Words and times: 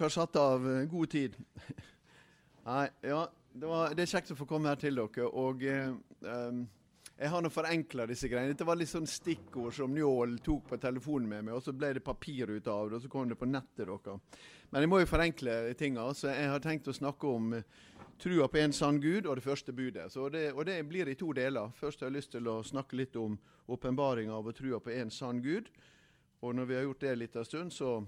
Dere 0.00 0.08
har 0.08 0.16
satt 0.16 0.36
av 0.40 0.64
eh, 0.64 0.84
god 0.88 1.10
tid. 1.10 1.34
Nei, 2.70 2.88
ja, 3.04 3.24
det, 3.52 3.66
var, 3.66 3.92
det 3.92 4.06
er 4.06 4.12
kjekt 4.14 4.32
å 4.32 4.36
få 4.38 4.46
komme 4.48 4.70
her 4.72 4.78
til 4.80 4.96
dere. 4.96 5.26
Og 5.28 5.64
eh, 5.68 5.90
jeg 7.20 7.32
har 7.34 7.44
nå 7.44 7.50
forenkla 7.52 8.06
disse 8.08 8.30
greiene. 8.32 8.54
Dette 8.54 8.64
var 8.64 8.78
litt 8.80 8.88
sånn 8.88 9.08
stikkord 9.08 9.74
som 9.76 9.92
Njål 9.92 10.38
tok 10.44 10.70
på 10.70 10.78
telefonen 10.80 11.28
med 11.28 11.44
meg, 11.50 11.58
og 11.58 11.64
så 11.66 11.74
ble 11.76 11.92
det 11.98 12.04
papir 12.06 12.48
ut 12.48 12.70
av 12.72 12.88
det, 12.88 12.96
og 12.96 13.04
så 13.04 13.12
kom 13.12 13.28
det 13.28 13.36
på 13.36 13.48
nettet 13.50 13.84
dere. 13.84 14.16
Men 14.70 14.86
jeg 14.86 14.92
må 14.92 15.02
jo 15.02 15.10
forenkle 15.10 15.56
tinga, 15.76 16.06
så 16.16 16.30
jeg 16.32 16.48
har 16.48 16.64
tenkt 16.64 16.88
å 16.88 16.96
snakke 16.96 17.28
om 17.28 17.52
eh, 17.58 17.66
trua 18.20 18.48
på 18.48 18.62
en 18.62 18.72
sann 18.72 19.02
Gud 19.04 19.28
og 19.28 19.36
det 19.36 19.44
første 19.44 19.76
budet. 19.76 20.08
Det, 20.32 20.46
og 20.54 20.64
det 20.64 20.78
blir 20.88 21.12
i 21.12 21.18
to 21.20 21.34
deler. 21.36 21.76
Først 21.76 22.00
har 22.00 22.08
jeg 22.08 22.22
lyst 22.22 22.32
til 22.32 22.48
å 22.48 22.62
snakke 22.64 22.96
litt 22.96 23.20
om 23.20 23.36
åpenbaringa 23.68 24.32
av 24.32 24.48
å 24.48 24.56
trua 24.56 24.80
på 24.80 24.96
en 24.96 25.12
sann 25.12 25.44
Gud. 25.44 25.68
Og 26.40 26.56
når 26.56 26.72
vi 26.72 26.76
har 26.78 26.88
gjort 26.88 27.04
det 27.04 27.12
en 27.12 27.20
liten 27.20 27.44
stund, 27.44 27.72
så 27.72 27.98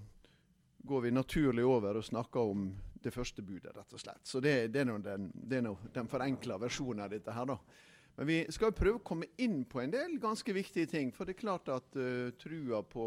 går 0.82 1.00
vi 1.06 1.14
naturlig 1.14 1.64
over 1.66 1.98
og 1.98 2.04
snakker 2.04 2.52
om 2.52 2.66
det 3.02 3.12
første 3.14 3.42
budet, 3.42 3.72
rett 3.74 3.94
og 3.94 4.00
slett. 4.00 4.22
Så 4.26 4.40
det, 4.40 4.72
det 4.74 4.82
er 4.82 4.88
nå 4.88 4.98
den, 5.02 5.30
den 5.34 6.10
forenkla 6.10 6.58
versjonen 6.62 7.04
av 7.04 7.10
dette 7.10 7.34
her, 7.34 7.48
da. 7.50 7.58
Men 8.16 8.28
vi 8.28 8.38
skal 8.52 8.70
jo 8.70 8.76
prøve 8.76 9.00
å 9.00 9.06
komme 9.06 9.30
inn 9.40 9.62
på 9.64 9.80
en 9.80 9.92
del 9.92 10.18
ganske 10.20 10.52
viktige 10.52 10.90
ting. 10.90 11.14
For 11.16 11.24
det 11.24 11.36
er 11.36 11.40
klart 11.40 11.70
at 11.72 11.96
uh, 11.96 12.28
trua 12.38 12.82
på 12.84 13.06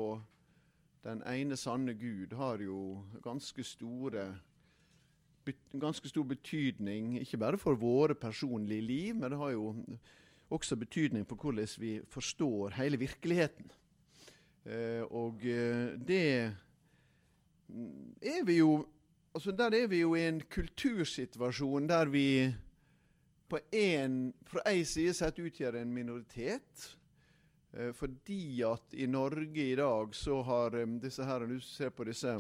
den 1.06 1.22
ene 1.30 1.58
sanne 1.60 1.94
Gud 1.94 2.34
har 2.34 2.64
jo 2.66 3.06
ganske 3.24 3.64
store 3.64 4.32
ganske 5.78 6.10
stor 6.10 6.26
betydning, 6.26 7.20
ikke 7.22 7.38
bare 7.38 7.58
for 7.62 7.78
våre 7.78 8.16
personlige 8.18 8.82
liv, 8.82 9.16
men 9.16 9.30
det 9.30 9.38
har 9.38 9.52
jo 9.54 9.76
også 10.50 10.76
betydning 10.76 11.26
for 11.30 11.38
hvordan 11.38 11.68
vi 11.78 12.00
forstår 12.10 12.74
hele 12.80 12.98
virkeligheten. 12.98 13.70
Eh, 14.66 15.04
og 15.14 15.46
eh, 15.46 15.94
det 16.08 16.56
er 18.22 18.44
vi 18.46 18.60
jo 18.60 18.86
altså 19.36 19.52
Der 19.52 19.74
er 19.76 19.88
vi 19.88 20.00
jo 20.00 20.16
i 20.16 20.28
en 20.28 20.40
kultursituasjon 20.42 21.90
der 21.90 22.06
vi 22.08 22.56
på 23.50 23.60
en, 23.72 24.34
fra 24.48 24.64
én 24.72 24.86
side 24.88 25.14
sett 25.14 25.40
utgjør 25.40 25.76
en 25.82 25.94
minoritet. 25.94 26.96
Eh, 27.74 27.92
fordi 27.94 28.64
at 28.64 28.96
i 28.96 29.06
Norge 29.12 29.66
i 29.72 29.76
dag 29.76 30.16
så 30.16 30.40
har 30.42 30.76
um, 30.82 31.00
disse 31.00 31.26
her, 31.26 31.46
Du 31.46 31.60
ser 31.60 31.90
på 31.90 32.04
disse 32.04 32.40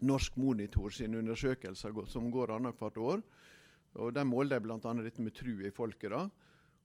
Norsk 0.00 0.36
Monitor 0.36 0.90
sine 0.90 1.18
undersøkelser 1.18 1.94
som 2.06 2.30
går 2.30 2.56
annethvert 2.56 2.96
år. 2.98 3.22
og 3.94 4.14
Der 4.14 4.24
måler 4.24 4.58
de 4.58 4.66
bl.a. 4.66 5.02
dette 5.02 5.22
med 5.22 5.34
tru 5.34 5.62
i 5.64 5.70
folket. 5.70 6.10
da. 6.10 6.28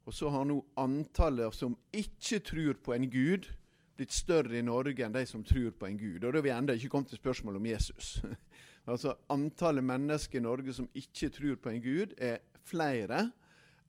Og 0.05 0.13
så 0.13 0.29
har 0.29 0.45
nå 0.45 0.61
antallet 0.77 1.53
som 1.55 1.75
ikke 1.91 2.39
tror 2.39 2.73
på 2.83 2.94
en 2.94 3.09
gud, 3.09 3.47
blitt 3.97 4.13
større 4.13 4.59
i 4.59 4.65
Norge 4.65 5.05
enn 5.05 5.15
de 5.15 5.23
som 5.27 5.43
tror 5.45 5.73
på 5.77 5.87
en 5.87 5.97
gud. 5.97 6.21
Og 6.21 6.31
da 6.31 6.37
har 6.37 6.45
vi 6.45 6.53
ennå 6.53 6.75
ikke 6.77 6.91
kommet 6.93 7.11
til 7.11 7.21
spørsmålet 7.21 7.61
om 7.61 7.69
Jesus. 7.69 8.11
altså 8.91 9.15
Antallet 9.33 9.83
mennesker 9.83 10.39
i 10.39 10.45
Norge 10.45 10.73
som 10.73 10.89
ikke 10.95 11.31
tror 11.33 11.57
på 11.63 11.73
en 11.73 11.81
gud, 11.81 12.13
er 12.17 12.39
flere 12.67 13.27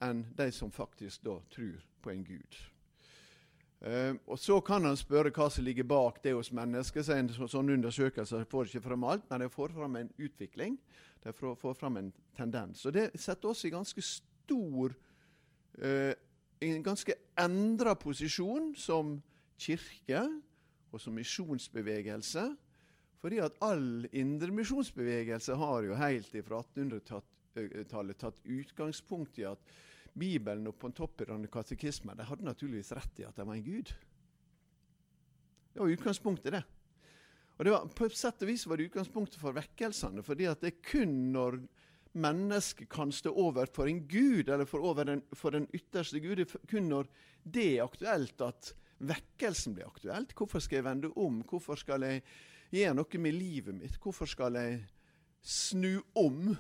enn 0.05 0.25
de 0.39 0.51
som 0.55 0.73
faktisk 0.73 1.25
da 1.27 1.39
tror 1.53 1.79
på 2.03 2.13
en 2.15 2.25
gud. 2.25 2.61
Uh, 3.79 4.17
og 4.27 4.39
Så 4.39 4.59
kan 4.67 4.85
han 4.85 4.97
spørre 4.99 5.31
hva 5.31 5.47
som 5.51 5.65
ligger 5.65 5.87
bak 5.87 6.23
det 6.25 6.35
hos 6.35 6.51
mennesker. 6.53 7.03
Så 7.03 7.15
en 7.15 7.29
så, 7.31 7.47
sånn 7.47 7.71
undersøkelse 7.77 8.45
får 8.51 8.71
ikke 8.71 8.87
fram 8.89 9.05
alt, 9.07 9.29
men 9.31 9.45
de 9.45 9.51
får 9.53 9.75
fram 9.77 9.97
en 10.01 10.11
utvikling. 10.19 10.79
De 11.23 11.35
får, 11.35 11.55
får 11.61 11.77
fram 11.79 12.01
en 12.01 12.13
tendens. 12.37 12.87
Og 12.87 12.95
Det 12.95 13.11
setter 13.15 13.53
oss 13.53 13.65
i 13.65 13.75
ganske 13.75 14.03
stor 14.03 14.97
uh, 15.79 16.15
en 16.61 16.83
ganske 16.83 17.15
endra 17.39 17.95
posisjon 17.95 18.73
som 18.79 19.19
kirke 19.59 20.23
og 20.93 21.03
som 21.03 21.17
misjonsbevegelse. 21.19 22.45
Fordi 23.19 23.41
at 23.43 23.57
all 23.65 24.07
indremisjonsbevegelse 24.15 25.57
har 25.59 25.87
jo 25.89 25.99
helt 25.99 26.35
fra 26.47 26.63
1800-tallet 26.63 28.21
tatt 28.21 28.43
utgangspunkt 28.47 29.41
i 29.43 29.49
at 29.49 29.73
Bibelen 30.19 30.71
og 30.71 30.79
pontopperane 30.79 31.51
katekismen 31.51 32.17
de 32.19 32.27
hadde 32.27 32.47
naturligvis 32.47 32.95
rett 32.97 33.21
i 33.23 33.27
at 33.27 33.37
det 33.37 33.47
var 33.47 33.59
en 33.59 33.67
gud. 33.67 33.91
Det 35.73 35.83
var 35.83 35.95
utgangspunktet, 35.95 36.55
det. 36.55 36.63
Og 37.59 37.67
det 37.67 37.75
var, 37.75 37.91
På 37.91 38.07
et 38.07 38.17
sett 38.17 38.43
og 38.43 38.51
vis 38.51 38.67
var 38.67 38.79
det 38.79 38.89
utgangspunktet 38.89 39.41
for 39.43 39.55
vekkelsene. 39.55 40.23
fordi 40.23 40.47
at 40.47 40.61
det 40.63 40.73
er 40.73 40.83
kun 40.91 41.33
når 41.35 41.61
mennesket 42.19 42.89
kan 42.91 43.13
stå 43.13 43.31
over 43.35 43.67
for 43.67 43.87
en 43.87 44.01
gud, 44.09 44.49
eller 44.49 44.65
for, 44.65 44.95
den, 45.05 45.23
for 45.33 45.51
den 45.51 45.69
ytterste 45.75 46.21
gud, 46.21 46.37
det 46.37 46.49
er 46.49 46.67
kun 46.71 46.89
når 46.89 47.11
det 47.45 47.67
er 47.77 47.85
aktuelt 47.85 48.41
at 48.41 48.75
vekkelsen 48.99 49.75
blir 49.75 49.87
aktuelt. 49.87 50.35
Hvorfor 50.37 50.63
skal 50.63 50.81
jeg 50.81 50.89
vende 50.89 51.13
om? 51.17 51.43
Hvorfor 51.49 51.79
skal 51.79 52.03
jeg 52.07 52.23
gjøre 52.75 52.97
noe 52.99 53.23
med 53.23 53.37
livet 53.37 53.75
mitt? 53.75 53.99
Hvorfor 54.03 54.27
skal 54.27 54.59
jeg 54.59 54.83
snu 55.43 56.01
om? 56.19 56.57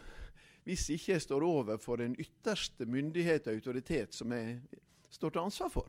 hvis 0.68 0.88
ikke 0.88 1.12
jeg 1.12 1.22
står 1.22 1.42
over 1.42 1.76
for 1.80 1.96
den 1.96 2.16
ytterste 2.20 2.84
myndighet 2.86 3.46
og 3.46 3.54
autoritet 3.54 4.14
som 4.14 4.32
jeg 4.32 4.58
står 5.10 5.30
til 5.30 5.40
ansvar 5.40 5.68
for. 5.68 5.88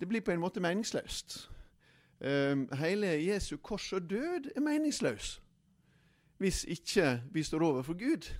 Det 0.00 0.08
blir 0.08 0.20
på 0.24 0.32
en 0.32 0.40
måte 0.40 0.60
meningsløst. 0.64 1.50
Um, 2.20 2.62
hele 2.72 3.06
Jesu 3.06 3.56
kors 3.56 3.92
og 3.92 4.10
død 4.10 4.48
er 4.56 4.60
meningsløs 4.60 5.42
hvis 6.38 6.64
ikke 6.64 7.22
vi 7.32 7.42
står 7.42 7.62
over 7.64 7.82
for 7.82 7.92
Gud. 7.92 8.32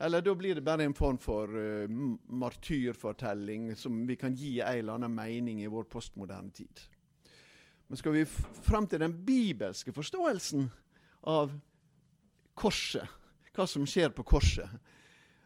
Eller 0.00 0.22
da 0.22 0.34
blir 0.34 0.54
det 0.54 0.62
bare 0.62 0.84
en 0.86 0.94
form 0.94 1.18
for 1.18 1.50
uh, 1.50 1.90
martyrfortelling 2.28 3.72
som 3.76 4.06
vi 4.06 4.16
kan 4.16 4.34
gi 4.34 4.60
en 4.60 4.78
eller 4.78 4.94
annen 4.94 5.14
mening 5.14 5.62
i 5.62 5.70
vår 5.70 5.88
postmoderne 5.90 6.50
tid. 6.54 6.80
Men 7.88 7.96
skal 7.96 8.12
vi 8.12 8.24
fram 8.62 8.86
til 8.86 9.00
den 9.00 9.14
bibelske 9.26 9.92
forståelsen 9.92 10.68
av 11.26 11.54
korset, 12.54 13.08
hva 13.54 13.66
som 13.66 13.86
skjer 13.88 14.12
på 14.14 14.22
korset, 14.22 14.70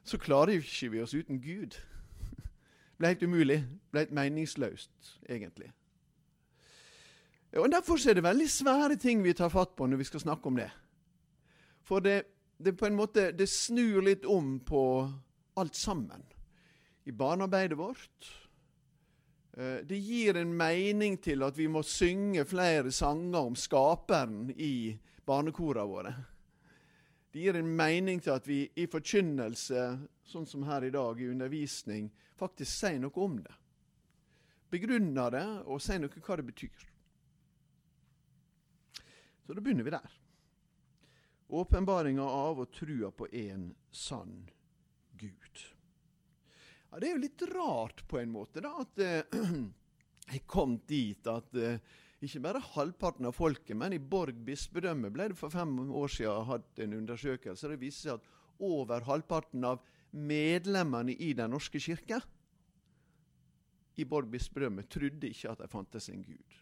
så 0.04 0.18
klarer 0.18 0.58
ikke 0.58 0.90
vi 0.92 1.00
oss 1.00 1.14
uten 1.14 1.40
Gud. 1.40 1.78
Det 1.78 2.98
ble 2.98 3.12
helt 3.14 3.22
umulig. 3.22 3.60
Det 3.62 3.94
ble 3.94 4.04
helt 4.04 4.16
meningsløst, 4.18 5.14
egentlig. 5.28 5.70
Og 7.56 7.68
Derfor 7.72 8.00
er 8.08 8.14
det 8.14 8.24
veldig 8.24 8.50
svære 8.50 8.96
ting 8.96 9.24
vi 9.24 9.32
tar 9.36 9.52
fatt 9.52 9.76
på 9.76 9.86
når 9.86 10.00
vi 10.00 10.08
skal 10.08 10.20
snakke 10.20 10.48
om 10.48 10.56
det. 10.56 10.70
For 11.84 12.00
det, 12.00 12.24
det 12.64 12.72
på 12.78 12.86
en 12.86 12.96
måte, 12.96 13.30
det 13.32 13.46
snur 13.50 14.02
litt 14.02 14.24
om 14.24 14.60
på 14.60 14.82
alt 15.54 15.74
sammen. 15.74 16.22
I 17.04 17.12
barnearbeidet 17.12 17.78
vårt. 17.78 18.28
Eh, 19.52 19.84
Det 19.86 19.98
gir 19.98 20.36
en 20.36 20.56
mening 20.56 21.18
til 21.18 21.42
at 21.42 21.56
vi 21.58 21.68
må 21.68 21.82
synge 21.82 22.44
flere 22.44 22.92
sanger 22.92 23.38
om 23.38 23.56
Skaperen 23.56 24.50
i 24.56 24.98
barnekorene 25.26 25.88
våre. 25.88 26.14
Det 27.32 27.40
gir 27.40 27.56
en 27.56 27.76
mening 27.76 28.20
til 28.20 28.34
at 28.34 28.46
vi 28.48 28.70
i 28.76 28.86
forkynnelse, 28.86 29.82
sånn 30.24 30.46
som 30.46 30.64
her 30.68 30.84
i 30.84 30.92
dag, 30.92 31.20
i 31.20 31.30
undervisning, 31.32 32.10
faktisk 32.36 32.70
sier 32.70 32.98
noe 33.00 33.24
om 33.24 33.38
det. 33.40 33.54
Begrunner 34.72 35.30
det 35.32 35.46
og 35.66 35.80
sier 35.80 36.00
noe 36.00 36.24
hva 36.24 36.36
det 36.36 36.48
betyr. 36.48 36.88
Så 39.46 39.54
da 39.56 39.60
begynner 39.60 39.84
vi 39.84 39.94
der. 39.96 40.21
Åpenbaringa 41.52 42.24
av 42.24 42.62
og 42.64 42.70
trua 42.72 43.10
på 43.12 43.28
en 43.28 43.66
sann 43.92 44.38
Gud. 45.20 45.64
Ja, 46.90 47.00
det 47.00 47.08
er 47.08 47.12
jo 47.12 47.24
litt 47.24 47.44
rart 47.52 48.00
på 48.08 48.20
en 48.20 48.32
måte 48.32 48.62
da, 48.64 48.72
at 48.80 49.02
eh, 49.04 49.36
jeg 50.32 50.42
kom 50.48 50.78
dit 50.88 51.28
at 51.28 51.52
eh, 51.60 51.80
ikke 52.22 52.42
bare 52.44 52.62
halvparten 52.72 53.28
av 53.28 53.36
folket, 53.36 53.76
men 53.76 53.92
i 53.96 54.00
Borg 54.00 54.38
bispedømme 54.46 55.10
ble 55.12 55.28
det 55.32 55.38
for 55.38 55.52
fem 55.52 55.74
år 55.90 56.12
siden 56.16 56.48
hatt 56.48 56.82
en 56.84 56.96
undersøkelse. 57.02 57.68
Det 57.72 57.80
viste 57.82 58.06
seg 58.06 58.20
at 58.20 58.62
over 58.62 59.04
halvparten 59.08 59.66
av 59.66 59.82
medlemmene 60.12 61.16
i 61.16 61.32
Den 61.36 61.52
norske 61.52 61.80
kirke 61.82 62.20
i 64.00 64.04
Borg 64.08 64.30
bispedømme 64.32 64.84
trodde 64.88 65.28
ikke 65.28 65.52
at 65.52 65.60
det 65.60 65.72
fantes 65.72 66.08
en 66.08 66.24
gud. 66.24 66.61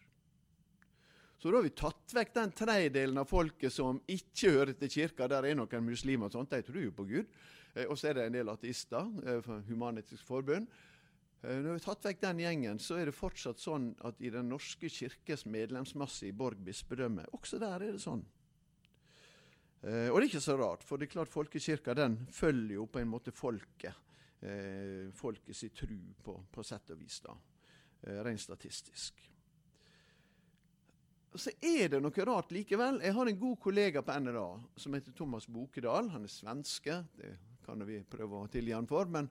Så 1.41 1.49
da 1.49 1.57
har 1.57 1.65
vi 1.65 1.73
tatt 1.73 2.13
vekk 2.13 2.35
den 2.37 2.51
tredjedelen 2.53 3.19
av 3.23 3.29
folket 3.31 3.73
som 3.73 3.97
ikke 4.13 4.51
hører 4.59 4.75
til 4.77 4.91
kirka. 4.93 5.29
Der 5.31 5.47
er 5.49 5.57
noen 5.57 5.87
muslimer 5.87 6.29
og 6.29 6.35
sånt, 6.35 6.53
de 6.53 6.61
tror 6.67 6.83
jo 6.85 6.93
på 6.93 7.07
Gud. 7.09 7.31
Eh, 7.73 7.87
og 7.87 7.97
så 7.97 8.11
er 8.11 8.19
det 8.19 8.27
en 8.29 8.37
del 8.37 8.51
ateister 8.53 9.09
eh, 9.25 9.49
Human-Etisk 9.71 10.27
Forbund. 10.29 10.69
Eh, 11.41 11.55
Når 11.55 11.65
vi 11.65 11.77
har 11.79 11.87
tatt 11.87 12.11
vekk 12.11 12.21
den 12.27 12.43
gjengen, 12.45 12.83
så 12.83 12.99
er 13.01 13.09
det 13.09 13.17
fortsatt 13.17 13.63
sånn 13.63 13.95
at 14.05 14.21
i 14.21 14.33
Den 14.35 14.53
norske 14.53 14.91
kirkes 14.93 15.47
medlemsmasse 15.49 16.29
i 16.29 16.35
Borg 16.37 16.61
bispedømme, 16.67 17.25
også 17.33 17.63
der 17.63 17.79
er 17.79 17.97
det 17.97 18.05
sånn. 18.05 18.27
Og 19.81 19.89
det 19.89 20.27
er 20.27 20.27
ikke 20.27 20.43
så 20.45 20.59
rart, 20.61 20.83
for 20.85 21.01
det 21.01 21.07
er 21.07 21.13
klart 21.15 21.33
folkekirka 21.33 21.95
den 21.97 22.19
følger 22.37 22.75
jo 22.75 22.83
på 22.85 23.01
en 23.01 23.09
måte 23.09 23.33
folket. 23.33 23.97
Folket 25.17 25.57
sin 25.57 25.73
tru, 25.73 25.97
på, 26.21 26.35
på 26.53 26.65
sett 26.69 26.93
og 26.93 27.01
vis, 27.01 27.17
da. 27.25 27.33
Rent 28.21 28.45
statistisk. 28.45 29.25
Så 31.39 31.53
er 31.63 31.93
det 31.93 32.01
noe 32.03 32.27
rart 32.27 32.51
likevel. 32.51 32.99
Jeg 33.05 33.15
har 33.15 33.29
en 33.31 33.39
god 33.39 33.59
kollega 33.63 34.03
på 34.03 34.17
NRA 34.19 34.49
som 34.81 34.95
heter 34.97 35.15
Thomas 35.15 35.47
Bokedal. 35.47 36.11
Han 36.11 36.27
er 36.27 36.33
svenske. 36.33 36.97
Det 37.15 37.37
kan 37.63 37.83
vi 37.87 38.01
prøve 38.03 38.41
å 38.41 38.51
tilgi 38.51 38.75
han 38.75 38.89
for. 38.91 39.07
men 39.07 39.31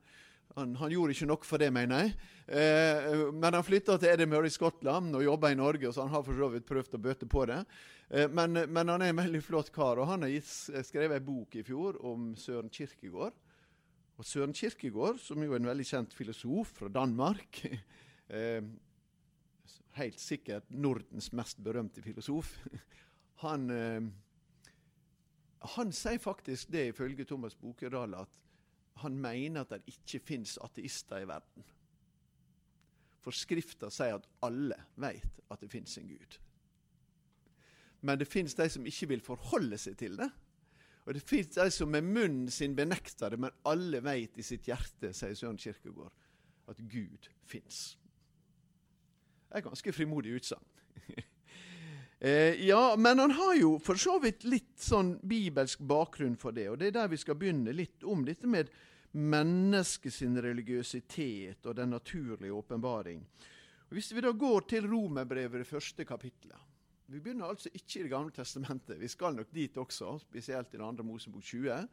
han, 0.56 0.74
han, 0.80 0.92
gjorde 0.92 1.13
ikke 1.13 1.28
nok 1.30 1.46
for 1.46 1.62
det, 1.62 1.69
mener 1.74 2.01
jeg. 2.01 2.13
Eh, 2.57 3.19
men 3.36 3.54
han 3.54 3.66
flytta 3.66 4.00
til 4.01 4.13
Edinburgh 4.13 4.50
i 4.50 4.54
Skottland 4.54 5.13
og 5.18 5.25
jobba 5.25 5.51
i 5.54 5.60
Norge, 5.60 5.92
så 5.94 6.06
han 6.06 6.13
har 6.13 6.24
for 6.25 6.38
så 6.40 6.50
vidt 6.54 6.66
prøvd 6.69 6.98
å 6.98 7.01
bøte 7.04 7.30
på 7.30 7.46
det. 7.50 7.60
Eh, 8.10 8.25
men, 8.34 8.63
men, 8.66 8.90
han 8.90 9.06
er 9.06 9.13
en 9.13 9.22
veldig 9.22 9.44
flott 9.46 9.69
kar, 9.75 10.01
og 10.01 10.10
han 10.10 10.25
har 10.25 10.84
skrevet 10.88 11.19
en 11.19 11.28
bok 11.28 11.60
i 11.60 11.63
fjor 11.68 12.01
om 12.10 12.31
Søren 12.40 12.72
Kirkegård. 12.74 13.38
Og 14.19 14.28
Søren 14.28 14.56
Kirkegård, 14.56 15.22
som 15.22 15.44
jo 15.44 15.54
er 15.54 15.62
en 15.62 15.69
veldig 15.69 15.86
kjent 15.88 16.18
filosof 16.18 16.74
fra 16.81 16.90
Danmark 16.92 17.62
eh, 18.36 18.63
Helt 19.97 20.19
sikkert 20.21 20.69
Nordens 20.69 21.31
mest 21.33 21.63
berømte 21.63 22.01
filosof. 22.06 22.51
Han, 23.44 23.69
eh, 23.71 24.03
han 25.75 25.91
sier 25.95 26.19
faktisk 26.19 26.71
det, 26.71 26.89
ifølge 26.91 27.24
Thomas 27.24 27.56
Bokerdal, 27.56 28.18
at 28.19 28.33
han 29.00 29.15
mener 29.15 29.62
at 29.62 29.71
det 29.71 29.94
ikke 29.94 30.19
fins 30.19 30.57
ateister 30.59 31.24
i 31.24 31.27
verden. 31.27 31.63
For 33.24 33.36
Skrifta 33.36 33.88
sier 33.91 34.18
at 34.19 34.27
alle 34.44 34.75
vet 35.00 35.39
at 35.51 35.63
det 35.63 35.71
fins 35.71 35.97
en 36.00 36.07
Gud. 36.12 36.38
Men 38.01 38.19
det 38.19 38.27
fins 38.27 38.56
de 38.56 38.68
som 38.71 38.86
ikke 38.88 39.09
vil 39.12 39.24
forholde 39.24 39.80
seg 39.80 39.97
til 40.00 40.15
det. 40.19 40.30
Og 41.07 41.15
det 41.15 41.24
fins 41.25 41.56
de 41.56 41.68
som 41.74 41.91
med 41.91 42.06
munnen 42.06 42.51
sin 42.53 42.75
benekter 42.77 43.33
det, 43.33 43.39
men 43.39 43.56
alle 43.68 44.03
vet 44.03 44.38
i 44.39 44.45
sitt 44.45 44.68
hjerte, 44.69 45.12
sier 45.15 45.36
Søren 45.36 45.59
Kirkegård, 45.59 46.13
at 46.69 46.80
Gud 46.91 47.31
fins. 47.50 47.97
Er 49.50 49.66
ganske 49.66 49.94
frimodig 49.94 50.36
utsagn. 50.38 50.66
eh, 52.19 52.60
ja, 52.68 52.96
men 52.98 53.19
han 53.19 53.31
har 53.31 53.56
jo 53.57 53.78
for 53.81 53.98
så 53.98 54.19
vidt 54.22 54.46
litt 54.46 54.78
sånn 54.81 55.16
bibelsk 55.25 55.81
bakgrunn 55.90 56.38
for 56.38 56.54
det, 56.56 56.68
og 56.69 56.78
det 56.81 56.92
er 56.92 57.00
der 57.00 57.12
vi 57.12 57.22
skal 57.22 57.38
begynne 57.40 57.74
litt 57.74 58.06
om 58.06 58.22
dette 58.28 58.50
med 58.50 58.69
menneskets 59.18 60.22
religiøsitet 60.22 61.66
og 61.66 61.75
den 61.75 61.96
naturlige 61.96 62.54
åpenbaring. 62.54 63.24
Hvis 63.90 64.12
vi 64.13 64.22
da 64.22 64.31
går 64.31 64.68
til 64.69 64.86
Romerbrevet, 64.86 65.63
det 65.63 65.68
første 65.68 66.06
kapittelet 66.06 66.68
Vi 67.10 67.18
begynner 67.19 67.50
altså 67.50 67.72
ikke 67.74 68.00
i 68.00 68.04
Det 68.04 68.10
gamle 68.12 68.31
testamentet. 68.31 69.00
Vi 69.00 69.07
skal 69.07 69.34
nok 69.34 69.48
dit 69.50 69.78
også, 69.78 70.19
spesielt 70.19 70.74
i 70.74 70.78
det 70.78 70.86
andre 70.86 71.04
Mosebok 71.04 71.42
20. 71.42 71.88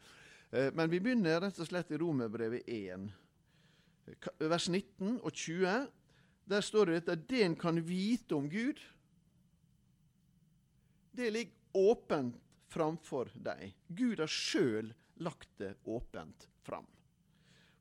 Eh, 0.53 0.75
men 0.75 0.91
vi 0.91 1.01
begynner 1.01 1.41
rett 1.41 1.59
og 1.59 1.67
slett 1.67 1.91
i 1.91 1.97
Romerbrevet 1.97 2.69
1, 2.69 3.07
vers 4.45 4.69
19 4.69 5.21
og 5.23 5.33
20. 5.33 5.87
Der 6.47 6.63
står 6.63 6.93
det 6.93 7.09
at 7.11 7.27
det 7.29 7.43
en 7.43 7.57
kan 7.59 7.81
vite 7.83 8.37
om 8.37 8.49
Gud, 8.51 8.79
det 11.17 11.31
ligger 11.33 11.53
åpent 11.77 12.37
framfor 12.71 13.31
deg. 13.35 13.73
Gud 13.89 14.21
har 14.21 14.31
sjøl 14.31 14.93
lagt 15.23 15.49
det 15.59 15.75
åpent 15.89 16.49
fram. 16.67 16.87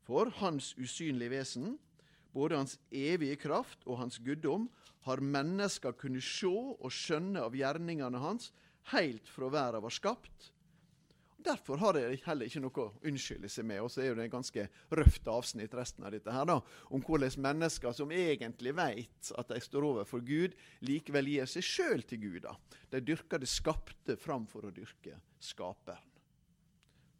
For 0.06 0.30
hans 0.40 0.72
usynlige 0.78 1.34
vesen, 1.34 1.76
både 2.32 2.58
hans 2.60 2.76
evige 2.90 3.36
kraft 3.40 3.84
og 3.86 4.00
hans 4.00 4.18
guddom, 4.22 4.68
har 5.06 5.22
mennesker 5.22 5.94
kunnet 5.94 6.24
se 6.26 6.50
og 6.50 6.90
skjønne 6.92 7.44
av 7.44 7.54
gjerningene 7.54 8.18
hans 8.22 8.50
helt 8.92 9.28
fra 9.30 9.50
verden 9.52 9.84
var 9.84 9.94
skapt. 9.94 10.50
Derfor 11.46 11.78
har 11.78 11.94
jeg 12.00 12.18
heller 12.24 12.48
ikke 12.48 12.60
noe 12.64 12.82
å 12.82 13.06
unnskylde 13.06 13.48
seg 13.52 13.66
med. 13.68 13.78
Og 13.84 13.90
så 13.92 14.02
er 14.02 14.16
det 14.16 14.24
et 14.26 14.32
ganske 14.32 14.64
røft 14.98 15.28
avsnitt 15.30 15.74
resten 15.78 16.06
av 16.06 16.14
dette 16.14 16.32
her 16.34 16.48
da, 16.48 16.56
om 16.90 17.04
hvordan 17.06 17.38
mennesker 17.44 17.94
som 17.94 18.10
egentlig 18.14 18.74
vet 18.74 19.30
at 19.38 19.52
de 19.52 19.60
står 19.62 19.86
overfor 19.92 20.24
Gud, 20.26 20.56
likevel 20.86 21.30
gir 21.30 21.50
seg 21.50 21.66
sjøl 21.66 22.02
til 22.02 22.24
Gud. 22.24 22.40
da. 22.48 22.56
De 22.90 23.02
dyrker 23.12 23.42
det 23.42 23.50
skapte 23.50 24.18
framfor 24.18 24.66
å 24.66 24.74
dyrke 24.74 25.20
skaperen. 25.38 26.02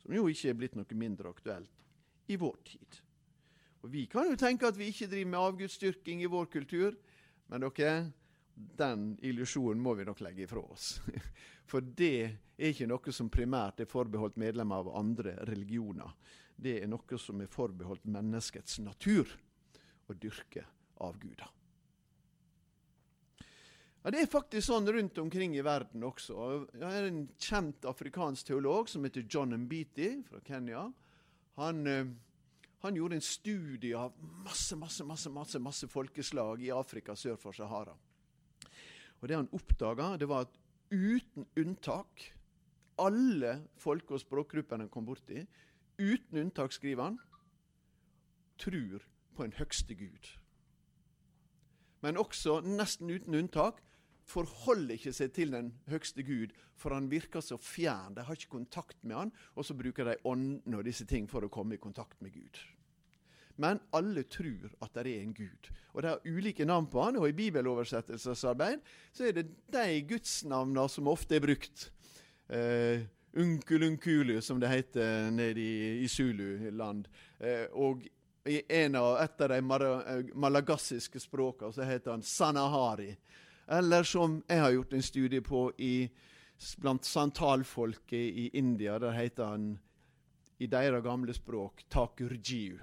Som 0.02 0.14
jo 0.14 0.26
ikke 0.30 0.50
er 0.50 0.58
blitt 0.58 0.76
noe 0.78 0.98
mindre 0.98 1.30
aktuelt 1.30 1.86
i 2.30 2.38
vår 2.38 2.58
tid. 2.66 3.00
Og 3.86 3.92
Vi 3.92 4.06
kan 4.10 4.26
jo 4.26 4.36
tenke 4.38 4.66
at 4.66 4.78
vi 4.78 4.90
ikke 4.90 5.06
driver 5.06 5.30
med 5.30 5.44
avgudsdyrking 5.44 6.22
i 6.22 6.30
vår 6.30 6.48
kultur, 6.50 6.96
men 7.46 7.62
dere, 7.62 8.10
den 8.56 9.18
illusjonen 9.22 9.82
må 9.82 9.94
vi 9.94 10.06
nok 10.08 10.22
legge 10.24 10.46
ifra 10.46 10.62
oss. 10.64 11.00
For 11.70 11.84
det 11.84 12.12
er 12.24 12.70
ikke 12.70 12.88
noe 12.88 13.12
som 13.12 13.28
primært 13.32 13.82
er 13.82 13.90
forbeholdt 13.90 14.38
medlemmer 14.40 14.84
av 14.84 14.94
andre 14.96 15.34
religioner. 15.48 16.14
Det 16.56 16.78
er 16.80 16.88
noe 16.88 17.18
som 17.20 17.42
er 17.44 17.52
forbeholdt 17.52 18.06
menneskets 18.08 18.78
natur 18.80 19.28
å 20.08 20.16
dyrke 20.16 20.64
avguder. 21.04 21.50
Ja, 24.06 24.12
det 24.14 24.20
er 24.22 24.28
faktisk 24.30 24.68
sånn 24.68 24.86
rundt 24.86 25.18
omkring 25.18 25.56
i 25.58 25.64
verden 25.66 26.04
også. 26.06 26.36
Jeg 26.78 26.86
er 26.86 27.08
en 27.08 27.24
kjent 27.42 27.88
afrikansk 27.90 28.46
teolog 28.52 28.86
som 28.86 29.02
heter 29.02 29.26
John 29.26 29.50
Mbiti 29.64 30.12
fra 30.28 30.38
Kenya. 30.46 30.84
Han, 31.58 31.80
eh, 31.90 32.12
han, 32.84 33.00
gjorde 33.00 33.18
en 33.18 33.26
studie 33.26 33.98
av 33.98 34.14
masse, 34.44 34.78
masse, 34.78 35.02
masse, 35.04 35.32
masse, 35.34 35.58
masse 35.58 35.88
folkeslag 35.90 36.62
i 36.62 36.70
Afrika 36.70 37.16
sør 37.18 37.34
for 37.34 37.56
Sahara. 37.56 37.96
Og 39.20 39.28
Det 39.28 39.36
han 39.36 39.52
oppdaga, 39.52 40.26
var 40.26 40.46
at 40.46 40.58
uten 40.90 41.46
unntak 41.56 42.32
Alle 42.98 43.68
folke- 43.76 44.14
og 44.14 44.20
språkgruppene 44.20 44.86
han 44.86 44.88
kom 44.88 45.04
borti, 45.04 45.42
uten 46.00 46.38
unntak, 46.38 46.72
skriver 46.72 47.02
han, 47.02 47.18
tror 48.56 49.02
på 49.36 49.44
en 49.44 49.52
høgste 49.52 49.94
Gud. 49.94 50.30
Men 52.00 52.16
også, 52.16 52.62
nesten 52.64 53.10
uten 53.10 53.34
unntak, 53.34 53.82
forholder 54.26 54.96
ikke 54.96 55.12
seg 55.12 55.34
til 55.36 55.52
den 55.54 55.70
høgste 55.90 56.24
Gud, 56.26 56.54
for 56.74 56.94
han 56.94 57.10
virker 57.10 57.44
så 57.44 57.58
fjern. 57.60 58.16
De 58.16 58.24
har 58.26 58.34
ikke 58.34 58.56
kontakt 58.56 59.04
med 59.04 59.16
han, 59.16 59.32
og 59.54 59.64
så 59.64 59.76
bruker 59.76 60.08
de 60.08 60.16
ånden 60.24 60.74
og 60.74 60.84
disse 60.84 61.06
ting 61.06 61.28
for 61.30 61.44
å 61.44 61.52
komme 61.52 61.76
i 61.76 61.82
kontakt 61.82 62.18
med 62.24 62.34
Gud. 62.34 62.58
Men 63.56 63.80
alle 63.96 64.22
tror 64.28 64.70
at 64.84 64.94
det 64.94 65.06
er 65.06 65.22
en 65.22 65.34
Gud. 65.34 65.70
Og 65.94 66.02
det 66.02 66.10
er 66.10 66.32
ulike 66.36 66.64
navn 66.68 66.86
på 66.92 67.02
han, 67.02 67.16
og 67.16 67.28
i 67.28 67.36
bibeloversettelsesarbeid 67.36 68.82
så 69.12 69.28
er 69.28 69.36
det 69.38 69.46
de 69.72 70.00
gudsnavna 70.08 70.88
som 70.92 71.08
ofte 71.08 71.38
er 71.38 71.44
brukt. 71.44 71.90
Eh, 72.48 73.06
Unkulunkulu, 73.36 74.40
som 74.40 74.60
det 74.60 74.68
heter 74.68 75.30
nede 75.30 75.60
i, 75.60 76.04
i 76.04 76.08
Zulu-land. 76.08 77.08
Eh, 77.40 77.66
og 77.72 78.04
i 78.46 78.62
av, 78.96 79.16
et 79.20 79.40
av 79.40 79.48
de 79.48 79.58
eh, 79.58 80.30
malagassiske 80.34 81.20
språkene 81.20 81.72
så 81.72 81.84
heter 81.84 82.14
han 82.14 82.22
sanahari. 82.22 83.10
Eller 83.66 84.06
som 84.06 84.38
jeg 84.48 84.60
har 84.62 84.70
gjort 84.70 84.92
en 84.92 85.02
studie 85.02 85.40
på 85.42 85.70
i, 85.78 86.08
blant 86.78 87.04
santalfolket 87.04 88.38
i 88.44 88.50
India. 88.54 88.98
Der 88.98 89.16
heter 89.16 89.44
han 89.44 89.78
i 90.58 90.66
deres 90.66 91.02
gamle 91.04 91.34
språk 91.34 91.84
takurjiu. 91.90 92.78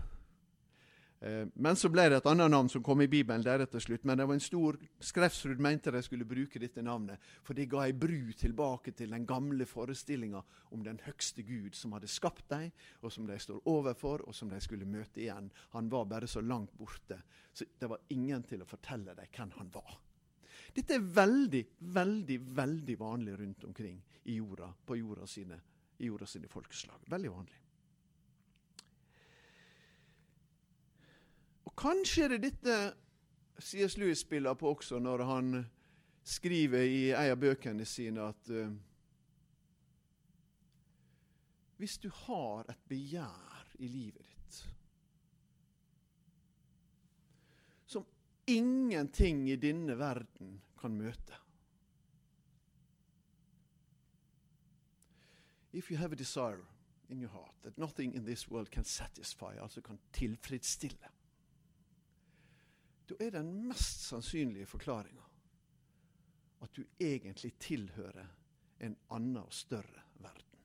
Eh, 1.23 1.47
men 1.53 1.77
så 1.79 1.87
ble 1.87 2.09
det 2.11 2.17
et 2.19 2.25
annet 2.27 2.51
navn 2.51 2.67
som 2.71 2.83
kom 2.83 2.99
i 3.01 3.07
Bibelen 3.07 3.43
deretter 3.45 3.79
slutt. 3.79 4.03
Men 4.03 4.19
det 4.19 4.25
var 4.27 4.35
en 4.35 4.43
stor 4.43 4.77
Skrefsrud 4.99 5.61
mente 5.63 5.91
de 5.93 6.01
skulle 6.03 6.27
bruke 6.27 6.59
dette 6.59 6.83
navnet, 6.83 7.21
for 7.47 7.55
det 7.55 7.69
ga 7.71 7.85
ei 7.85 7.95
bru 7.95 8.33
tilbake 8.35 8.91
til 8.97 9.15
den 9.15 9.27
gamle 9.29 9.67
forestillinga 9.69 10.43
om 10.75 10.83
den 10.83 10.99
høgste 11.05 11.45
Gud 11.47 11.77
som 11.79 11.95
hadde 11.95 12.11
skapt 12.11 12.49
dem, 12.51 12.73
og 13.01 13.13
som 13.15 13.27
de 13.29 13.39
står 13.39 13.63
overfor, 13.71 14.25
og 14.27 14.35
som 14.35 14.51
de 14.51 14.59
skulle 14.63 14.89
møte 14.89 15.23
igjen. 15.23 15.47
Han 15.77 15.91
var 15.91 16.09
bare 16.11 16.27
så 16.27 16.43
langt 16.43 16.75
borte, 16.77 17.21
så 17.53 17.67
det 17.79 17.91
var 17.91 18.03
ingen 18.11 18.43
til 18.43 18.65
å 18.65 18.67
fortelle 18.67 19.15
dem 19.15 19.31
hvem 19.31 19.55
han 19.61 19.71
var. 19.71 19.99
Dette 20.73 20.97
er 20.97 21.11
veldig, 21.15 21.63
veldig 21.93 22.39
veldig 22.57 22.95
vanlig 22.99 23.39
rundt 23.39 23.63
omkring 23.69 23.99
i 24.25 24.39
jorda, 24.41 24.73
på 24.85 24.97
jorda 24.97 25.27
sine, 25.29 25.59
i 25.99 26.09
jorda 26.09 26.27
sine 26.27 26.49
folkeslag. 26.49 27.05
Veldig 27.13 27.31
vanlig. 27.31 27.59
Og 31.63 31.75
Kanskje 31.79 32.25
er 32.25 32.35
det 32.35 32.41
dette 32.49 32.77
C.S. 33.59 33.97
Lewis 33.97 34.23
spiller 34.25 34.53
på 34.53 34.73
også 34.73 34.99
når 34.99 35.23
han 35.27 35.53
skriver 36.23 36.83
i 36.87 37.03
en 37.11 37.31
av 37.33 37.39
bøkene 37.39 37.85
sine 37.85 38.23
at 38.31 38.51
uh, 38.51 38.71
hvis 41.77 41.97
du 41.99 42.09
har 42.25 42.63
et 42.71 42.83
begjær 42.87 43.73
i 43.83 43.89
livet 43.91 44.23
ditt 44.23 44.59
som 47.91 48.05
ingenting 48.47 49.49
i 49.51 49.57
denne 49.59 49.97
verden 49.99 50.61
kan 50.79 50.95
møte. 50.95 51.39
If 55.73 55.91
you 55.91 55.97
have 55.97 56.13
a 56.13 56.15
desire 56.15 56.63
in 57.09 57.19
your 57.19 57.31
heart 57.31 57.55
that 57.63 57.77
nothing 57.77 58.15
in 58.15 58.25
this 58.25 58.49
world 58.51 58.71
can 58.71 58.83
satisfy, 58.83 59.55
altså 59.59 59.81
kan 59.81 59.99
tilfredsstille, 60.13 61.09
da 63.09 63.19
er 63.19 63.35
den 63.35 63.51
mest 63.67 64.07
sannsynlige 64.07 64.69
forklaringa 64.69 65.23
at 66.63 66.71
du 66.75 66.83
egentlig 66.99 67.53
tilhører 67.59 68.27
en 68.83 68.95
annen 69.11 69.41
og 69.41 69.53
større 69.53 70.03
verden. 70.23 70.59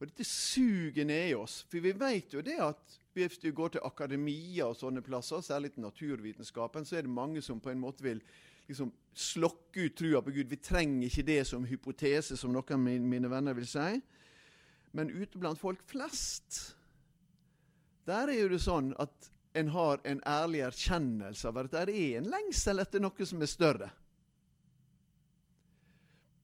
Og 0.00 0.08
dette 0.10 0.26
suger 0.26 1.06
ned 1.06 1.30
i 1.30 1.36
oss. 1.38 1.62
For 1.70 1.80
vi 1.80 1.92
vet 1.96 2.34
jo 2.34 2.42
det 2.44 2.58
at 2.60 2.98
hvis 3.14 3.38
du 3.38 3.52
går 3.54 3.74
til 3.74 3.84
akademia 3.86 4.66
og 4.66 4.76
sånne 4.76 5.02
plasser, 5.04 5.40
særlig 5.44 5.72
til 5.72 5.84
naturvitenskapen, 5.84 6.84
så 6.84 6.98
er 6.98 7.06
det 7.06 7.12
mange 7.12 7.42
som 7.44 7.60
på 7.60 7.70
en 7.70 7.80
måte 7.80 8.04
vil 8.04 8.22
liksom 8.68 8.92
slokke 9.14 9.86
ut 9.86 9.96
trua 9.98 10.22
på 10.24 10.34
Gud. 10.34 10.50
Vi 10.50 10.56
trenger 10.56 11.06
ikke 11.06 11.26
det 11.28 11.40
som 11.46 11.64
hypotese, 11.68 12.36
som 12.36 12.52
noen 12.52 12.74
av 12.74 12.82
mine 12.82 13.30
venner 13.30 13.56
vil 13.56 13.68
si. 13.68 14.00
Men 14.92 15.12
ute 15.12 15.40
blant 15.40 15.60
folk 15.60 15.84
flest, 15.88 16.74
der 18.08 18.32
er 18.32 18.42
jo 18.42 18.50
det 18.52 18.60
sånn 18.64 18.90
at 19.00 19.30
en 19.52 19.68
har 19.68 20.00
en 20.04 20.20
ærlig 20.26 20.62
erkjennelse 20.66 21.48
av 21.48 21.58
at 21.60 21.74
det 21.74 21.82
er 21.82 22.18
en 22.18 22.30
lengsel 22.32 22.80
etter 22.82 23.02
noe 23.04 23.26
som 23.28 23.42
er 23.44 23.50
større. 23.50 23.90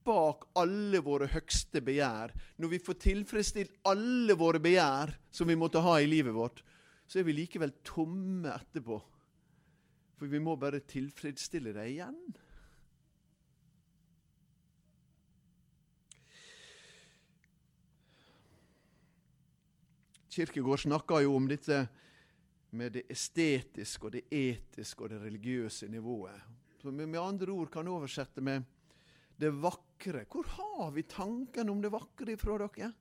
Bak 0.05 0.45
alle 0.57 1.01
våre 1.05 1.27
høgste 1.29 1.81
begjær, 1.85 2.33
når 2.57 2.73
vi 2.73 2.81
får 2.81 2.99
tilfredsstilt 3.03 3.79
alle 3.89 4.35
våre 4.37 4.61
begjær 4.61 5.13
som 5.33 5.49
vi 5.49 5.57
måtte 5.59 5.83
ha 5.85 5.97
i 5.99 6.09
livet 6.09 6.33
vårt, 6.33 6.61
så 7.09 7.19
er 7.19 7.27
vi 7.27 7.35
likevel 7.41 7.73
tomme 7.85 8.53
etterpå. 8.53 8.99
For 10.19 10.29
vi 10.29 10.41
må 10.43 10.55
bare 10.59 10.81
tilfredsstille 10.85 11.73
det 11.73 11.87
igjen. 11.93 12.19
Kirkegård 20.29 20.83
snakka 20.85 21.23
jo 21.25 21.33
om 21.35 21.47
dette 21.49 21.87
med 22.71 22.93
det 22.97 23.05
estetiske 23.09 24.07
og 24.07 24.15
det 24.15 24.25
etiske 24.31 25.03
og 25.03 25.13
det 25.13 25.21
religiøse 25.23 25.89
nivået. 25.89 26.41
Som 26.81 26.97
vi 26.97 27.05
med 27.05 27.21
andre 27.21 27.51
ord 27.51 27.71
kan 27.73 27.87
oversette 27.87 28.41
med 28.41 28.63
det 29.39 29.51
vakre. 29.51 30.25
Hvor 30.29 30.47
har 30.55 30.91
vi 30.95 31.03
tanken 31.03 31.69
om 31.69 31.81
det 31.81 31.91
vakre 31.91 32.35
ifra 32.35 32.57
dere? 32.61 32.91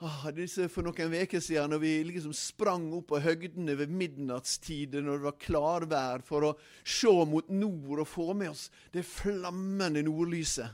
Ah, 0.00 0.24
For 0.72 0.80
noen 0.80 1.12
uker 1.12 1.42
siden 1.44 1.74
når 1.74 1.80
vi 1.82 1.90
liksom 2.08 2.32
sprang 2.32 2.86
opp 2.96 3.10
på 3.10 3.18
høgdene 3.20 3.74
ved 3.76 3.92
midnattstider 3.92 5.04
når 5.04 5.18
det 5.18 5.26
var 5.26 5.40
klarvær, 5.44 6.24
for 6.24 6.46
å 6.48 6.52
se 6.80 7.12
mot 7.28 7.50
nord 7.52 8.00
og 8.00 8.08
få 8.08 8.32
med 8.32 8.54
oss 8.54 8.70
det 8.94 9.04
flammende 9.04 10.00
nordlyset. 10.06 10.72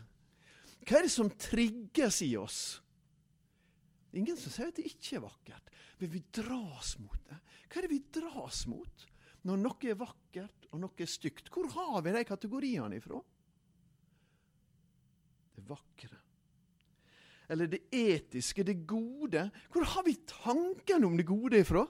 Hva 0.86 1.00
er 1.00 1.08
det 1.08 1.14
som 1.16 1.32
trigges 1.34 2.20
i 2.22 2.36
oss? 2.38 2.60
Ingen 4.16 4.38
som 4.40 4.52
sier 4.52 4.70
at 4.70 4.78
det 4.78 4.88
ikke 4.88 5.18
er 5.18 5.26
vakkert. 5.26 5.72
Men 6.00 6.12
vi 6.12 6.22
dras 6.38 6.96
mot 7.02 7.20
det. 7.28 7.38
Hva 7.68 7.80
er 7.80 7.86
det 7.86 7.92
vi 7.92 8.02
dras 8.20 8.64
mot 8.70 9.06
når 9.46 9.58
noe 9.62 9.90
er 9.90 9.98
vakkert 10.00 10.68
og 10.72 10.80
noe 10.82 11.02
er 11.04 11.10
stygt? 11.10 11.50
Hvor 11.52 11.68
har 11.74 12.00
vi 12.02 12.14
de 12.16 12.22
kategoriene 12.26 12.98
ifra? 12.98 13.20
Det 15.56 15.64
vakre. 15.68 16.22
Eller 17.52 17.70
det 17.70 17.84
etiske, 17.94 18.64
det 18.66 18.80
gode. 18.88 19.46
Hvor 19.70 19.86
har 19.86 20.06
vi 20.06 20.16
tanken 20.26 21.06
om 21.06 21.14
det 21.18 21.28
gode 21.28 21.60
ifra? 21.62 21.84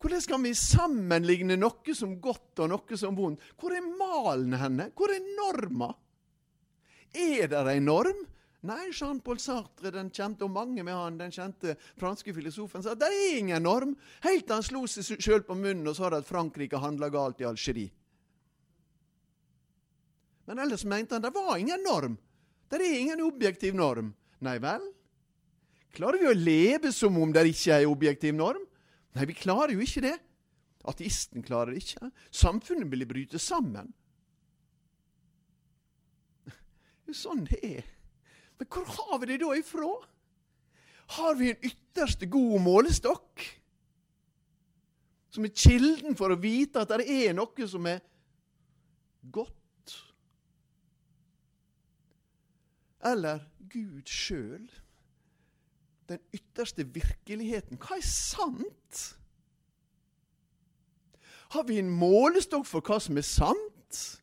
Hvordan 0.00 0.22
skal 0.24 0.40
vi 0.44 0.54
sammenligne 0.56 1.58
noe 1.60 1.94
som 1.96 2.14
godt 2.22 2.62
og 2.64 2.70
noe 2.72 2.96
som 3.00 3.16
vondt? 3.18 3.42
Hvor 3.60 3.74
er 3.76 3.84
malen 3.84 4.54
henne? 4.56 4.86
Hvor 4.96 5.12
er 5.12 5.26
norma? 5.34 5.90
Er 7.10 7.50
det 7.50 7.64
en 7.74 7.88
norm? 7.90 8.22
Nei, 8.68 8.90
Jean-Paul 8.92 9.38
Sartre, 9.40 9.88
den 9.94 10.10
kjente, 10.12 10.44
og 10.44 10.52
mange 10.52 10.82
med 10.84 10.92
han, 10.92 11.16
den 11.16 11.32
kjente 11.32 11.78
franske 12.00 12.34
filosofen, 12.36 12.82
sa 12.84 12.92
det 12.98 13.08
er 13.08 13.38
ingen 13.38 13.64
norm, 13.64 13.94
helt 14.26 14.44
til 14.44 14.58
han 14.58 14.66
slo 14.66 14.82
seg 14.90 15.16
sjøl 15.16 15.46
på 15.46 15.56
munnen 15.56 15.88
og 15.88 15.96
sa 15.96 16.10
at 16.12 16.28
Frankrike 16.28 16.80
handla 16.82 17.08
galt 17.12 17.40
i 17.40 17.48
Algerie. 17.48 17.88
Men 20.50 20.60
ellers 20.60 20.84
mente 20.84 21.16
han 21.16 21.24
det 21.24 21.32
var 21.32 21.56
ingen 21.56 21.80
norm. 21.86 22.18
Det 22.68 22.80
er 22.82 22.98
ingen 22.98 23.22
objektiv 23.24 23.76
norm. 23.78 24.12
Nei 24.44 24.58
vel? 24.60 24.82
Klarer 25.96 26.20
vi 26.20 26.28
å 26.28 26.36
leve 26.36 26.92
som 26.94 27.16
om 27.18 27.32
det 27.32 27.46
ikke 27.50 27.76
er 27.78 27.84
en 27.86 27.94
objektiv 27.94 28.36
norm? 28.36 28.66
Nei, 29.16 29.24
vi 29.30 29.36
klarer 29.38 29.72
jo 29.74 29.82
ikke 29.82 30.04
det. 30.04 30.16
Ateisten 30.90 31.44
klarer 31.46 31.72
det 31.72 31.84
ikke. 31.84 32.10
Samfunnet 32.34 32.90
vil 32.92 33.06
bryte 33.08 33.40
sammen. 33.42 33.88
Sånn 37.22 37.46
det 37.48 37.62
er. 37.66 37.88
Men 38.60 38.68
hvor 38.68 38.84
har 38.84 39.18
vi 39.18 39.30
det 39.30 39.40
da 39.40 39.54
ifra? 39.56 39.88
Har 41.16 41.34
vi 41.34 41.48
en 41.50 41.64
ytterste 41.64 42.28
god 42.28 42.60
målestokk? 42.60 43.46
Som 45.32 45.46
er 45.46 45.54
kilden 45.54 46.18
for 46.18 46.34
å 46.34 46.38
vite 46.42 46.82
at 46.82 46.92
det 46.92 47.06
er 47.08 47.32
noe 47.38 47.68
som 47.70 47.88
er 47.88 48.02
godt? 49.32 49.96
Eller 53.00 53.46
Gud 53.72 54.10
sjøl? 54.10 54.68
Den 56.10 56.20
ytterste 56.36 56.84
virkeligheten. 56.84 57.80
Hva 57.80 57.96
er 57.96 58.04
sant? 58.04 59.04
Har 61.54 61.64
vi 61.64 61.80
en 61.80 61.90
målestokk 61.90 62.68
for 62.68 62.84
hva 62.84 63.00
som 63.00 63.16
er 63.16 63.24
sant? 63.26 64.19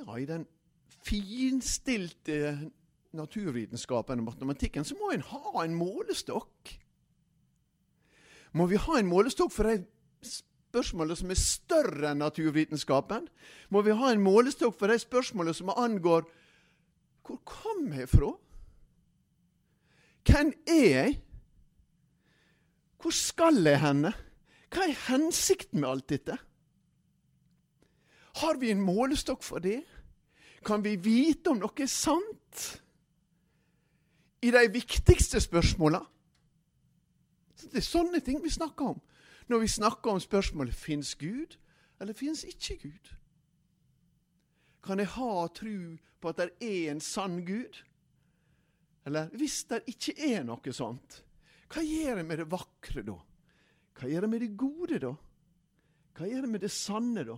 Ja, 0.00 0.18
i 0.18 0.24
den 0.24 0.46
finstilte 1.04 2.70
naturvitenskapen 3.12 4.22
og 4.22 4.30
matematikken 4.30 4.86
så 4.86 4.96
må 4.96 5.10
en 5.12 5.24
ha 5.28 5.64
en 5.64 5.74
målestokk. 5.76 6.70
Må 8.56 8.66
vi 8.70 8.80
ha 8.80 8.98
en 8.98 9.10
målestokk 9.10 9.52
for 9.52 9.68
de 9.68 9.82
spørsmålene 10.24 11.18
som 11.18 11.32
er 11.32 11.38
større 11.38 12.12
enn 12.12 12.22
naturvitenskapen? 12.22 13.28
Må 13.68 13.84
vi 13.84 13.96
ha 13.96 14.10
en 14.10 14.24
målestokk 14.24 14.78
for 14.78 14.90
de 14.90 14.98
spørsmålene 15.02 15.56
som 15.58 15.74
angår 15.76 16.24
Hvor 17.26 17.42
kom 17.46 17.92
jeg 17.92 18.08
fra? 18.08 18.32
Hvem 20.26 20.54
er 20.66 20.86
jeg? 20.86 21.18
Hvor 23.00 23.14
skal 23.14 23.60
jeg 23.68 23.80
henne? 23.84 24.14
Hva 24.70 24.86
er 24.88 25.04
hensikten 25.10 25.82
med 25.82 25.90
alt 25.90 26.08
dette? 26.10 26.38
Har 28.40 28.56
vi 28.60 28.70
en 28.70 28.80
målestokk 28.80 29.42
for 29.44 29.60
det? 29.60 29.82
Kan 30.64 30.84
vi 30.84 30.96
vite 30.96 31.52
om 31.52 31.60
noe 31.60 31.82
er 31.82 31.90
sant? 31.90 32.64
I 34.40 34.50
de 34.52 34.64
viktigste 34.72 35.40
spørsmåla. 35.40 36.00
Det 37.60 37.82
er 37.82 37.84
sånne 37.84 38.22
ting 38.24 38.40
vi 38.40 38.52
snakker 38.52 38.94
om 38.94 39.00
når 39.50 39.64
vi 39.64 39.68
snakker 39.68 40.14
om 40.14 40.20
spørsmålet 40.22 40.74
fins 40.78 41.14
Gud 41.18 41.56
eller 42.00 42.14
fins 42.14 42.44
ikke 42.46 42.76
Gud. 42.84 43.08
Kan 44.82 45.02
jeg 45.02 45.10
ha 45.16 45.32
tru 45.52 45.98
på 46.20 46.30
at 46.30 46.38
det 46.38 46.52
er 46.62 46.92
en 46.92 47.02
sann 47.02 47.40
Gud? 47.44 47.82
Eller 49.04 49.28
hvis 49.34 49.64
det 49.68 49.82
ikke 49.90 50.14
er 50.30 50.46
noe 50.46 50.72
sånt, 50.72 51.20
hva 51.70 51.82
gjør 51.82 52.20
jeg 52.20 52.26
med 52.28 52.40
det 52.40 52.48
vakre 52.50 53.02
da? 53.04 53.18
Hva 53.98 54.08
gjør 54.08 54.26
jeg 54.26 54.32
med 54.32 54.44
det 54.44 54.50
gode 54.58 55.02
da? 55.02 55.12
Hva 56.16 56.28
gjør 56.30 56.46
jeg 56.46 56.52
med 56.54 56.64
det 56.64 56.72
sanne 56.72 57.26
da? 57.26 57.36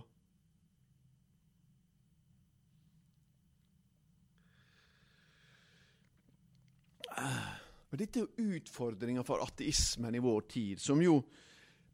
Dette 7.93 8.23
er 8.23 8.53
utfordringer 8.57 9.25
for 9.27 9.43
ateismen 9.45 10.15
i 10.17 10.21
vår 10.23 10.45
tid, 10.49 10.81
som 10.81 11.01
jo 11.03 11.19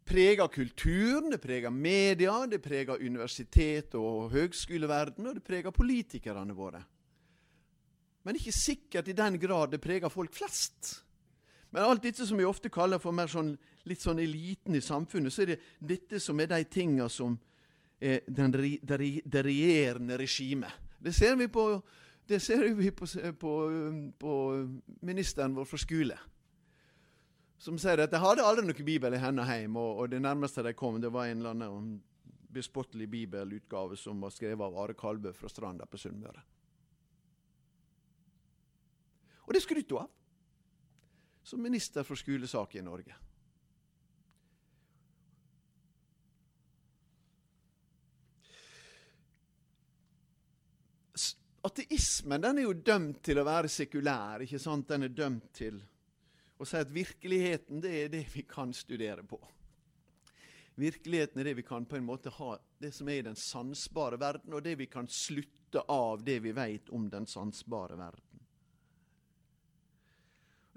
preger 0.09 0.47
kulturen, 0.47 1.29
det 1.33 1.41
preger 1.43 1.69
media, 1.69 2.45
det 2.47 2.61
preger 2.63 3.03
universitet 3.03 3.93
og 3.99 4.31
høgskoleverden, 4.33 5.27
og 5.27 5.37
det 5.37 5.43
preger 5.45 5.75
politikerne 5.75 6.55
våre. 6.55 6.81
Men 8.25 8.39
ikke 8.39 8.55
sikkert 8.55 9.11
i 9.11 9.17
den 9.17 9.37
grad 9.39 9.75
det 9.75 9.81
preger 9.83 10.11
folk 10.11 10.33
flest. 10.35 10.95
Men 11.69 11.85
alt 11.85 12.03
dette 12.03 12.25
som 12.25 12.39
vi 12.39 12.47
ofte 12.47 12.71
kaller 12.73 13.01
for 13.01 13.13
mer 13.15 13.29
sånn, 13.29 13.53
litt 13.85 14.01
sånn 14.01 14.21
eliten 14.23 14.75
i 14.75 14.81
samfunnet, 14.81 15.33
så 15.33 15.43
er 15.43 15.53
det 15.53 15.59
dette 15.91 16.19
som 16.23 16.39
er 16.41 16.49
de 16.49 16.63
tinga 16.65 17.09
som 17.11 17.37
er 17.99 18.23
det 18.25 19.43
regjerende 19.45 20.17
regimet. 20.17 20.71
Det 20.99 21.13
ser 21.15 21.35
vi 21.39 21.47
på 21.51 21.65
det 22.29 22.39
ser 22.39 22.67
vi 22.77 22.91
på, 22.91 23.07
på, 23.39 23.53
på 24.19 24.33
ministeren 25.01 25.55
vår 25.57 25.65
fra 25.65 25.79
skole. 25.81 26.17
Som 27.59 27.79
sier 27.81 28.03
at 28.03 28.13
de 28.13 28.21
hadde 28.21 28.45
aldri 28.45 28.67
noen 28.67 28.85
bibel 28.85 29.15
i 29.17 29.21
henne 29.21 29.45
hjemme, 29.49 29.81
og, 29.81 30.03
og, 30.03 30.11
det 30.13 30.21
nærmeste 30.23 30.63
de 30.63 30.75
kom, 30.77 31.01
det 31.01 31.11
var 31.11 31.27
en 31.27 31.41
eller 31.41 31.57
annen 31.57 31.97
bespottelig 32.53 33.09
bibelutgave 33.09 33.97
som 33.97 34.21
var 34.21 34.33
skrevet 34.33 34.61
av 34.61 34.77
Are 34.79 34.95
Kalbø 34.97 35.33
fra 35.35 35.49
Stranda 35.51 35.85
på 35.89 35.99
Sunnmøre. 36.01 36.45
Og 39.49 39.57
det 39.57 39.65
skryter 39.65 39.97
hun 39.97 40.05
av 40.05 40.15
som 41.49 41.61
minister 41.65 42.05
for 42.05 42.19
skolesaker 42.19 42.77
i 42.77 42.85
Norge. 42.85 43.15
Ateismen 51.69 52.41
den 52.41 52.59
er 52.59 52.65
jo 52.65 52.73
dømt 52.73 53.21
til 53.25 53.39
å 53.39 53.45
være 53.47 53.69
sekulær. 53.69 54.41
ikke 54.45 54.59
sant? 54.61 54.89
Den 54.89 55.05
er 55.05 55.13
dømt 55.13 55.51
til 55.53 55.79
å 56.59 56.67
si 56.67 56.79
at 56.79 56.91
virkeligheten 56.91 57.81
det 57.83 57.93
er 58.03 58.11
det 58.11 58.25
vi 58.33 58.43
kan 58.49 58.73
studere 58.75 59.23
på. 59.23 59.39
Virkeligheten 60.79 61.41
er 61.41 61.49
det 61.49 61.57
vi 61.57 61.65
kan 61.67 61.85
på 61.85 61.97
en 61.97 62.07
måte 62.07 62.31
ha, 62.31 62.53
det 62.79 62.93
som 62.95 63.09
er 63.11 63.19
i 63.19 63.27
den 63.27 63.35
sansbare 63.35 64.19
verden, 64.19 64.53
og 64.55 64.63
det 64.63 64.77
vi 64.79 64.87
kan 64.87 65.07
slutte 65.11 65.83
av 65.91 66.23
det 66.23 66.37
vi 66.45 66.53
vet 66.55 66.89
om 66.95 67.09
den 67.11 67.27
sansbare 67.27 67.97
verden. 67.99 68.43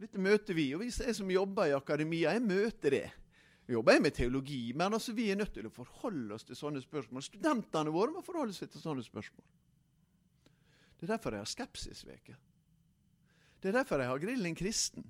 Dette 0.02 0.18
møter 0.18 0.58
vi, 0.58 0.72
og 0.74 0.82
hvis 0.82 0.98
jeg 1.04 1.14
som 1.14 1.30
jobber 1.30 1.70
i 1.70 1.76
akademia, 1.76 2.34
jeg 2.34 2.42
møter 2.42 2.96
det. 2.96 3.04
Jeg 3.62 3.76
jobber 3.76 4.00
med 4.02 4.16
teologi, 4.16 4.62
men 4.74 4.98
altså 4.98 5.14
vi 5.14 5.28
er 5.30 5.38
nødt 5.38 5.54
til 5.54 5.68
å 5.68 5.74
forholde 5.74 6.34
oss 6.34 6.48
til 6.48 6.58
sånne 6.58 6.82
spørsmål. 6.82 7.22
Studentene 7.22 7.94
våre 7.94 8.10
må 8.10 8.24
forholde 8.26 8.56
seg 8.56 8.72
til 8.72 8.82
sånne 8.82 9.06
spørsmål. 9.06 9.46
Det 11.02 11.08
er 11.08 11.16
derfor 11.16 11.34
jeg 11.34 11.42
har 11.42 11.50
skepsisveke. 11.50 12.36
Det 13.58 13.70
er 13.72 13.74
derfor 13.74 13.98
jeg 13.98 14.06
har 14.06 14.20
Grillen 14.22 14.54
kristen. 14.54 15.08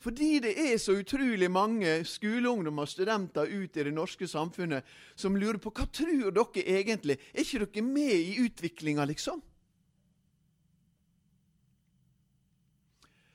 Fordi 0.00 0.38
det 0.40 0.54
er 0.56 0.78
så 0.80 0.94
utrolig 0.96 1.50
mange 1.52 1.90
skoleungdommer 2.08 2.86
og 2.86 2.88
studenter 2.88 3.44
ute 3.44 3.80
i 3.80 3.84
det 3.84 3.92
norske 3.92 4.24
samfunnet 4.28 4.88
som 5.12 5.36
lurer 5.36 5.60
på 5.60 5.74
hva 5.76 5.84
tror 5.92 6.32
dere 6.32 6.64
egentlig? 6.78 7.18
Er 7.34 7.44
ikke 7.44 7.66
dere 7.66 7.84
med 7.84 8.16
i 8.16 8.38
utviklinga, 8.46 9.04
liksom? 9.12 9.42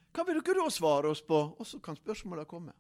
Hva 0.10 0.26
vil 0.26 0.42
dere 0.42 0.58
da 0.58 0.74
svare 0.74 1.14
oss 1.14 1.22
på? 1.22 1.38
Og 1.54 1.70
så 1.70 1.78
kan 1.86 2.02
spørsmåla 2.02 2.50
komme. 2.50 2.74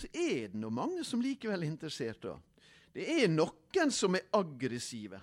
Så 0.00 0.08
er 0.16 0.48
det 0.48 0.56
nå 0.56 0.72
mange 0.72 1.04
som 1.04 1.20
likevel 1.20 1.60
er 1.60 1.74
interessert. 1.74 2.22
da. 2.24 2.38
Det 2.92 3.04
er 3.20 3.28
noen 3.28 3.92
som 3.92 4.16
er 4.16 4.32
aggressive. 4.32 5.20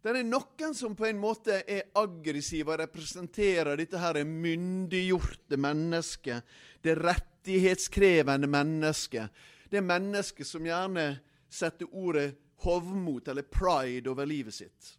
Det 0.00 0.14
er 0.16 0.24
noen 0.24 0.74
som 0.74 0.94
på 0.96 1.04
en 1.10 1.18
måte 1.20 1.58
er 1.68 1.90
aggressive 2.00 2.72
og 2.72 2.80
representerer 2.80 3.76
dette 3.76 4.00
her 4.00 4.22
myndiggjorte 4.24 5.58
mennesket. 5.60 6.46
Det 6.80 6.94
rettighetskrevende 6.96 8.48
mennesket. 8.48 9.28
Det 9.68 9.82
mennesket 9.84 10.48
som 10.48 10.64
gjerne 10.64 11.12
setter 11.52 11.90
ordet 11.92 12.32
hovmot 12.64 13.28
eller 13.28 13.44
pride 13.44 14.08
over 14.10 14.28
livet 14.28 14.56
sitt. 14.56 14.94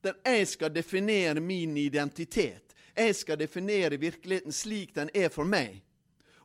Der 0.00 0.14
jeg 0.22 0.46
skal 0.46 0.70
definere 0.70 1.42
min 1.42 1.76
identitet. 1.76 2.74
Jeg 2.94 3.14
skal 3.14 3.38
definere 3.38 3.98
virkeligheten 3.98 4.54
slik 4.54 4.94
den 4.94 5.10
er 5.14 5.28
for 5.34 5.46
meg. 5.46 5.82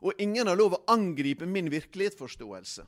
Og 0.02 0.18
ingen 0.18 0.50
har 0.50 0.58
lov 0.58 0.74
å 0.74 0.82
angripe 0.90 1.46
min 1.46 1.70
virkelighetsforståelse. 1.70 2.86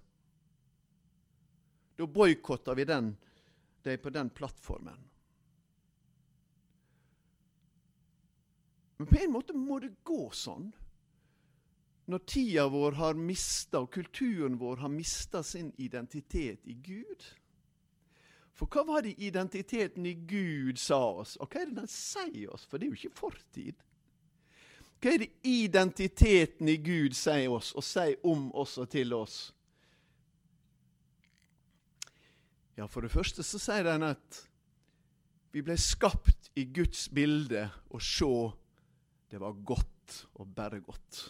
Da 1.97 2.07
boikotter 2.07 2.77
vi 2.77 2.85
den 2.85 3.15
de 3.87 3.95
er 3.95 4.03
på 4.03 4.11
den 4.11 4.31
plattformen. 4.35 4.99
Men 8.97 9.07
på 9.07 9.19
en 9.21 9.33
måte 9.33 9.55
må 9.57 9.79
det 9.83 9.93
gå 10.07 10.27
sånn. 10.35 10.71
Når 12.07 12.23
tida 12.31 12.69
vår 12.71 12.97
har 13.01 13.19
mista, 13.19 13.83
og 13.83 13.91
kulturen 13.95 14.57
vår 14.61 14.85
har 14.85 14.93
mista 14.93 15.43
sin 15.43 15.73
identitet 15.83 16.67
i 16.67 16.75
Gud. 16.75 17.25
For 18.57 18.71
hva 18.73 18.87
var 18.89 19.05
det 19.05 19.19
identiteten 19.21 20.07
i 20.07 20.15
Gud 20.15 20.79
sa 20.81 21.01
oss, 21.21 21.35
og 21.37 21.51
hva 21.51 21.61
er 21.61 21.69
det 21.69 21.83
den 21.83 21.91
sier 21.93 22.55
oss? 22.55 22.65
For 22.65 22.79
det 22.79 22.87
er 22.87 22.95
jo 22.95 23.01
ikke 23.03 23.19
fortid. 23.19 23.83
Hva 25.03 25.13
er 25.13 25.27
det 25.27 25.33
identiteten 25.45 26.71
i 26.73 26.79
Gud 26.81 27.19
sier 27.19 27.53
oss, 27.53 27.75
og 27.77 27.85
sier 27.85 28.17
om 28.25 28.49
oss 28.57 28.79
og 28.81 28.89
til 28.95 29.13
oss? 29.13 29.37
Ja, 32.77 32.87
For 32.87 33.01
det 33.01 33.13
første 33.13 33.45
så 33.47 33.61
sier 33.61 33.87
den 33.87 34.05
at 34.05 34.43
vi 35.57 35.63
ble 35.65 35.79
skapt 35.81 36.51
i 36.61 36.67
Guds 36.69 37.07
bilde, 37.09 37.63
og 37.89 38.03
så 38.05 38.51
det 39.33 39.41
var 39.41 39.57
godt 39.65 40.27
og 40.37 40.51
bare 40.55 40.83
godt. 40.85 41.23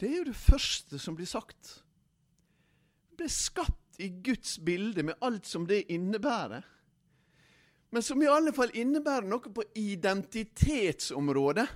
Det 0.00 0.08
er 0.08 0.16
jo 0.18 0.30
det 0.30 0.38
første 0.38 0.98
som 0.98 1.14
blir 1.14 1.28
sagt. 1.30 1.76
Vi 3.10 3.20
ble 3.20 3.28
skapt 3.30 4.00
i 4.02 4.08
Guds 4.24 4.56
bilde 4.64 5.04
med 5.06 5.22
alt 5.22 5.46
som 5.46 5.66
det 5.68 5.84
innebærer. 5.92 6.64
Men 7.90 8.02
som 8.02 8.22
i 8.22 8.30
alle 8.30 8.52
fall 8.54 8.72
innebærer 8.74 9.28
noe 9.28 9.52
på 9.52 9.64
identitetsområdet. 9.78 11.66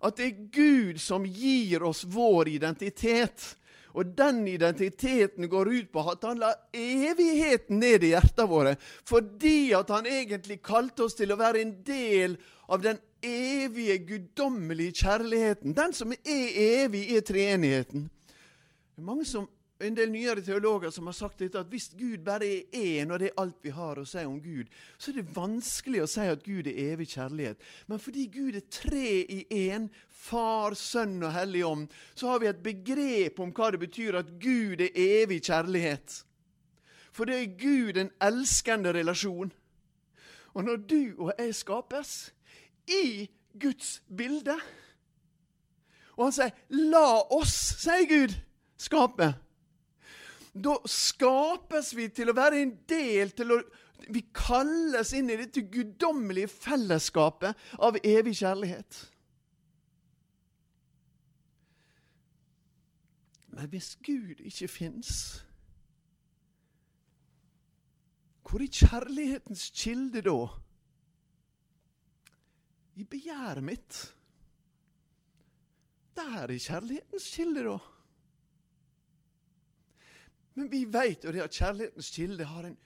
At 0.00 0.16
det 0.16 0.26
er 0.26 0.46
Gud 0.52 1.00
som 1.00 1.26
gir 1.28 1.84
oss 1.84 2.06
vår 2.08 2.48
identitet. 2.56 3.54
Og 3.94 4.12
den 4.18 4.44
identiteten 4.48 5.48
går 5.50 5.68
ut 5.68 5.92
på 5.92 6.04
at 6.12 6.24
han 6.28 6.40
la 6.40 6.52
evigheten 6.76 7.80
ned 7.82 8.06
i 8.06 8.12
hjertene 8.14 8.48
våre. 8.50 8.74
Fordi 9.08 9.72
at 9.76 9.90
han 9.90 10.06
egentlig 10.06 10.60
kalte 10.62 11.06
oss 11.06 11.18
til 11.18 11.32
å 11.34 11.38
være 11.40 11.64
en 11.64 11.74
del 11.86 12.36
av 12.70 12.82
den 12.84 13.00
evige, 13.22 13.98
guddommelige 14.06 15.02
kjærligheten. 15.02 15.74
Den 15.76 15.96
som 15.96 16.12
er 16.12 16.52
evig, 16.84 17.06
er 17.16 17.24
treenigheten. 17.26 18.06
Det 18.06 19.02
er 19.02 19.08
mange 19.08 19.26
som 19.28 19.48
en 19.80 19.96
del 19.96 20.10
nyere 20.12 20.42
teologer 20.44 20.92
som 20.92 21.08
har 21.08 21.16
sagt 21.16 21.40
dette, 21.40 21.60
at 21.60 21.70
hvis 21.72 21.90
Gud 21.96 22.20
bare 22.24 22.46
er 22.46 22.76
én, 22.76 23.12
og 23.12 23.20
det 23.20 23.30
er 23.30 23.40
alt 23.40 23.56
vi 23.64 23.72
har 23.72 23.98
å 24.00 24.04
si 24.08 24.22
om 24.28 24.36
Gud, 24.42 24.68
så 24.98 25.10
er 25.10 25.20
det 25.20 25.36
vanskelig 25.36 26.02
å 26.04 26.08
si 26.10 26.26
at 26.28 26.44
Gud 26.44 26.68
er 26.68 26.80
evig 26.92 27.08
kjærlighet. 27.14 27.62
Men 27.88 28.02
fordi 28.02 28.26
Gud 28.32 28.58
er 28.60 28.66
tre 28.68 29.12
i 29.24 29.40
én, 29.56 29.88
Far, 30.20 30.76
Sønn 30.76 31.22
og 31.24 31.32
Hellig 31.32 31.64
Ånd, 31.64 31.88
så 32.14 32.28
har 32.28 32.42
vi 32.42 32.50
et 32.50 32.62
begrep 32.64 33.40
om 33.40 33.54
hva 33.56 33.70
det 33.72 33.80
betyr 33.80 34.20
at 34.20 34.34
Gud 34.42 34.84
er 34.84 35.00
evig 35.00 35.40
kjærlighet. 35.48 36.20
For 37.10 37.24
det 37.24 37.38
er 37.40 37.56
Gud 37.58 37.96
en 37.98 38.12
elskende 38.22 38.92
relasjon. 38.94 39.52
Og 40.52 40.64
når 40.66 40.84
du 40.90 41.02
og 41.16 41.32
jeg 41.38 41.54
skapes 41.56 42.34
i 42.90 43.30
Guds 43.60 44.00
bilde 44.16 44.56
Og 46.16 46.26
han 46.26 46.32
sier 46.32 46.50
'la 46.68 47.32
oss', 47.32 47.80
sier 47.80 48.04
Gud, 48.04 48.34
skape 48.76 49.34
da 50.54 50.74
skapes 50.88 51.92
vi 51.96 52.08
til 52.14 52.30
å 52.30 52.36
være 52.36 52.62
en 52.64 52.74
del 52.90 53.32
til 53.36 53.56
å 53.56 53.62
Vi 54.10 54.22
kalles 54.32 55.10
inn 55.12 55.28
i 55.28 55.36
dette 55.36 55.60
guddommelige 55.68 56.48
fellesskapet 56.48 57.58
av 57.84 57.98
evig 58.00 58.32
kjærlighet. 58.38 58.96
Men 63.52 63.68
hvis 63.68 63.90
Gud 64.00 64.40
ikke 64.40 64.70
fins, 64.72 65.10
hvor 68.40 68.64
er 68.64 68.72
kjærlighetens 68.72 69.68
kilde 69.76 70.24
da? 70.24 70.38
I 72.96 73.04
begjæret 73.04 73.62
mitt. 73.68 74.00
Der 76.16 76.48
er 76.48 76.58
kjærlighetens 76.58 77.28
kilde, 77.36 77.68
da. 77.68 77.78
Men 80.58 80.70
vi 80.70 80.84
vet 80.90 81.24
jo 81.24 81.32
det 81.34 81.44
at 81.44 81.56
kjærlighetens 81.56 82.10
kilde 82.14 82.46
har 82.48 82.66
en 82.66 82.78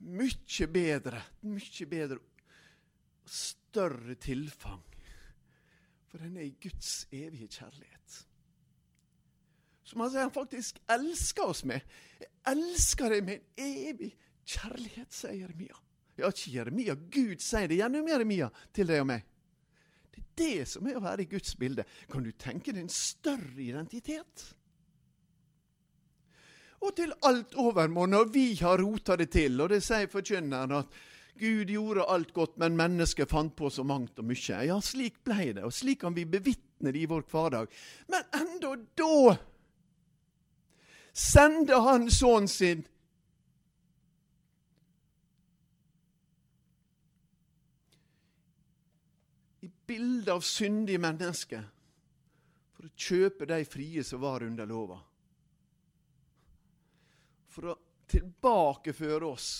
mye 0.00 0.66
bedre, 0.72 1.22
mye 1.42 1.86
bedre, 1.90 2.18
større 3.26 4.16
tilfang. 4.20 4.82
For 6.10 6.18
den 6.18 6.36
er 6.36 6.48
i 6.48 6.56
Guds 6.62 7.06
evige 7.12 7.48
kjærlighet. 7.48 8.16
Som 9.86 10.02
han 10.04 10.10
sier 10.12 10.26
han 10.26 10.34
faktisk 10.34 10.78
elsker 10.90 11.50
oss 11.50 11.64
med. 11.66 11.82
Jeg 12.20 12.30
elsker 12.52 13.10
deg 13.14 13.24
med 13.26 13.40
en 13.58 13.78
evig 13.90 14.12
kjærlighet, 14.46 15.10
sier 15.14 15.34
Jeremia. 15.34 15.78
Ja, 16.18 16.30
ikke 16.30 16.54
Jeremia. 16.54 16.94
Gud 16.94 17.42
sier 17.42 17.70
det 17.70 17.78
gjennom 17.80 18.08
Jeremia 18.10 18.50
til 18.76 18.90
deg 18.90 19.02
og 19.02 19.10
meg. 19.10 19.26
Det 20.10 20.22
er 20.22 20.30
det 20.40 20.68
som 20.70 20.86
er 20.86 20.98
å 20.98 21.04
være 21.04 21.24
i 21.24 21.30
Guds 21.30 21.54
bilde. 21.58 21.86
Kan 22.10 22.26
du 22.26 22.30
tenke 22.38 22.74
deg 22.74 22.84
en 22.84 22.92
større 22.92 23.62
identitet? 23.62 24.46
Og 26.80 26.96
til 26.96 27.12
alt 27.28 27.54
overmål 27.60 28.08
når 28.08 28.28
vi 28.32 28.46
har 28.60 28.80
rota 28.80 29.16
det 29.20 29.30
til. 29.34 29.60
Og 29.60 29.68
det 29.72 29.82
sier 29.84 30.08
forkynneren 30.10 30.78
at 30.80 31.00
Gud 31.40 31.70
gjorde 31.72 32.04
alt 32.12 32.32
godt, 32.36 32.58
men 32.60 32.76
mennesket 32.76 33.30
fant 33.30 33.54
på 33.56 33.70
så 33.72 33.84
mangt 33.86 34.18
og 34.20 34.26
mye. 34.28 34.60
Ja, 34.68 34.76
slik 34.84 35.22
ble 35.24 35.52
det, 35.56 35.64
og 35.64 35.72
slik 35.72 36.02
kan 36.02 36.16
vi 36.16 36.26
bevitne 36.28 36.92
det 36.92 37.00
i 37.00 37.08
vår 37.08 37.24
hverdag. 37.30 37.70
Men 38.12 38.26
enda 38.36 38.74
da 39.00 39.36
sendte 41.16 41.80
han 41.80 42.08
sønnen 42.12 42.48
sin 42.48 42.84
i 49.64 49.70
bildet 49.88 50.32
av 50.32 50.44
syndige 50.44 51.00
mennesker 51.02 51.64
for 52.76 52.88
å 52.88 52.96
kjøpe 52.96 53.48
de 53.48 53.64
frie 53.68 54.04
som 54.06 54.22
var 54.22 54.44
under 54.44 54.68
lova 54.68 55.00
for 57.50 57.72
å 57.72 57.78
tilbakeføre 58.10 59.26
oss 59.26 59.50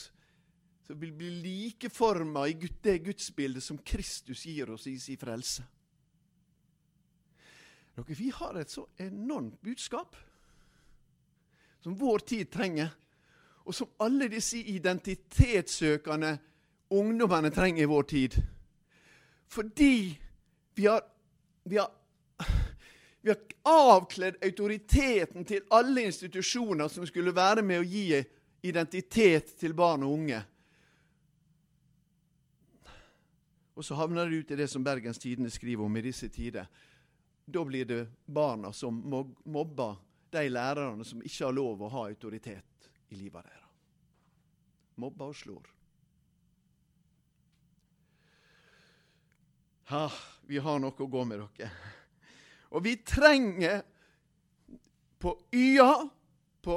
så 0.90 0.94
vi 0.94 1.12
blir 1.12 1.30
likeforma 1.30 2.48
i 2.48 2.56
det 2.82 2.96
gudsbildet 2.98 3.62
som 3.62 3.78
Kristus 3.78 4.46
gir 4.46 4.72
oss 4.74 4.88
i 4.90 4.96
sin 4.98 5.18
frelse. 5.18 5.62
Dere, 7.94 8.16
vi 8.18 8.32
har 8.34 8.58
et 8.58 8.72
så 8.72 8.88
enormt 8.98 9.60
budskap 9.62 10.16
som 11.78 11.94
vår 11.94 12.24
tid 12.26 12.50
trenger, 12.50 12.90
og 13.62 13.76
som 13.76 13.92
alle 14.02 14.26
disse 14.32 14.58
identitetssøkende 14.58 16.32
ungdommene 16.90 17.54
trenger 17.54 17.86
i 17.86 17.92
vår 17.92 18.08
tid. 18.10 18.40
Fordi 19.46 19.94
vi 20.74 20.90
har, 20.90 21.06
vi 21.70 21.78
har 21.78 21.94
vi 23.20 23.30
har 23.30 23.38
avkledd 23.62 24.38
autoriteten 24.44 25.44
til 25.44 25.66
alle 25.70 26.06
institusjoner 26.08 26.88
som 26.88 27.06
skulle 27.06 27.34
være 27.36 27.62
med 27.62 27.82
å 27.82 27.88
gi 27.88 28.22
identitet 28.64 29.52
til 29.60 29.74
barn 29.76 30.06
og 30.06 30.14
unge. 30.16 30.40
Og 33.76 33.84
så 33.84 33.96
havner 33.96 34.28
det 34.28 34.40
ut 34.40 34.50
i 34.52 34.60
det 34.60 34.68
som 34.68 34.84
Bergens 34.84 35.20
Tidende 35.20 35.52
skriver 35.52 35.84
om 35.84 35.96
i 35.96 36.04
disse 36.04 36.28
tider. 36.28 36.66
Da 37.44 37.64
blir 37.64 37.84
det 37.88 38.00
barna 38.26 38.72
som 38.76 38.98
mobber 39.44 39.96
de 40.30 40.48
lærerne 40.48 41.04
som 41.04 41.22
ikke 41.24 41.46
har 41.46 41.56
lov 41.56 41.82
å 41.82 41.92
ha 41.92 42.06
autoritet 42.08 42.90
i 43.08 43.18
livet 43.18 43.44
deres. 43.44 43.68
Mobber 45.00 45.32
og 45.32 45.36
slår. 45.36 45.70
Ha, 49.90 50.04
vi 50.46 50.60
har 50.60 50.76
noe 50.78 50.94
å 50.94 51.08
gå 51.10 51.24
med, 51.26 51.40
dere. 51.56 51.89
Og 52.70 52.84
vi 52.84 52.96
trenger 53.06 53.82
på 55.20 55.34
Y-a, 55.52 55.94
på 56.62 56.76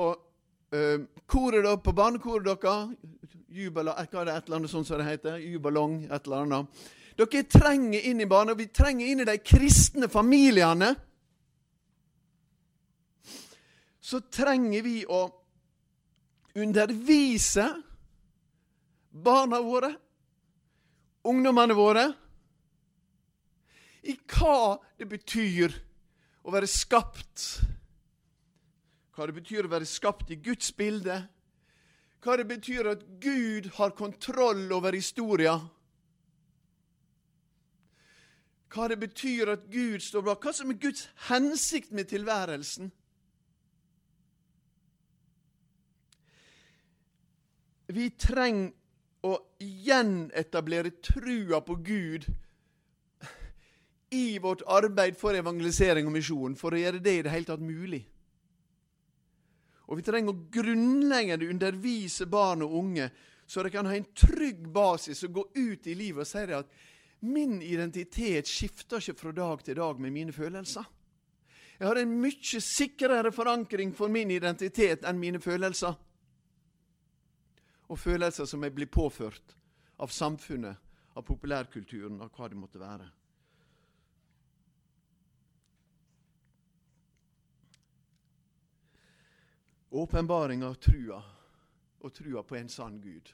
uh, 0.76 1.06
koret 1.26 1.64
da, 1.64 1.78
på 1.78 1.94
barnekoret 1.96 2.48
deres 2.50 2.96
Jubela, 3.54 3.94
hva 3.94 4.24
er 4.24 4.26
det 4.26 4.34
et 4.34 4.48
eller 4.48 4.58
annet 4.58 4.72
sånt 4.72 4.88
som 4.90 4.98
det 4.98 5.06
heter? 5.06 5.38
Jubalong, 5.38 6.00
et 6.10 6.26
eller 6.26 6.46
annet. 6.48 6.84
Dere 7.14 7.44
trenger 7.46 8.08
inn 8.10 8.24
i 8.24 8.26
barne, 8.26 8.56
vi 8.58 8.66
trenger 8.74 9.12
inn 9.12 9.22
i 9.22 9.28
de 9.30 9.36
kristne 9.46 10.10
familiene. 10.10 10.90
Så 14.02 14.24
trenger 14.34 14.82
vi 14.82 14.96
å 15.06 15.22
undervise 16.58 17.68
barna 19.14 19.62
våre, 19.62 19.94
ungdommene 21.30 21.78
våre, 21.78 22.08
i 24.04 24.16
hva 24.36 24.80
det 25.00 25.08
betyr 25.10 25.76
å 26.44 26.52
være 26.54 26.68
skapt. 26.68 27.46
Hva 29.14 29.28
det 29.30 29.38
betyr 29.38 29.68
å 29.68 29.72
være 29.72 29.88
skapt 29.88 30.34
i 30.34 30.40
Guds 30.44 30.74
bilde. 30.76 31.22
Hva 32.24 32.36
det 32.40 32.48
betyr 32.50 32.90
at 32.92 33.06
Gud 33.24 33.70
har 33.78 33.96
kontroll 33.96 34.66
over 34.76 34.96
historia. 34.96 35.56
Hva 38.74 38.90
det 38.90 39.00
betyr 39.00 39.54
at 39.54 39.68
Gud 39.72 40.02
står 40.02 40.26
bak. 40.26 40.44
Hva 40.44 40.54
som 40.56 40.72
er 40.74 40.82
Guds 40.82 41.08
hensikt 41.30 41.92
med 41.94 42.10
tilværelsen. 42.12 42.92
Vi 47.94 48.08
trenger 48.18 48.72
å 49.24 49.38
gjenetablere 49.62 50.96
trua 51.04 51.62
på 51.64 51.78
Gud 51.86 52.26
i 54.14 54.40
vårt 54.40 54.62
arbeid 54.68 55.18
for 55.18 55.36
evangelisering 55.38 56.08
og 56.08 56.16
misjon 56.16 56.58
for 56.60 56.76
å 56.76 56.82
gjøre 56.82 57.02
det 57.04 57.18
i 57.18 57.22
det 57.26 57.34
hele 57.34 57.50
tatt 57.50 57.64
mulig. 57.64 58.02
Og 59.90 60.00
vi 60.00 60.06
trenger 60.06 60.32
å 60.32 60.46
grunnleggende 60.54 61.50
undervise 61.52 62.28
barn 62.32 62.64
og 62.66 62.76
unge, 62.80 63.10
så 63.46 63.64
de 63.64 63.72
kan 63.74 63.88
ha 63.90 63.96
en 63.98 64.10
trygg 64.16 64.64
basis 64.74 65.26
og 65.28 65.40
gå 65.40 65.44
ut 65.60 65.88
i 65.92 65.96
livet 65.98 66.24
og 66.24 66.30
si 66.30 66.44
at 66.56 66.70
min 67.24 67.62
identitet 67.62 68.48
skifter 68.50 69.00
ikke 69.00 69.20
fra 69.20 69.32
dag 69.36 69.64
til 69.64 69.78
dag 69.80 70.00
med 70.00 70.12
mine 70.12 70.36
følelser. 70.36 70.84
Jeg 71.80 71.88
har 71.88 72.00
en 72.00 72.16
mye 72.22 72.62
sikrere 72.64 73.32
forankring 73.32 73.94
for 73.96 74.12
min 74.12 74.32
identitet 74.32 75.04
enn 75.08 75.20
mine 75.20 75.40
følelser. 75.44 75.96
Og 77.92 78.00
følelser 78.00 78.48
som 78.48 78.64
jeg 78.64 78.76
blir 78.76 78.92
påført 78.92 79.56
av 80.00 80.12
samfunnet, 80.12 80.80
av 81.16 81.26
populærkulturen, 81.28 82.22
av 82.24 82.32
hva 82.36 82.50
det 82.50 82.60
måtte 82.60 82.82
være. 82.82 83.10
Åpenbaring 89.94 90.64
av 90.66 90.80
trua, 90.82 91.20
og 92.02 92.14
trua 92.14 92.42
på 92.44 92.58
en 92.58 92.70
sann 92.70 92.98
Gud. 93.02 93.30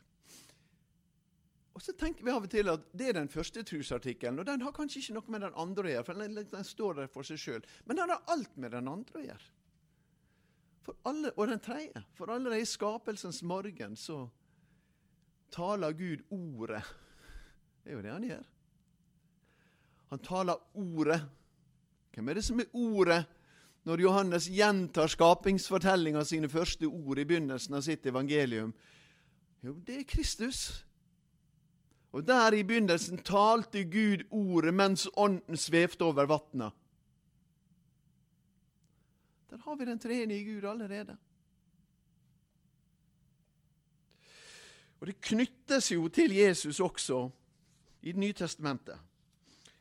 Og 1.79 1.83
så 1.83 1.93
tenker 1.95 2.25
vi 2.27 2.31
av 2.33 2.43
og 2.43 2.51
til 2.51 2.67
at 2.67 2.81
Det 2.91 3.05
er 3.07 3.15
den 3.15 3.29
første 3.31 3.63
trosartikkelen, 3.63 4.41
og 4.41 4.47
den 4.49 4.65
har 4.65 4.73
kanskje 4.75 4.99
ikke 4.99 5.15
noe 5.15 5.31
med 5.31 5.45
den 5.45 5.55
andre 5.55 5.87
å 5.87 5.93
gjøre. 5.93 6.03
for 6.03 6.19
Den, 6.19 6.35
den 6.51 6.67
står 6.67 6.97
der 6.97 7.07
for 7.07 7.23
seg 7.23 7.39
sjøl. 7.39 7.63
Men 7.85 8.01
den 8.01 8.11
har 8.11 8.25
alt 8.27 8.57
med 8.57 8.75
den 8.75 8.91
andre 8.91 9.21
å 9.21 9.23
gjøre. 9.23 9.55
Alle, 11.05 11.31
og 11.37 11.47
den 11.47 11.61
tredje. 11.63 12.03
For 12.17 12.33
allerede 12.33 12.59
i 12.59 12.67
skapelsens 12.67 13.39
morgen 13.47 13.95
så 13.95 14.25
taler 15.53 15.95
Gud 15.95 16.25
ordet. 16.29 16.83
Det 17.83 17.93
er 17.93 17.95
jo 17.95 18.03
det 18.03 18.11
han 18.11 18.27
gjør. 18.27 18.45
Han 20.09 20.25
taler 20.25 20.63
ordet. 20.73 21.21
Hvem 22.11 22.29
er 22.29 22.39
det 22.39 22.43
som 22.43 22.59
er 22.59 22.73
ordet? 22.73 23.21
Når 23.89 24.03
Johannes 24.03 24.45
gjentar 24.53 25.09
skapingsfortellinga 25.09 26.21
sine 26.27 26.49
første 26.49 26.85
ord 26.85 27.17
i 27.17 27.25
begynnelsen 27.25 27.73
av 27.73 27.81
sitt 27.81 28.05
evangelium? 28.05 28.69
Jo, 29.65 29.73
det 29.85 29.95
er 30.03 30.05
Kristus. 30.09 30.59
Og 32.13 32.21
der 32.25 32.53
i 32.53 32.61
begynnelsen 32.65 33.23
talte 33.25 33.83
Gud 33.89 34.27
ordet 34.29 34.75
mens 34.77 35.07
ånden 35.17 35.57
svevde 35.57 36.05
over 36.05 36.29
vatna. 36.29 36.69
Der 39.49 39.57
har 39.65 39.75
vi 39.75 39.89
den 39.89 39.99
treenige 39.99 40.45
Gud 40.45 40.69
allerede. 40.69 41.17
Og 44.99 45.07
Det 45.07 45.21
knyttes 45.21 45.91
jo 45.91 46.07
til 46.07 46.35
Jesus 46.35 46.79
også 46.79 47.29
i 48.01 48.11
Det 48.11 48.19
nye 48.19 48.33
testamentet. 48.33 48.99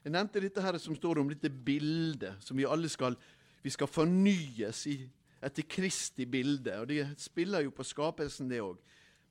Jeg 0.05 0.13
nevnte 0.13 0.41
dette 0.41 0.63
her 0.63 0.79
som 0.79 0.97
står 0.97 1.19
om 1.21 1.29
dette 1.29 1.51
bildet 1.51 2.39
som 2.41 2.57
vi 2.57 2.65
alle 2.65 2.89
skal 2.89 3.17
vi 3.69 3.75
skal 3.75 3.91
fornyes 3.91 4.87
i, 4.89 4.99
etter 5.45 5.67
Kristi 5.69 6.25
bilde. 6.27 6.73
og 6.81 6.89
Det 6.89 7.05
spiller 7.21 7.67
jo 7.67 7.75
på 7.77 7.85
skapelsen, 7.85 8.49
det 8.49 8.63
òg. 8.65 8.79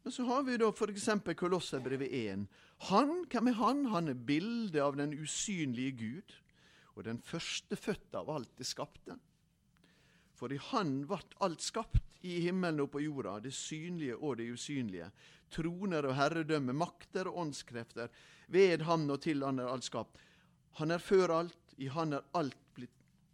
Men 0.03 0.13
så 0.13 0.23
har 0.29 0.43
vi 0.45 0.59
da 0.61 0.69
f.eks. 0.69 1.09
Kolosserbrevet 1.35 2.13
1. 2.13 2.43
Han, 2.91 3.15
hvem 3.31 3.49
er 3.49 3.57
han? 3.57 3.85
Han 3.91 4.11
er 4.13 4.19
bildet 4.27 4.77
av 4.83 4.99
den 4.99 5.15
usynlige 5.17 5.95
Gud 5.99 6.35
og 6.97 7.05
den 7.05 7.19
førstefødte 7.21 8.21
av 8.21 8.29
alt 8.33 8.53
det 8.57 8.65
skapte. 8.65 9.17
For 10.37 10.53
i 10.53 10.59
Han 10.69 11.01
ble 11.09 11.19
alt 11.45 11.65
skapt, 11.65 12.03
i 12.25 12.39
himmelen 12.41 12.81
og 12.81 12.91
på 12.93 13.01
jorda, 13.03 13.35
det 13.41 13.53
synlige 13.53 14.17
og 14.17 14.39
det 14.39 14.47
usynlige. 14.53 15.09
Troner 15.53 16.05
og 16.09 16.15
herredømme, 16.17 16.73
makter 16.73 17.29
og 17.29 17.37
åndskrefter. 17.45 18.09
Ved 18.49 18.85
Han 18.85 19.09
og 19.13 19.21
til 19.21 19.45
Han 19.45 19.61
er 19.61 19.69
alt 19.69 19.85
skapt. 19.85 20.17
Han 20.81 20.91
er 20.91 21.01
før 21.01 21.35
alt, 21.41 21.75
i 21.77 21.89
Han 21.93 22.13
er 22.13 22.25
alt 22.33 22.57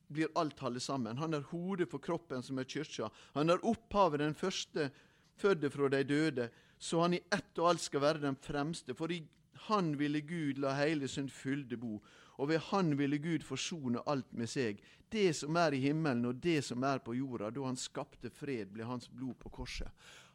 blir 0.07 0.31
alt 0.35 0.59
holdt 0.59 0.83
sammen. 0.83 1.17
Han 1.17 1.33
er 1.33 1.45
hodet 1.51 1.89
for 1.91 2.03
kroppen, 2.03 2.43
som 2.43 2.59
er 2.59 2.67
kyrkja. 2.69 3.09
Han 3.35 3.49
er 3.49 3.63
opphavet, 3.65 4.19
den 4.19 4.35
første 4.35 4.89
fødde 5.37 5.69
fra 5.69 5.89
de 5.89 6.03
døde, 6.03 6.49
så 6.77 7.01
han 7.01 7.13
i 7.13 7.23
ett 7.31 7.59
og 7.59 7.69
alt 7.69 7.81
skal 7.81 8.01
være 8.03 8.25
den 8.25 8.35
fremste. 8.35 8.95
For 8.95 9.11
i 9.11 9.23
han 9.67 9.93
ville 9.97 10.21
Gud 10.21 10.59
la 10.59 10.73
hele 10.75 11.07
sin 11.07 11.29
fylde 11.29 11.77
bo, 11.77 12.01
og 12.37 12.49
ved 12.49 12.59
han 12.71 12.97
ville 12.97 13.17
Gud 13.21 13.45
forsone 13.45 14.01
alt 14.09 14.33
med 14.33 14.49
seg. 14.49 14.81
Det 15.11 15.29
som 15.37 15.55
er 15.55 15.75
i 15.75 15.81
himmelen 15.83 16.25
og 16.25 16.41
det 16.43 16.63
som 16.65 16.83
er 16.83 16.99
på 17.05 17.13
jorda, 17.15 17.51
da 17.53 17.67
han 17.67 17.79
skapte 17.79 18.31
fred, 18.33 18.73
ble 18.73 18.87
hans 18.89 19.07
blod 19.09 19.37
på 19.39 19.51
korset. 19.53 19.89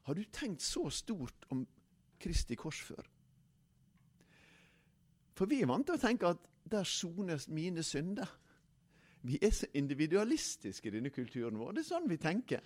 Har 0.06 0.14
du 0.14 0.24
tenkt 0.32 0.62
så 0.62 0.86
stort 0.90 1.48
om 1.52 1.66
Kristi 2.18 2.56
kors 2.56 2.80
før? 2.80 3.02
For 5.36 5.50
vi 5.50 5.60
er 5.62 5.70
vant 5.70 5.86
til 5.86 5.98
å 5.98 6.02
tenke 6.02 6.30
at 6.32 6.46
der 6.68 6.86
sones 6.86 7.48
mine 7.52 7.82
synder. 7.86 8.30
Vi 9.28 9.38
er 9.44 9.52
så 9.52 9.68
individualistiske 9.76 10.88
i 10.88 10.94
denne 10.94 11.12
kulturen 11.12 11.58
vår. 11.60 11.74
Det 11.76 11.82
er 11.84 11.90
sånn 11.90 12.08
vi 12.08 12.16
tenker. 12.20 12.64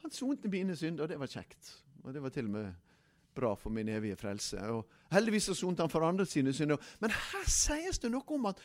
Han 0.00 0.14
sonte 0.14 0.48
mine 0.48 0.76
synder, 0.78 1.04
og 1.04 1.12
det 1.12 1.18
var 1.20 1.28
kjekt. 1.28 1.74
Og 2.00 2.14
det 2.14 2.22
var 2.24 2.32
til 2.32 2.48
og 2.48 2.54
med 2.54 2.70
bra 3.36 3.52
for 3.58 3.72
min 3.74 3.88
evige 3.92 4.16
frelse. 4.16 4.62
Og 4.72 5.12
heldigvis 5.12 5.50
så 5.50 5.56
sonte 5.58 5.84
han 5.84 5.92
for 5.92 6.06
andre 6.06 6.24
sine 6.26 6.54
synder. 6.56 6.80
Men 7.04 7.12
her 7.12 7.44
sies 7.52 8.00
det 8.00 8.12
noe 8.12 8.24
om 8.36 8.48
at 8.50 8.62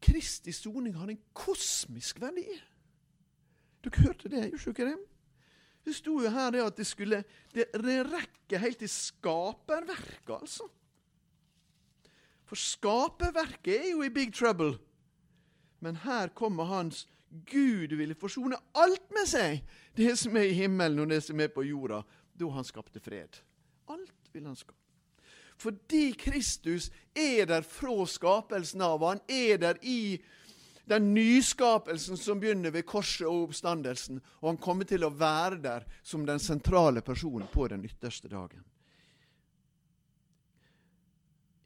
Kristi 0.00 0.54
soning 0.54 0.94
har 0.96 1.10
en 1.10 1.20
kosmisk 1.36 2.22
verdi. 2.22 2.46
Dere 3.84 4.04
hørte 4.06 4.30
det, 4.32 4.46
gjorde 4.54 4.76
dere 4.78 4.94
det? 4.94 5.06
Det 5.88 5.94
sto 5.96 6.18
jo 6.22 6.32
her 6.32 6.50
det 6.52 6.64
at 6.64 6.76
det 6.76 6.84
skulle 6.86 7.22
Det 7.54 7.68
rekker 7.74 8.60
helt 8.60 8.78
til 8.80 8.90
skaperverket, 8.92 10.34
altså. 10.34 10.66
For 12.48 12.56
skaperverket 12.56 13.74
er 13.76 13.90
jo 13.90 14.02
i 14.02 14.12
big 14.12 14.32
trouble. 14.34 14.78
Men 15.84 16.00
her 16.04 16.28
kommer 16.34 16.64
hans 16.64 17.06
Gud 17.28 17.92
ville 17.92 18.16
forsone 18.16 18.56
alt 18.72 19.10
med 19.12 19.28
seg, 19.28 19.60
det 19.96 20.14
som 20.16 20.36
er 20.40 20.48
i 20.48 20.56
himmelen 20.56 21.04
og 21.04 21.10
det 21.12 21.20
som 21.26 21.40
er 21.40 21.50
på 21.52 21.66
jorda, 21.66 22.00
da 22.38 22.50
han 22.54 22.64
skapte 22.64 23.02
fred. 23.04 23.36
Alt 23.92 24.32
vil 24.32 24.46
han 24.48 24.56
skape. 24.56 24.78
Fordi 25.58 26.12
Kristus 26.16 26.88
er 27.14 27.48
der 27.50 27.66
fra 27.66 28.06
skapelsen 28.06 28.82
av. 28.86 29.02
Han 29.02 29.20
er 29.28 29.58
der 29.58 29.80
i 29.82 30.20
den 30.88 31.12
nyskapelsen 31.14 32.16
som 32.16 32.40
begynner 32.40 32.72
ved 32.72 32.86
korset 32.88 33.26
og 33.26 33.48
oppstandelsen. 33.48 34.22
Og 34.40 34.52
han 34.52 34.60
kommer 34.62 34.88
til 34.88 35.04
å 35.04 35.12
være 35.12 35.58
der 35.64 35.86
som 36.06 36.24
den 36.26 36.40
sentrale 36.40 37.02
personen 37.02 37.50
på 37.52 37.66
den 37.68 37.84
ytterste 37.84 38.30
dagen. 38.30 38.62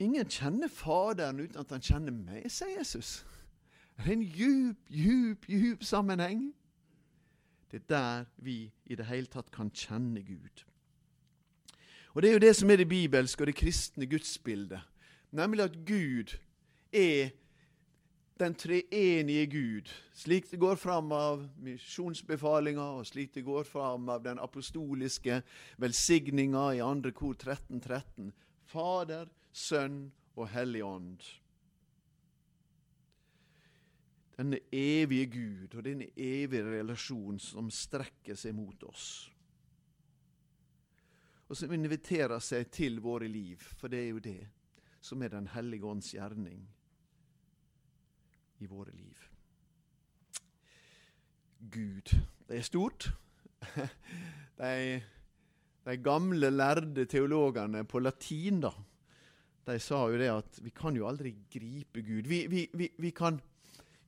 Ingen 0.02 0.26
kjenner 0.26 0.72
Faderen 0.72 1.44
uten 1.44 1.60
at 1.60 1.70
han 1.70 1.84
kjenner 1.84 2.16
meg, 2.16 2.48
sier 2.50 2.80
Jesus. 2.80 3.20
Det 3.96 4.08
er 4.08 4.12
en 4.12 4.22
djup, 4.22 4.76
djup, 4.88 5.48
djup 5.48 5.84
sammenheng. 5.84 6.54
Det 7.70 7.82
er 7.82 7.86
der 7.88 8.24
vi 8.36 8.72
i 8.86 8.94
det 8.94 9.06
hele 9.06 9.26
tatt 9.26 9.50
kan 9.52 9.70
kjenne 9.70 10.22
Gud. 10.22 10.64
Og 12.14 12.22
Det 12.22 12.28
er 12.28 12.32
jo 12.32 12.38
det 12.38 12.56
som 12.56 12.70
er 12.70 12.76
det 12.76 12.88
bibelske 12.88 13.42
og 13.42 13.46
det 13.46 13.54
kristne 13.56 14.06
gudsbildet. 14.06 14.80
Nemlig 15.30 15.64
at 15.64 15.78
Gud 15.86 16.36
er 16.92 17.30
den 18.40 18.54
treenige 18.54 19.46
Gud, 19.46 19.88
slik 20.14 20.50
det 20.50 20.58
går 20.60 20.74
fram 20.74 21.12
av 21.12 21.48
misjonsbefalinga, 21.62 22.82
og 22.82 23.06
slik 23.06 23.34
det 23.34 23.44
går 23.44 23.62
fram 23.62 24.08
av 24.08 24.24
den 24.24 24.38
apostoliske 24.38 25.42
velsigninga 25.78 26.72
i 26.74 26.78
2. 26.78 27.10
kor 27.10 27.34
13.13. 27.34 27.80
13. 27.80 28.32
Fader, 28.72 29.26
Sønn 29.52 30.12
og 30.36 30.48
Hellig 30.48 30.84
Ånd. 30.84 31.20
Denne 34.36 34.62
evige 34.72 35.26
Gud 35.34 35.74
og 35.76 35.84
denne 35.84 36.08
evige 36.16 36.64
relasjon 36.64 37.38
som 37.42 37.68
strekker 37.70 38.38
seg 38.38 38.56
mot 38.56 38.84
oss. 38.88 39.06
Og 41.48 41.58
som 41.58 41.72
inviterer 41.76 42.40
seg 42.40 42.70
til 42.72 43.00
våre 43.04 43.28
liv, 43.28 43.60
for 43.76 43.92
det 43.92 44.00
er 44.00 44.08
jo 44.08 44.22
det 44.24 44.40
som 45.02 45.22
er 45.22 45.28
Den 45.34 45.50
hellige 45.52 45.84
ånds 45.84 46.12
gjerning 46.14 46.62
i 48.62 48.68
våre 48.70 48.94
liv. 48.94 49.18
Gud, 51.70 52.14
det 52.48 52.58
er 52.58 52.66
stort. 52.66 53.10
De, 54.62 55.02
de 55.82 55.96
gamle, 55.98 56.50
lærde 56.50 57.04
teologene 57.10 57.84
på 57.88 57.98
latin, 57.98 58.60
da, 58.62 58.70
de 59.66 59.78
sa 59.82 60.04
jo 60.10 60.18
det 60.20 60.28
at 60.30 60.58
vi 60.62 60.70
kan 60.74 60.94
jo 60.94 61.06
aldri 61.08 61.32
gripe 61.50 62.02
Gud. 62.02 62.28
Vi, 62.30 62.44
vi, 62.50 62.66
vi, 62.74 62.88
vi 62.98 63.10
kan, 63.10 63.40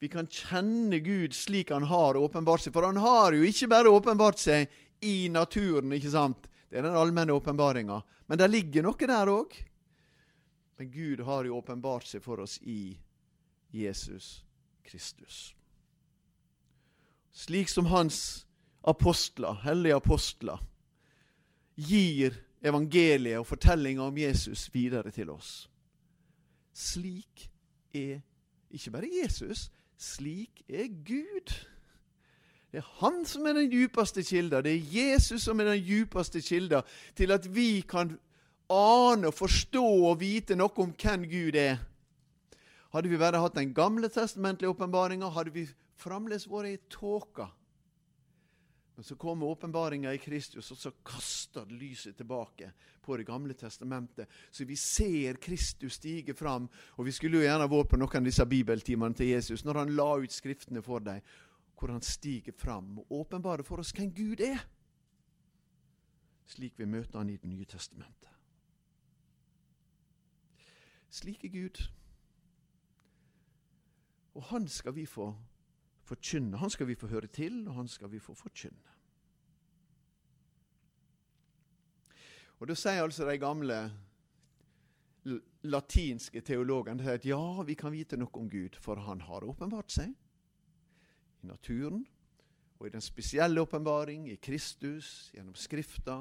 kan, 0.08 0.26
kjenne 0.26 0.98
Gud 1.04 1.34
slik 1.34 1.70
han 1.70 1.86
har 1.90 2.16
åpenbart 2.16 2.64
seg. 2.64 2.72
For 2.74 2.86
han 2.86 2.98
har 3.00 3.36
jo 3.36 3.44
ikke 3.46 3.70
bare 3.70 3.92
åpenbart 3.92 4.40
seg 4.42 4.72
i 5.04 5.28
naturen, 5.32 5.92
ikke 5.94 6.12
sant? 6.12 6.48
Det 6.68 6.80
er 6.80 6.88
den 6.88 6.98
allmenne 6.98 7.36
åpenbaringa. 7.36 8.00
Men 8.26 8.40
det 8.40 8.50
ligger 8.50 8.86
noe 8.86 9.08
der 9.08 9.30
òg. 9.30 9.54
Men 10.76 10.90
Gud 10.90 11.20
har 11.26 11.46
jo 11.46 11.58
åpenbart 11.60 12.08
seg 12.08 12.24
for 12.24 12.42
oss 12.42 12.58
i 12.62 12.96
Jesus 13.74 14.42
Kristus. 14.82 15.54
Slik 17.34 17.68
som 17.68 17.86
hans 17.90 18.46
apostler, 18.82 19.60
hellige 19.64 19.96
apostler, 19.96 20.60
gir 21.74 22.36
evangeliet 22.64 23.40
og 23.40 23.48
fortellinga 23.48 24.04
om 24.06 24.18
Jesus 24.18 24.68
videre 24.74 25.10
til 25.14 25.32
oss. 25.34 25.64
Slik 26.74 27.48
er 27.94 28.20
ikke 28.74 28.92
bare 28.94 29.10
Jesus, 29.10 29.68
slik 30.00 30.64
er 30.68 30.88
Gud. 31.06 31.54
Det 32.72 32.80
er 32.82 32.90
Han 33.00 33.24
som 33.24 33.46
er 33.46 33.54
den 33.54 33.70
djupeste 33.70 34.22
kilda. 34.26 34.60
Det 34.60 34.72
er 34.74 34.92
Jesus 34.92 35.42
som 35.46 35.60
er 35.60 35.70
den 35.70 35.82
djupeste 35.84 36.42
kilda 36.42 36.82
til 37.14 37.30
at 37.30 37.46
vi 37.54 37.84
kan 37.86 38.16
ane 38.70 39.28
og 39.28 39.34
forstå 39.34 39.84
og 40.10 40.20
vite 40.20 40.56
noe 40.56 40.72
om 40.82 40.94
hvem 40.98 41.26
Gud 41.30 41.58
er. 41.58 41.78
Hadde 42.94 43.10
vi 43.10 43.18
bare 43.18 43.42
hatt 43.42 43.56
den 43.58 43.74
gamle 43.74 44.08
testamentlige 44.08 44.70
åpenbaringa, 44.70 45.28
hadde 45.30 45.54
vi 45.54 45.68
fremdeles 45.98 46.46
vært 46.50 46.72
i 46.72 46.76
tåka. 46.90 47.48
Men 48.94 49.04
så 49.04 49.16
kommer 49.16 49.46
åpenbaringa 49.46 50.12
i 50.14 50.18
Kristus, 50.18 50.70
og 50.70 50.76
så 50.78 50.90
kaster 51.02 51.66
lyset 51.66 52.16
tilbake 52.16 52.72
på 53.02 53.16
Det 53.16 53.26
gamle 53.26 53.54
testamentet. 53.54 54.28
Så 54.50 54.64
vi 54.64 54.76
ser 54.76 55.34
Kristus 55.34 55.92
stige 55.92 56.34
fram. 56.34 56.68
Og 56.96 57.06
vi 57.06 57.12
skulle 57.12 57.36
jo 57.38 57.42
gjerne 57.42 57.70
vært 57.70 57.90
på 57.90 57.98
noen 57.98 58.16
av 58.16 58.24
disse 58.24 58.46
bibeltimene 58.46 59.14
til 59.14 59.26
Jesus 59.26 59.64
når 59.64 59.78
han 59.78 59.96
la 59.96 60.14
ut 60.22 60.32
Skriftene 60.32 60.82
for 60.82 61.02
dem, 61.02 61.20
hvor 61.74 61.90
han 61.90 62.02
stiger 62.02 62.52
fram 62.52 62.98
og 62.98 63.10
åpenbarer 63.10 63.62
for 63.62 63.82
oss 63.82 63.92
hvem 63.92 64.14
Gud 64.14 64.40
er. 64.40 64.62
Slik 66.46 66.78
vi 66.78 66.86
møter 66.86 67.18
han 67.18 67.30
i 67.30 67.36
Det 67.36 67.50
nye 67.50 67.64
testamentet. 67.64 68.30
Slik 71.10 71.44
er 71.44 71.48
Gud. 71.48 71.82
Og 74.34 74.42
han 74.42 74.68
skal 74.68 74.94
vi 74.94 75.06
få 75.06 75.34
forkynne. 76.04 76.58
Han 76.60 76.70
skal 76.70 76.88
vi 76.88 76.98
få 76.98 77.08
høre 77.10 77.30
til, 77.32 77.62
og 77.68 77.74
han 77.80 77.88
skal 77.88 78.10
vi 78.12 78.22
få 78.22 78.34
forkynne. 78.38 78.92
Og 82.60 82.68
Da 82.68 82.74
sier 82.78 83.02
altså 83.02 83.26
de 83.28 83.38
gamle 83.38 83.78
latinske 85.64 86.40
teologene 86.44 87.12
at 87.12 87.24
ja, 87.24 87.62
vi 87.64 87.74
kan 87.74 87.92
vite 87.92 88.16
noe 88.20 88.32
om 88.40 88.48
Gud, 88.48 88.76
for 88.80 89.00
han 89.00 89.20
har 89.24 89.44
åpenbart 89.44 89.92
seg 89.92 90.12
i 91.42 91.48
naturen 91.48 92.04
og 92.78 92.88
i 92.88 92.92
den 92.92 93.04
spesielle 93.04 93.62
åpenbaring, 93.62 94.26
i 94.28 94.36
Kristus, 94.36 95.30
gjennom 95.32 95.54
Skrifta. 95.56 96.18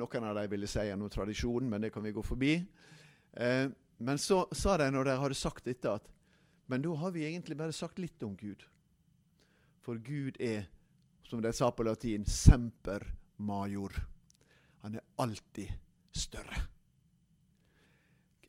Noen 0.00 0.24
av 0.24 0.38
dem 0.38 0.50
ville 0.50 0.66
si 0.70 0.82
gjennom 0.88 1.10
tradisjonen, 1.12 1.68
men 1.70 1.84
det 1.84 1.92
kan 1.94 2.02
vi 2.02 2.14
gå 2.16 2.22
forbi. 2.24 2.54
Eh, 3.32 3.68
men 4.02 4.18
så 4.18 4.46
sa 4.56 4.78
de 4.80 4.88
når 4.90 5.10
de 5.10 5.16
hadde 5.20 5.38
sagt 5.38 5.68
dette, 5.68 5.92
at 5.92 6.08
men 6.72 6.82
da 6.82 6.94
har 6.96 7.12
vi 7.12 7.26
egentlig 7.28 7.58
bare 7.58 7.74
sagt 7.76 8.00
litt 8.00 8.22
om 8.24 8.32
Gud. 8.36 8.64
For 9.82 9.98
Gud 9.98 10.38
er, 10.40 10.68
som 11.26 11.42
de 11.42 11.52
sa 11.52 11.70
på 11.70 11.82
latin, 11.86 12.26
semper 12.26 13.04
major. 13.42 13.92
Han 14.82 14.94
er 14.94 15.06
alltid 15.18 15.68
større. 16.14 16.62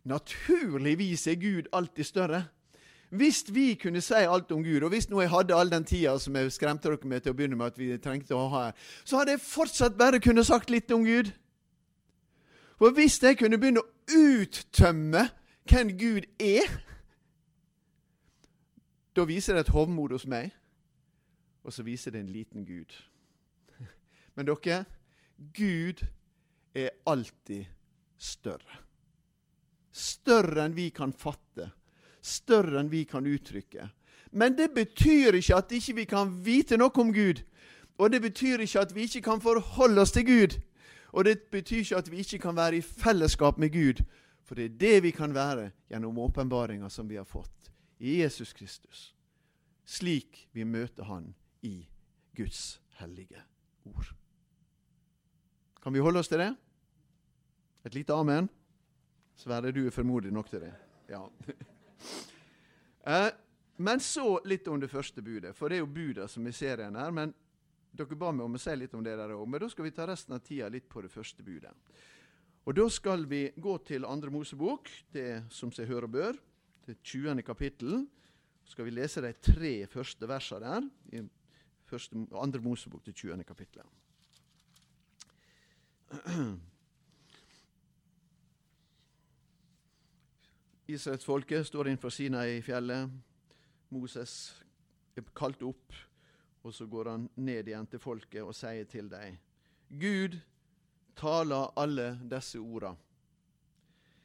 Naturligvis 0.04 1.28
er 1.28 1.40
Gud 1.42 1.70
alltid 1.74 2.04
større. 2.04 2.44
Hvis 3.10 3.44
vi 3.54 3.76
kunne 3.76 4.02
si 4.02 4.14
alt 4.14 4.52
om 4.52 4.64
Gud, 4.64 4.82
og 4.84 4.90
hvis 4.90 5.10
nå 5.10 5.22
jeg 5.22 5.30
hadde 5.30 5.56
all 5.56 5.70
den 5.72 5.86
tida 5.86 6.16
som 6.20 6.36
jeg 6.36 6.52
skremte 6.52 6.90
dere 6.90 7.08
med 7.08 7.22
til 7.22 7.34
å 7.34 7.38
begynne 7.38 7.58
med 7.58 7.70
at 7.70 7.78
vi 7.78 7.92
trengte 8.02 8.34
å 8.34 8.48
ha 8.50 8.64
her, 8.66 8.80
så 9.06 9.20
hadde 9.20 9.36
jeg 9.36 9.46
fortsatt 9.46 9.98
bare 9.98 10.22
kunne 10.22 10.44
sagt 10.44 10.74
litt 10.74 10.92
om 10.92 11.06
Gud. 11.06 11.30
For 12.82 12.94
hvis 12.98 13.20
jeg 13.22 13.38
kunne 13.38 13.60
begynne 13.62 13.84
å 13.86 14.18
uttømme 14.18 15.28
hvem 15.70 15.94
Gud 15.98 16.26
er 16.42 16.74
da 19.14 19.26
viser 19.30 19.54
det 19.54 19.68
et 19.68 19.74
hovmod 19.74 20.14
hos 20.16 20.26
meg, 20.26 20.50
og 21.64 21.74
så 21.74 21.84
viser 21.84 22.12
det 22.12 22.20
en 22.24 22.32
liten 22.32 22.66
Gud. 22.66 22.94
Men 24.36 24.48
dere, 24.48 24.84
Gud 25.54 26.04
er 26.74 26.90
alltid 27.06 27.66
større. 28.18 28.82
Større 29.94 30.66
enn 30.66 30.76
vi 30.76 30.90
kan 30.96 31.14
fatte. 31.14 31.70
Større 32.24 32.80
enn 32.82 32.92
vi 32.92 33.04
kan 33.06 33.28
uttrykke. 33.28 33.90
Men 34.34 34.58
det 34.58 34.72
betyr 34.74 35.38
ikke 35.38 35.58
at 35.60 35.72
ikke 35.72 35.96
vi 35.96 36.06
ikke 36.06 36.16
kan 36.16 36.32
vite 36.46 36.78
noe 36.80 36.94
om 36.98 37.12
Gud. 37.14 37.44
Og 38.02 38.10
det 38.10 38.24
betyr 38.24 38.64
ikke 38.66 38.82
at 38.82 38.96
vi 38.96 39.06
ikke 39.06 39.22
kan 39.22 39.42
forholde 39.42 40.02
oss 40.02 40.16
til 40.16 40.26
Gud. 40.26 40.58
Og 41.14 41.26
det 41.26 41.44
betyr 41.54 41.84
ikke 41.84 42.00
at 42.02 42.10
vi 42.12 42.24
ikke 42.24 42.40
kan 42.48 42.56
være 42.58 42.80
i 42.80 42.82
fellesskap 42.82 43.60
med 43.62 43.70
Gud. 43.76 44.02
For 44.44 44.56
det 44.56 44.66
er 44.66 44.80
det 44.80 45.04
vi 45.04 45.12
kan 45.12 45.34
være 45.36 45.70
gjennom 45.90 46.18
åpenbaringa 46.20 46.90
som 46.90 47.10
vi 47.10 47.16
har 47.16 47.28
fått 47.30 47.70
i 48.00 48.20
Jesus 48.20 48.52
Kristus, 48.54 49.14
slik 49.86 50.50
vi 50.52 50.66
møter 50.68 51.08
Han 51.08 51.30
i 51.64 51.88
Guds 52.36 52.82
hellige 53.00 53.42
ord. 53.90 54.14
Kan 55.84 55.94
vi 55.94 56.04
holde 56.04 56.22
oss 56.24 56.32
til 56.32 56.40
det? 56.40 56.52
Et 57.84 57.96
lite 57.96 58.16
amen? 58.16 58.48
Sverre, 59.36 59.74
du 59.76 59.86
er 59.88 59.96
formodig 59.96 60.32
nok 60.32 60.50
til 60.52 60.64
det. 60.64 60.74
Ja. 61.12 61.24
eh, 63.12 63.32
men 63.84 64.00
så 64.00 64.38
litt 64.46 64.68
om 64.72 64.80
det 64.80 64.92
første 64.92 65.22
budet, 65.22 65.56
for 65.58 65.70
det 65.70 65.80
er 65.80 65.84
jo 65.84 65.92
budet 65.92 66.30
som 66.32 66.48
er 66.48 66.56
serien 66.56 66.96
her. 66.96 67.12
men 67.12 67.34
Dere 67.94 68.18
ba 68.18 68.32
meg 68.34 68.48
om 68.48 68.56
å 68.58 68.62
si 68.62 68.74
litt 68.74 68.94
om 68.98 69.04
det 69.06 69.14
der 69.20 69.36
òg, 69.36 69.44
men 69.46 69.62
da 69.62 69.68
skal 69.70 69.86
vi 69.86 69.94
ta 69.94 70.08
resten 70.10 70.34
av 70.34 70.42
tida 70.42 70.70
litt 70.74 70.88
på 70.90 71.04
det 71.06 71.12
første 71.14 71.44
budet. 71.46 71.74
Og 72.64 72.74
Da 72.74 72.88
skal 72.90 73.26
vi 73.28 73.52
gå 73.60 73.78
til 73.84 74.06
Andre 74.08 74.32
Mosebok, 74.32 74.90
det 75.12 75.44
som 75.52 75.72
seg 75.72 75.92
hører 75.92 76.08
og 76.08 76.16
bør 76.16 76.40
det 76.88 76.96
20. 77.04 77.44
kapittel. 77.44 78.06
Så 78.64 78.72
skal 78.72 78.88
vi 78.88 78.96
lese 78.96 79.22
de 79.22 79.34
tre 79.36 79.74
første 79.92 80.28
versene 80.28 80.64
der, 81.12 81.28
første, 81.94 82.26
andre 82.42 82.62
Mosebok 82.64 83.04
til 83.06 83.14
20. 83.14 83.44
kapittel. 83.48 83.86
Israelsfolket 90.88 91.68
står 91.68 91.88
innenfor 91.88 92.10
Sinai-fjellet. 92.14 93.10
Moses 93.94 94.64
er 95.16 95.22
kalt 95.38 95.62
opp, 95.64 95.94
og 96.64 96.74
så 96.74 96.86
går 96.90 97.10
han 97.12 97.30
ned 97.36 97.68
igjen 97.68 97.88
til 97.90 98.02
folket 98.02 98.42
og 98.44 98.56
sier 98.58 98.86
til 98.90 99.10
dem 99.12 99.38
Gud 100.02 100.40
taler 101.20 101.74
alle 101.78 102.20
disse 102.30 102.60
ordene. 102.60 102.98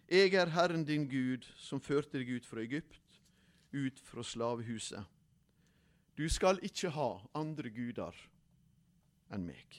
Jeg 0.08 0.32
er 0.40 0.48
Herren 0.54 0.86
din 0.88 1.04
Gud, 1.08 1.44
som 1.60 1.80
førte 1.84 2.16
deg 2.16 2.30
ut 2.38 2.46
fra 2.48 2.62
Egypt, 2.64 3.20
ut 3.76 4.00
fra 4.00 4.22
slavehuset. 4.24 5.04
Du 6.18 6.28
skal 6.28 6.58
ikke 6.66 6.90
ha 6.90 7.12
andre 7.38 7.70
guder 7.70 8.16
enn 9.30 9.44
meg. 9.46 9.76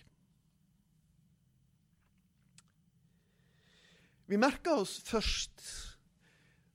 Vi 4.30 4.38
merker 4.40 4.80
oss 4.80 5.00
først 5.04 5.66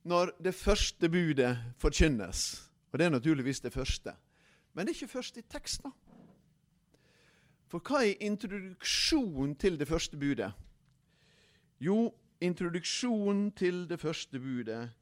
når 0.04 0.34
det 0.42 0.52
første 0.58 1.08
budet 1.08 1.56
forkynnes, 1.80 2.60
Og 2.92 2.98
det 2.98 3.06
er 3.06 3.10
naturligvis 3.10 3.60
det 3.60 3.72
første. 3.72 4.12
Men 4.72 4.86
det 4.86 4.92
er 4.92 4.94
ikke 5.02 5.12
først 5.12 5.36
i 5.36 5.42
teksten. 5.42 5.90
For 7.66 7.82
hva 7.82 8.04
er 8.06 8.20
introduksjonen 8.22 9.56
til 9.58 9.78
det 9.80 9.88
første 9.88 10.16
budet? 10.16 10.52
Jo, 11.80 12.14
introduksjonen 12.40 13.50
til 13.50 13.88
det 13.88 13.98
første 14.00 14.38
budet 14.38 14.92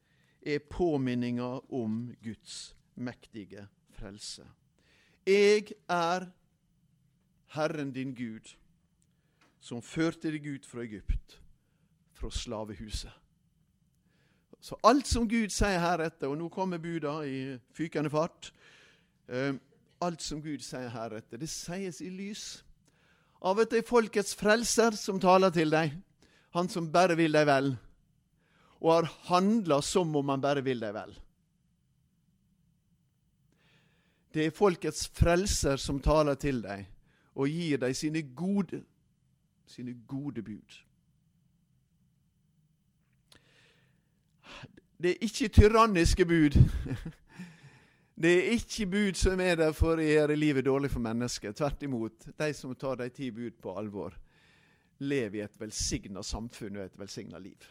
er 0.41 0.65
påminninga 0.69 1.59
om 1.69 2.15
Guds 2.23 2.75
mektige 2.95 3.67
frelse. 3.95 4.45
Jeg 5.27 5.73
er 5.89 6.27
Herren 7.53 7.91
din 7.93 8.13
Gud, 8.15 8.55
som 9.63 9.81
førte 9.81 10.31
deg 10.33 10.47
ut 10.55 10.65
fra 10.67 10.83
Egypt, 10.83 11.37
fra 12.13 12.31
slavehuset. 12.31 13.13
Så 14.63 14.77
alt 14.87 15.07
som 15.07 15.27
Gud 15.27 15.51
sier 15.51 15.79
heretter, 15.83 16.31
og 16.31 16.37
nå 16.39 16.47
kommer 16.51 16.79
buda 16.79 17.17
i 17.27 17.57
fykende 17.75 18.11
fart 18.11 18.53
eh, 19.27 19.51
Alt 20.03 20.23
som 20.23 20.41
Gud 20.43 20.59
sier 20.63 20.89
heretter, 20.91 21.39
det 21.39 21.47
sies 21.47 22.01
i 22.03 22.09
lys 22.11 22.63
av 23.43 23.59
at 23.59 23.71
det 23.71 23.81
er 23.83 23.87
folkets 23.87 24.35
frelser 24.39 24.95
som 24.99 25.19
taler 25.19 25.51
til 25.55 25.71
deg, 25.71 25.93
han 26.55 26.69
som 26.71 26.89
bare 26.91 27.15
vil 27.19 27.35
deg 27.35 27.47
vel, 27.47 27.69
og 28.83 28.89
har 28.91 29.09
handla 29.29 29.79
som 29.83 30.11
om 30.15 30.31
han 30.31 30.43
bare 30.43 30.63
vil 30.63 30.83
deg 30.83 30.95
vel. 30.95 31.15
Det 34.33 34.45
er 34.45 34.55
folkets 34.55 35.07
frelser 35.13 35.77
som 35.77 35.99
taler 36.01 36.35
til 36.41 36.63
deg 36.63 36.87
og 37.37 37.49
gir 37.49 37.81
deg 37.81 37.95
sine 37.97 38.21
gode, 38.35 38.81
sine 39.69 39.93
gode 40.07 40.41
bud. 40.45 40.79
Det 45.03 45.11
er 45.11 45.25
ikke 45.25 45.51
tyranniske 45.53 46.25
bud. 46.25 46.57
Det 48.23 48.29
er 48.29 48.51
ikke 48.53 48.85
bud 48.85 49.17
som 49.17 49.39
er 49.41 49.55
der 49.57 49.71
for 49.73 49.97
å 49.97 50.05
gjøre 50.05 50.35
livet 50.37 50.67
dårlig 50.67 50.91
for 50.93 51.01
mennesker. 51.01 51.51
Tvert 51.57 51.81
imot. 51.83 52.27
De 52.37 52.49
som 52.53 52.75
tar 52.77 52.99
de 53.01 53.07
ti 53.09 53.31
bud 53.33 53.57
på 53.61 53.73
alvor, 53.73 54.13
lever 55.01 55.39
i 55.39 55.43
et 55.43 55.59
velsigna 55.59 56.21
samfunn 56.23 56.77
og 56.77 56.85
et 56.85 56.99
velsigna 56.99 57.41
liv. 57.41 57.65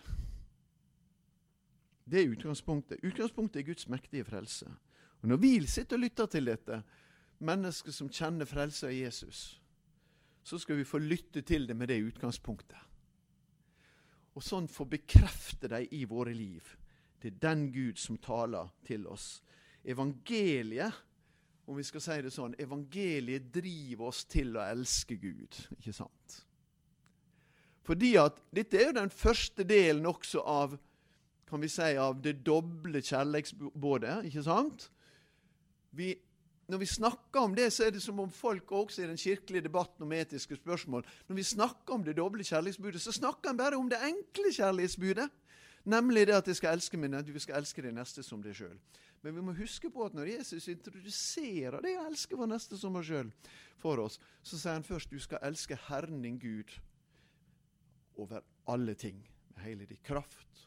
Det 2.05 2.21
er 2.21 2.35
utgangspunktet. 2.35 2.99
Utgangspunktet 3.07 3.63
er 3.63 3.69
Guds 3.71 3.89
mektige 3.89 4.27
frelse. 4.27 4.67
Og 5.23 5.29
Når 5.29 5.37
vi 5.37 5.67
sitter 5.67 5.97
og 5.97 6.03
lytter 6.03 6.27
til 6.27 6.51
dette, 6.51 6.83
mennesker 7.43 7.95
som 7.95 8.11
kjenner 8.11 8.47
frelse 8.47 8.87
av 8.87 8.95
Jesus, 8.95 9.61
så 10.43 10.59
skal 10.59 10.81
vi 10.81 10.87
få 10.87 10.99
lytte 10.99 11.43
til 11.47 11.67
det 11.67 11.77
med 11.79 11.89
det 11.89 12.01
utgangspunktet. 12.03 12.79
Og 14.35 14.43
sånn 14.43 14.69
få 14.71 14.87
bekrefte 14.91 15.69
dem 15.71 15.87
i 15.93 16.05
våre 16.09 16.35
liv. 16.35 16.75
Det 17.23 17.35
er 17.35 17.43
den 17.43 17.67
Gud 17.73 18.01
som 18.01 18.19
taler 18.19 18.71
til 18.87 19.07
oss. 19.07 19.43
Evangeliet, 19.85 20.95
om 21.67 21.77
vi 21.79 21.85
skal 21.87 22.03
si 22.03 22.17
det 22.25 22.33
sånn, 22.35 22.57
evangeliet 22.59 23.53
driver 23.55 24.09
oss 24.11 24.25
til 24.27 24.57
å 24.57 24.65
elske 24.65 25.19
Gud. 25.23 25.59
Ikke 25.77 25.95
sant? 25.95 26.41
Fordi 27.87 28.17
at 28.19 28.39
dette 28.55 28.79
er 28.79 28.89
jo 28.89 28.97
den 28.99 29.13
første 29.15 29.67
delen 29.67 30.07
også 30.07 30.43
av 30.43 30.79
kan 31.53 31.61
vi 31.61 31.69
si, 31.69 31.91
av 32.01 32.17
det 32.25 32.39
doble 32.47 33.03
kjærlighetsbådet. 33.05 34.23
ikke 34.25 34.43
sant? 34.47 34.87
Vi, 35.93 36.15
når 36.73 36.81
vi 36.81 36.89
snakker 36.89 37.41
om 37.41 37.55
det, 37.57 37.69
så 37.73 37.87
er 37.87 37.95
det 37.95 38.03
som 38.03 38.21
om 38.21 38.31
folk 38.33 38.73
også 38.73 39.03
i 39.03 39.11
den 39.11 39.21
kirkelige 39.21 39.67
debatten 39.69 40.07
om 40.07 40.13
etiske 40.13 40.57
spørsmål 40.57 41.05
Når 41.29 41.37
vi 41.37 41.43
snakker 41.43 41.95
om 41.95 42.05
det 42.05 42.17
doble 42.17 42.45
kjærlighetsbudet, 42.45 43.03
så 43.03 43.13
snakker 43.13 43.51
en 43.51 43.61
bare 43.61 43.77
om 43.77 43.91
det 43.91 44.01
enkle 44.07 44.53
kjærlighetsbudet. 44.53 45.29
Nemlig 45.85 46.27
det 46.27 46.35
at 46.35 46.49
jeg 46.49 46.57
skal 46.57 46.77
elske 46.77 46.97
min, 46.97 47.13
du 47.27 47.39
skal 47.39 47.59
elske 47.59 47.83
din 47.83 47.95
neste 47.99 48.23
som 48.23 48.43
deg 48.43 48.55
sjøl. 48.55 48.79
Men 49.23 49.35
vi 49.37 49.43
må 49.43 49.53
huske 49.55 49.91
på 49.91 50.05
at 50.07 50.15
når 50.15 50.31
Jesus 50.31 50.69
introduserer 50.69 51.83
det 51.83 51.97
å 51.99 52.07
elske 52.09 52.39
vår 52.39 52.51
neste 52.55 52.79
som 52.79 52.97
oss 52.99 53.07
sjøl 53.07 53.31
for 53.79 54.03
oss, 54.03 54.19
så 54.43 54.59
sier 54.59 54.79
han 54.79 54.87
først 54.87 55.11
du 55.11 55.19
skal 55.23 55.43
elske 55.47 55.79
Herren 55.89 56.23
din 56.23 56.41
Gud 56.43 56.75
over 58.19 58.43
alle 58.71 58.95
ting. 58.95 59.23
Med 59.55 59.65
hele 59.67 59.87
din 59.87 60.01
kraft, 60.03 60.67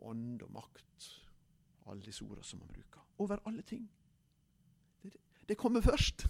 ånd 0.00 0.42
og 0.42 0.50
makt. 0.54 1.25
Alle 1.86 2.02
disse 2.02 2.24
ordene 2.24 2.44
som 2.44 2.60
han 2.60 2.72
bruker 2.72 3.02
over 3.18 3.40
alle 3.46 3.62
ting. 3.62 3.88
Det, 5.02 5.12
det 5.48 5.56
kommer 5.56 5.80
først. 5.80 6.26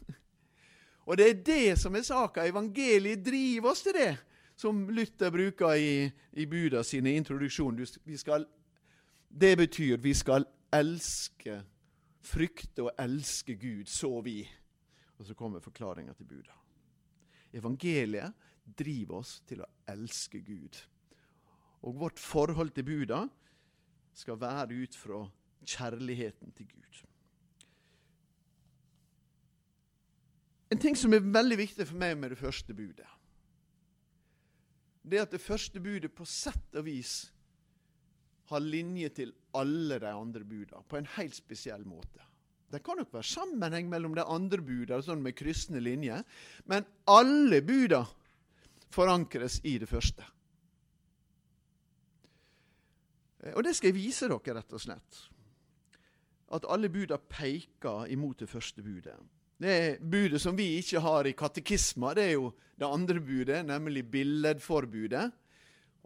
Og 1.07 1.17
det 1.19 1.29
er 1.31 1.43
det 1.47 1.79
som 1.79 1.95
er 1.95 2.03
saka. 2.03 2.47
Evangeliet 2.47 3.25
driver 3.25 3.71
oss 3.71 3.83
til 3.83 3.95
det, 3.95 4.13
som 4.57 4.89
Luther 4.91 5.31
bruker 5.31 5.75
i, 5.79 6.11
i 6.33 6.47
Buda 6.47 6.83
sine 6.83 7.15
introduksjon. 7.15 7.79
det 9.29 9.57
betyr 9.59 9.97
vi 9.97 10.15
skal 10.15 10.47
elske, 10.73 11.63
frykte 12.21 12.83
og 12.83 12.91
elske 12.99 13.55
Gud, 13.55 13.87
så 13.87 14.21
vi. 14.21 14.49
Og 15.19 15.27
så 15.27 15.35
kommer 15.35 15.61
forklaringa 15.61 16.13
til 16.13 16.27
Buda. 16.27 16.53
Evangeliet 17.53 18.33
driver 18.79 19.15
oss 19.15 19.41
til 19.47 19.63
å 19.63 19.71
elske 19.89 20.41
Gud. 20.41 20.77
Og 21.83 21.95
vårt 21.95 22.19
forhold 22.19 22.71
til 22.71 22.85
Buda 22.85 23.29
skal 24.13 24.41
være 24.41 24.75
ut 24.75 24.97
fra 24.97 25.23
kjærligheten 25.67 26.55
til 26.57 26.69
Gud. 26.71 26.83
En 30.71 30.83
ting 30.83 30.97
som 30.99 31.15
er 31.15 31.23
veldig 31.23 31.59
viktig 31.61 31.87
for 31.87 31.99
meg 32.01 32.17
med 32.19 32.35
det 32.35 32.41
første 32.41 32.75
budet, 32.75 33.07
det 35.07 35.21
er 35.21 35.27
at 35.29 35.35
det 35.37 35.43
første 35.43 35.79
budet 35.79 36.11
på 36.11 36.25
sett 36.27 36.75
og 36.75 36.89
vis 36.89 37.29
har 38.51 38.63
linje 38.63 39.11
til 39.15 39.31
alle 39.55 40.01
de 40.03 40.11
andre 40.11 40.43
budene 40.43 40.83
på 40.91 40.99
en 40.99 41.07
helt 41.15 41.37
spesiell 41.37 41.85
måte. 41.87 42.25
Det 42.67 42.83
kan 42.83 42.99
nok 42.99 43.13
være 43.15 43.31
sammenheng 43.31 43.87
mellom 43.91 44.17
de 44.19 44.25
andre 44.27 44.59
budene 44.59 45.07
sånn 45.07 45.23
med 45.23 45.37
kryssende 45.39 45.83
linjer, 45.83 46.27
men 46.67 46.87
alle 47.07 47.63
budene 47.63 48.03
forankres 48.91 49.61
i 49.67 49.77
det 49.79 49.87
første. 49.91 50.27
Og 53.55 53.63
det 53.63 53.77
skal 53.79 53.93
jeg 53.93 54.01
vise 54.01 54.27
dere, 54.27 54.59
rett 54.59 54.75
og 54.75 54.83
slett 54.83 55.23
at 56.55 56.67
alle 56.71 56.89
buda 56.93 57.19
peker 57.19 58.07
imot 58.13 58.39
det 58.41 58.49
første 58.49 58.83
budet. 58.83 59.17
Det 59.59 59.99
budet 60.01 60.41
som 60.41 60.57
vi 60.57 60.77
ikke 60.77 61.01
har 61.01 61.27
i 61.27 61.33
katekisma, 61.33 62.13
det 62.15 62.25
er 62.25 62.35
jo 62.37 62.53
det 62.77 62.87
andre 62.87 63.21
budet, 63.21 63.65
nemlig 63.65 64.05
billedforbudet. 64.11 65.31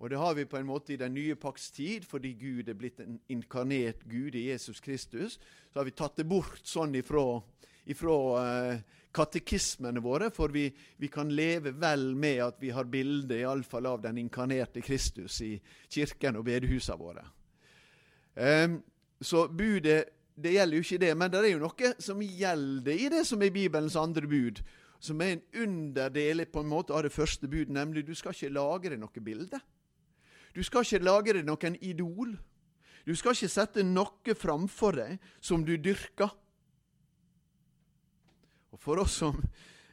Og 0.00 0.10
det 0.10 0.18
har 0.18 0.34
vi 0.34 0.46
på 0.48 0.56
en 0.56 0.68
måte 0.68 0.94
i 0.94 0.96
den 0.96 1.12
nye 1.14 1.34
pakts 1.36 1.70
tid, 1.76 2.06
fordi 2.08 2.32
Gud 2.40 2.68
er 2.68 2.78
blitt 2.78 3.02
en 3.02 3.18
inkarnert 3.28 4.06
Gud 4.08 4.34
i 4.34 4.46
Jesus 4.48 4.80
Kristus. 4.80 5.36
Så 5.72 5.80
har 5.80 5.84
vi 5.84 5.92
tatt 5.92 6.16
det 6.16 6.24
bort 6.24 6.62
sånn 6.64 6.94
ifra, 6.96 7.42
ifra 7.84 8.16
uh, 8.38 8.78
katekismene 9.12 10.00
våre, 10.00 10.30
for 10.32 10.54
vi, 10.54 10.70
vi, 10.96 11.10
kan 11.12 11.28
leve 11.28 11.74
vel 11.76 12.14
med 12.14 12.40
at 12.46 12.62
vi 12.62 12.70
har 12.72 12.88
bilde 12.88 13.42
iallfall 13.42 13.90
av 13.90 14.00
den 14.06 14.22
inkarnerte 14.22 14.80
Kristus 14.80 15.42
i 15.44 15.52
kirken 15.90 16.38
og 16.40 16.46
bedehusene 16.48 16.96
våre. 17.02 17.26
Um, 18.40 18.80
så 19.20 19.48
budet 19.52 20.19
det 20.42 20.54
gjelder 20.54 20.76
jo 20.76 20.84
ikke 20.86 21.00
det, 21.02 21.10
men 21.16 21.32
det 21.32 21.40
er 21.40 21.52
jo 21.52 21.62
noe 21.62 21.90
som 22.02 22.22
gjelder 22.24 23.02
i 23.04 23.08
det 23.12 23.24
som 23.28 23.42
er 23.42 23.52
Bibelens 23.54 23.98
andre 24.00 24.28
bud. 24.28 24.62
Som 25.00 25.20
er 25.24 25.36
en 25.36 25.42
underdel 25.62 26.44
på 26.52 26.60
en 26.60 26.68
måte 26.68 26.92
av 26.92 27.06
det 27.06 27.12
første 27.12 27.48
bud, 27.48 27.72
nemlig 27.72 28.04
du 28.06 28.14
skal 28.16 28.34
ikke 28.36 28.52
lage 28.52 28.92
deg 28.92 29.00
noe 29.00 29.24
bilde. 29.24 29.60
Du 30.54 30.62
skal 30.66 30.84
ikke 30.84 31.04
lage 31.04 31.36
deg 31.38 31.46
noen 31.48 31.78
idol. 31.80 32.34
Du 33.06 33.14
skal 33.16 33.36
ikke 33.36 33.52
sette 33.52 33.84
noe 33.86 34.36
framfor 34.36 34.98
deg 34.98 35.32
som 35.40 35.64
du 35.64 35.76
dyrker. 35.80 36.32
Og 38.70 38.80
For 38.82 39.00
oss 39.02 39.16
som 39.22 39.40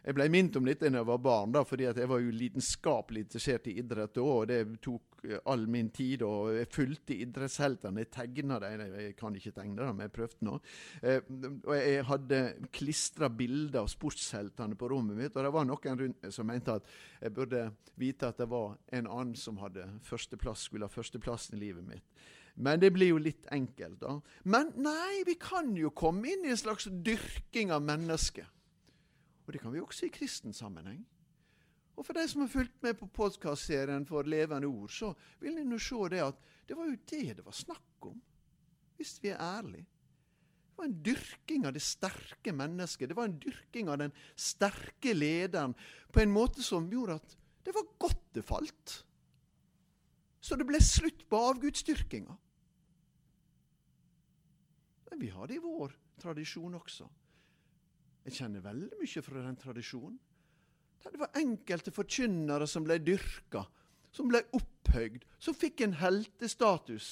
jeg 0.07 0.15
ble 0.15 0.25
minnet 0.31 0.55
om 0.55 0.63
dette 0.63 0.87
da 0.87 1.01
jeg 1.01 1.07
var 1.09 1.19
barn, 1.19 1.51
da, 1.51 1.65
fordi 1.67 1.83
jeg 1.89 2.07
var 2.07 2.21
jo 2.23 2.31
lidenskapelig 2.31 3.25
interessert 3.25 3.65
i 3.67 3.73
idrett. 3.81 4.15
Og 4.23 4.45
det 4.47 4.61
tok 4.83 5.25
eh, 5.27 5.41
all 5.51 5.65
min 5.67 5.89
tid. 5.91 6.23
og 6.23 6.53
Jeg 6.55 6.69
fulgte 6.71 7.17
idrettsheltene. 7.25 8.05
Jeg 8.05 8.13
tegna 8.15 8.61
dem. 8.63 8.85
Jeg 8.93 9.17
kan 9.19 9.35
ikke 9.35 9.51
tegne 9.57 9.81
dem, 9.81 9.99
jeg 10.05 10.15
prøvde 10.15 10.47
nå. 10.47 10.55
Eh, 11.01 11.19
og 11.57 11.75
jeg 11.75 12.07
hadde 12.07 12.41
klistra 12.79 13.27
bilder 13.27 13.83
av 13.83 13.91
sportsheltene 13.91 14.79
på 14.79 14.93
rommet 14.95 15.19
mitt. 15.19 15.35
Og 15.35 15.43
det 15.43 15.53
var 15.57 15.67
noen 15.67 16.01
rundt 16.05 16.31
som 16.31 16.47
mente 16.47 16.79
at 16.79 16.97
jeg 17.19 17.35
burde 17.35 17.67
vite 17.99 18.31
at 18.31 18.39
det 18.39 18.47
var 18.47 18.77
en 18.95 19.11
annen 19.11 19.35
som 19.35 19.59
hadde 19.59 19.89
førsteplass, 20.07 20.69
skulle 20.69 20.87
ha 20.87 20.93
førsteplassen 20.93 21.59
i 21.59 21.65
livet 21.67 21.83
mitt. 21.83 22.27
Men 22.55 22.79
det 22.79 22.95
blir 22.95 23.11
jo 23.11 23.19
litt 23.21 23.43
enkelt, 23.51 23.99
da. 24.01 24.21
Men 24.47 24.71
nei, 24.79 25.25
vi 25.27 25.35
kan 25.35 25.75
jo 25.77 25.91
komme 25.91 26.31
inn 26.31 26.47
i 26.47 26.55
en 26.55 26.63
slags 26.63 26.87
dyrking 26.87 27.75
av 27.75 27.83
mennesket. 27.83 28.47
Og 29.47 29.53
det 29.53 29.61
kan 29.63 29.71
vi 29.71 29.79
også 29.79 30.05
i 30.05 30.13
kristen 30.13 30.53
sammenheng. 30.53 31.05
Og 31.97 32.05
for 32.05 32.13
de 32.13 32.27
som 32.29 32.43
har 32.43 32.51
fulgt 32.51 32.83
med 32.83 32.97
på 32.99 33.07
podkastserien 33.09 34.05
for 34.05 34.27
Levende 34.27 34.67
ord, 34.67 34.91
så 34.93 35.13
vil 35.39 35.55
de 35.57 35.63
nå 35.65 35.79
se 35.81 35.97
det 36.13 36.19
at 36.21 36.41
det 36.67 36.75
var 36.77 36.89
jo 36.91 36.97
det 37.09 37.37
det 37.39 37.45
var 37.45 37.55
snakk 37.55 38.09
om, 38.11 38.19
hvis 38.99 39.17
vi 39.23 39.31
er 39.31 39.41
ærlige. 39.41 39.87
Det 40.67 40.77
var 40.77 40.85
en 40.85 40.99
dyrking 41.07 41.65
av 41.65 41.73
det 41.73 41.81
sterke 41.81 42.53
mennesket. 42.53 43.09
Det 43.09 43.17
var 43.17 43.31
en 43.31 43.39
dyrking 43.41 43.89
av 43.89 43.97
den 44.03 44.13
sterke 44.35 45.13
lederen 45.15 45.73
på 46.13 46.21
en 46.21 46.33
måte 46.33 46.61
som 46.61 46.91
gjorde 46.91 47.17
at 47.17 47.37
det 47.65 47.73
var 47.73 47.87
godt 47.97 48.27
det 48.35 48.43
falt. 48.45 48.99
Så 50.43 50.55
det 50.55 50.67
ble 50.67 50.79
slutt 50.83 51.23
på 51.27 51.39
avgudsdyrkinga. 51.49 52.35
Men 55.09 55.23
vi 55.23 55.31
har 55.33 55.49
det 55.49 55.57
i 55.57 55.63
vår 55.63 55.95
tradisjon 56.21 56.77
også. 56.77 57.07
Jeg 58.27 58.41
kjenner 58.41 58.63
veldig 58.63 58.97
mye 58.99 59.21
fra 59.23 59.41
den 59.45 59.55
tradisjonen. 59.55 60.17
Der 61.03 61.13
det 61.13 61.19
var 61.21 61.37
enkelte 61.39 61.93
forkynnere 61.95 62.67
som 62.67 62.83
ble 62.83 62.97
dyrka, 62.99 63.61
som 64.11 64.27
ble 64.27 64.41
opphøyd, 64.57 65.23
som 65.39 65.55
fikk 65.55 65.85
en 65.85 65.95
heltestatus. 66.01 67.07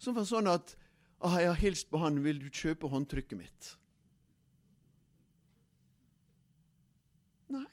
Som 0.00 0.16
var 0.16 0.24
sånn 0.24 0.48
at 0.48 0.72
ah, 1.20 1.36
'Jeg 1.36 1.52
har 1.52 1.60
hilst 1.60 1.90
på 1.90 2.00
han, 2.00 2.24
vil 2.24 2.40
du 2.40 2.48
kjøpe 2.48 2.88
håndtrykket 2.88 3.36
mitt?' 3.36 3.76
Nei. 7.50 7.66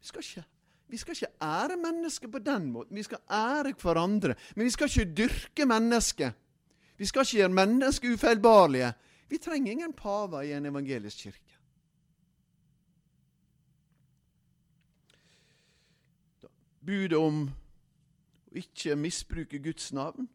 Vi 0.00 0.06
skal 0.08 0.22
ikke 0.22 0.44
vi 0.88 0.96
skal 0.96 1.16
ikke 1.16 1.36
ære 1.42 1.76
mennesket 1.76 2.30
på 2.30 2.38
den 2.38 2.70
måten. 2.70 2.96
Vi 2.96 3.02
skal 3.02 3.18
ære 3.30 3.74
hverandre. 3.82 4.34
Men 4.54 4.64
vi 4.64 4.70
skal 4.70 4.86
ikke 4.86 5.14
dyrke 5.14 5.66
mennesket. 5.66 6.34
Vi 6.96 7.06
skal 7.06 7.24
ikke 7.24 7.36
gjøre 7.36 7.48
mennesket 7.48 8.14
ufeilbarlige. 8.14 8.92
Vi 9.28 9.38
trenger 9.38 9.72
ingen 9.72 9.92
paver 9.92 10.42
i 10.42 10.52
en 10.52 10.66
evangelisk 10.66 11.26
kirke. 11.26 11.58
Budet 16.84 17.18
om 17.18 17.46
å 17.48 18.58
ikke 18.60 18.96
misbruke 19.00 19.58
Guds 19.64 19.92
navn. 19.96 20.28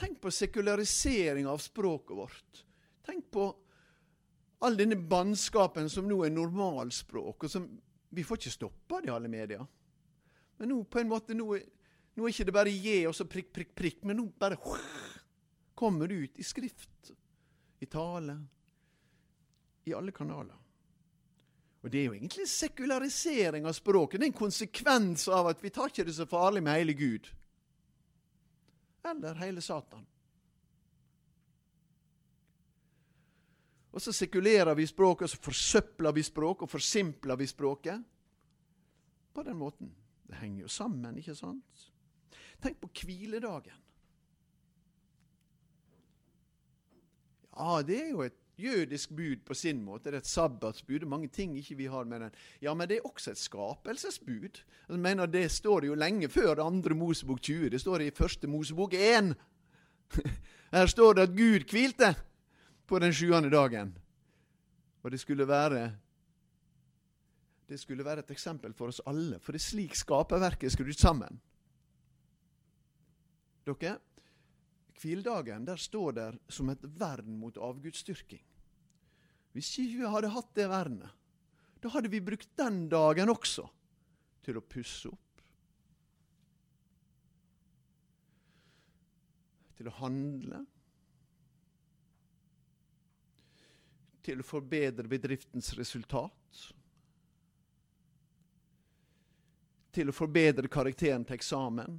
Tenk 0.00 0.20
på 0.22 0.30
sekularisering 0.32 1.48
av 1.50 1.58
språket 1.60 2.16
vårt. 2.16 2.62
Tenk 3.04 3.26
på 3.34 3.48
all 4.64 4.76
denne 4.78 4.96
bannskapen 4.96 5.90
som 5.90 6.06
nå 6.08 6.22
er 6.24 6.32
normalspråk, 6.32 7.44
og 7.44 7.50
som 7.50 7.66
vi 8.10 8.24
får 8.26 8.40
ikke 8.40 8.54
stoppa 8.54 9.00
i 9.04 9.10
alle 9.12 9.28
medier. 9.32 9.64
Men 10.60 10.72
nå 10.72 10.82
på 10.84 11.00
en 11.00 11.10
måte, 11.10 11.34
nå 11.36 11.46
er, 11.56 11.64
nå 12.16 12.26
er 12.26 12.34
ikke 12.34 12.46
det 12.48 12.54
bare 12.54 12.72
je 12.74 12.96
og 13.08 13.16
så 13.16 13.26
prikk, 13.28 13.50
prikk, 13.56 13.74
prikk, 13.76 14.02
men 14.08 14.20
nå 14.20 14.26
bare 14.40 14.58
kommer 15.80 16.10
det 16.10 16.18
ut 16.24 16.40
i 16.42 16.46
skrift, 16.46 17.12
i 17.80 17.86
tale, 17.86 18.36
i 19.84 19.94
alle 19.94 20.12
kanaler. 20.12 20.56
Og 21.80 21.90
Det 21.90 22.00
er 22.00 22.04
jo 22.04 22.12
egentlig 22.12 22.48
sekularisering 22.48 23.66
av 23.66 23.72
språket. 23.72 24.20
Det 24.20 24.26
er 24.26 24.32
en 24.34 24.38
konsekvens 24.38 25.28
av 25.32 25.48
at 25.48 25.62
vi 25.64 25.70
tar 25.72 25.88
ikke 25.88 26.04
det 26.04 26.14
så 26.14 26.26
farlig 26.28 26.62
med 26.62 26.76
hele 26.76 26.94
Gud. 26.94 27.30
Eller 29.04 29.34
hele 29.40 29.64
Satan. 29.64 30.04
Og 33.90 34.02
så 34.02 34.12
sekulerer 34.12 34.74
vi 34.74 34.86
språket, 34.86 35.24
og 35.24 35.30
så 35.30 35.40
forsøpler 35.42 36.12
vi 36.12 36.22
språket, 36.22 36.62
og 36.62 36.70
forsimpler 36.70 37.36
vi 37.36 37.46
språket. 37.46 38.04
På 39.32 39.42
den 39.42 39.56
måten. 39.56 39.94
Det 40.28 40.36
henger 40.36 40.62
jo 40.62 40.68
sammen, 40.68 41.16
ikke 41.18 41.34
sant? 41.34 41.86
Tenk 42.62 42.76
på 42.80 42.90
hviledagen. 43.00 43.80
Ja, 47.56 47.82
det 47.82 47.98
er 48.02 48.10
jo 48.10 48.22
et 48.22 48.36
jødisk 48.60 49.10
bud 49.16 49.44
på 49.46 49.54
sin 49.54 49.82
måte. 49.84 50.10
Det 50.10 50.14
er 50.14 50.24
et 50.24 50.26
sabbatsbud. 50.26 50.98
Det 50.98 51.06
er 51.06 51.10
mange 51.10 51.28
ting 51.28 51.56
ikke 51.58 51.76
vi 51.76 51.86
har 51.90 52.04
med 52.04 52.20
den. 52.20 52.34
Ja, 52.62 52.74
men 52.74 52.88
det 52.88 52.98
er 52.98 53.08
også 53.08 53.30
et 53.30 53.38
skapelsesbud. 53.38 54.62
Jeg 54.88 54.98
mener, 54.98 55.26
Det 55.26 55.50
står 55.50 55.84
jo 55.84 55.94
lenge 55.94 56.28
før 56.28 56.54
det 56.54 56.64
andre 56.64 56.94
Mosebok 56.94 57.40
20. 57.40 57.70
Det 57.70 57.80
står 57.80 58.00
i 58.00 58.10
første 58.10 58.46
Mosebok 58.46 58.94
1. 58.94 59.34
Her 60.72 60.86
står 60.86 61.12
det 61.12 61.22
at 61.22 61.36
Gud 61.36 61.70
hvilte 61.70 62.14
på 62.86 62.98
den 62.98 63.12
sjuende 63.12 63.50
dagen. 63.50 63.98
Og 65.02 65.10
det 65.10 65.20
skulle 65.20 65.48
være 65.48 65.96
det 67.70 67.78
skulle 67.80 68.04
være 68.04 68.24
et 68.24 68.30
eksempel 68.30 68.72
for 68.74 68.90
oss 68.90 69.00
alle, 69.06 69.38
for 69.38 69.54
det 69.54 69.60
er 69.60 69.68
slik 69.68 69.94
skaperverket 69.94 70.66
er 70.66 70.72
skrudd 70.74 70.96
sammen. 70.98 71.36
Dere, 73.66 73.98
Hviledagen 75.00 75.64
der 75.64 75.80
står 75.80 76.12
der 76.12 76.38
som 76.48 76.68
et 76.72 76.82
vern 77.00 77.38
mot 77.40 77.56
avgudsdyrking. 77.56 78.42
Hvis 79.56 79.72
ikke 79.80 80.02
vi 80.02 80.10
hadde 80.12 80.32
hatt 80.34 80.50
det 80.54 80.68
vernet, 80.70 81.16
da 81.80 81.88
hadde 81.94 82.10
vi 82.12 82.20
brukt 82.20 82.50
den 82.60 82.84
dagen 82.92 83.32
også 83.32 83.64
til 84.44 84.60
å 84.60 84.64
pusse 84.64 85.08
opp. 85.08 85.42
Til 89.80 89.88
å 89.88 89.96
handle. 89.96 90.60
Til 94.20 94.42
å 94.42 94.46
forbedre 94.46 95.08
bedriftens 95.08 95.72
resultat. 95.78 96.60
Til 99.96 100.12
å 100.12 100.14
forbedre 100.14 100.68
karakteren 100.70 101.24
til 101.24 101.40
eksamen. 101.40 101.96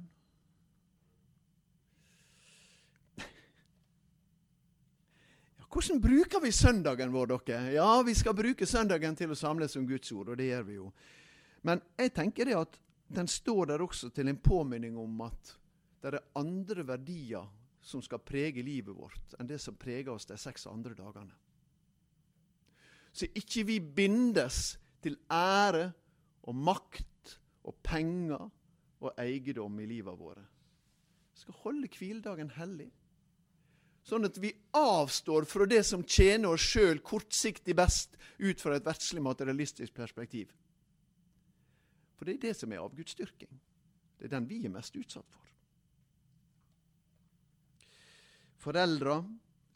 Hvordan 5.72 6.00
bruker 6.04 6.40
vi 6.44 6.50
søndagen 6.52 7.12
vår, 7.14 7.30
dere? 7.46 7.72
Ja, 7.72 8.02
vi 8.04 8.12
skal 8.14 8.36
bruke 8.36 8.66
søndagen 8.68 9.16
til 9.16 9.32
å 9.32 9.38
samles 9.38 9.76
om 9.80 9.86
Guds 9.88 10.10
ord, 10.12 10.28
og 10.28 10.36
det 10.36 10.50
gjør 10.50 10.66
vi 10.68 10.76
jo. 10.76 10.90
Men 11.64 11.80
jeg 11.96 12.12
tenker 12.12 12.48
det 12.48 12.58
at 12.58 12.76
den 13.12 13.28
står 13.28 13.70
der 13.70 13.84
også 13.84 14.10
til 14.12 14.28
en 14.28 14.40
påminning 14.40 14.98
om 15.00 15.24
at 15.24 15.54
det 16.02 16.12
er 16.12 16.24
andre 16.36 16.84
verdier 16.84 17.48
som 17.82 18.02
skal 18.04 18.20
prege 18.20 18.62
livet 18.64 18.94
vårt, 18.94 19.34
enn 19.38 19.48
det 19.48 19.58
som 19.62 19.78
preger 19.78 20.12
oss 20.12 20.28
de 20.28 20.36
seks 20.38 20.68
andre 20.68 20.94
dagene. 20.98 21.34
Så 23.12 23.28
ikke 23.36 23.64
vi 23.68 23.80
bindes 23.80 24.76
til 25.04 25.16
ære 25.32 25.90
og 26.48 26.56
makt 26.56 27.36
og 27.64 27.76
penger 27.84 28.48
og 29.02 29.20
eiendom 29.20 29.80
i 29.82 29.88
livet 29.88 30.18
våre. 30.18 30.44
Vi 31.32 31.44
skal 31.44 31.60
holde 31.64 31.90
hviledagen 31.96 32.52
hellig. 32.56 32.90
Sånn 34.02 34.26
at 34.26 34.38
vi 34.42 34.50
avstår 34.74 35.46
fra 35.46 35.66
det 35.70 35.84
som 35.86 36.02
tjener 36.02 36.56
oss 36.56 36.64
sjøl 36.72 36.98
kortsiktig 37.06 37.76
best 37.78 38.16
ut 38.42 38.60
fra 38.60 38.74
et 38.76 38.86
verdslig 38.86 39.22
materialistisk 39.22 39.94
perspektiv. 39.94 40.50
For 42.18 42.26
det 42.26 42.34
er 42.34 42.48
det 42.48 42.56
som 42.58 42.72
er 42.72 42.82
avgudsdyrking. 42.82 43.52
Det 44.18 44.26
er 44.26 44.34
den 44.34 44.48
vi 44.50 44.60
er 44.66 44.74
mest 44.74 44.94
utsatt 44.98 45.26
for. 45.26 45.48
Foreldre, 48.62 49.16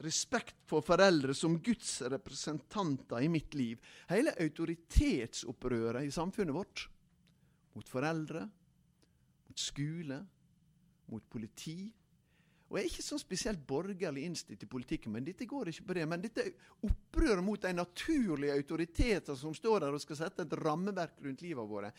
respekt 0.06 0.60
for 0.70 0.84
foreldre 0.86 1.34
som 1.34 1.56
Guds 1.62 1.98
representanter 2.06 3.24
i 3.24 3.30
mitt 3.30 3.54
liv. 3.58 3.80
Hele 4.10 4.34
autoritetsopprøret 4.42 6.06
i 6.06 6.14
samfunnet 6.14 6.54
vårt. 6.54 6.84
Mot 7.74 7.90
foreldre, 7.90 8.44
mot 9.46 9.58
skole, 9.60 10.20
mot 11.10 11.26
politi, 11.30 11.80
og 12.66 12.78
Jeg 12.78 12.82
er 12.82 12.90
ikke 12.90 13.02
sånn 13.06 13.20
spesielt 13.22 13.60
borgerlig 13.66 14.24
innstilt 14.26 14.64
i 14.64 14.68
politikken, 14.70 15.12
men 15.14 15.26
dette 15.26 15.46
går 15.46 15.70
ikke 15.70 15.84
på 15.86 15.94
det. 15.94 16.06
Men 16.10 16.22
dette 16.24 16.46
opprøret 16.82 17.44
mot 17.46 17.62
de 17.62 17.70
naturlige 17.72 18.56
autoriteter 18.58 19.38
som 19.38 19.54
står 19.54 19.84
der 19.84 19.94
og 19.94 20.02
skal 20.02 20.18
sette 20.18 20.42
et 20.42 20.56
rammeverk 20.58 21.20
rundt 21.22 21.44
livet 21.46 21.70
vårt, 21.70 21.94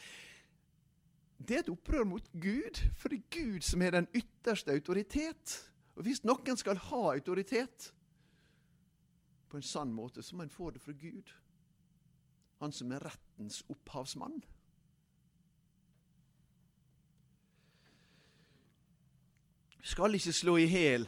det 1.38 1.55
er 1.55 1.63
et 1.63 1.72
opprør 1.72 2.03
mot 2.09 2.28
Gud. 2.34 2.82
For 2.97 3.13
det 3.13 3.22
er 3.22 3.38
Gud 3.38 3.63
som 3.63 3.82
er 3.86 3.95
den 3.95 4.09
ytterste 4.11 4.74
autoritet. 4.76 5.55
Og 5.95 6.03
hvis 6.03 6.26
noen 6.28 6.59
skal 6.59 6.82
ha 6.89 7.03
autoritet 7.13 7.91
på 9.47 9.57
en 9.57 9.63
sann 9.63 9.93
måte, 9.95 10.24
så 10.24 10.36
må 10.36 10.43
en 10.43 10.51
få 10.51 10.74
det 10.76 10.84
fra 10.84 10.91
Gud. 10.97 11.32
Han 12.59 12.74
som 12.74 12.91
er 12.91 13.05
rettens 13.07 13.61
opphavsmann. 13.72 14.41
Skal 19.88 20.17
ikke 20.17 20.35
slå 20.35 20.57
i 20.59 20.67
hjel. 20.67 21.07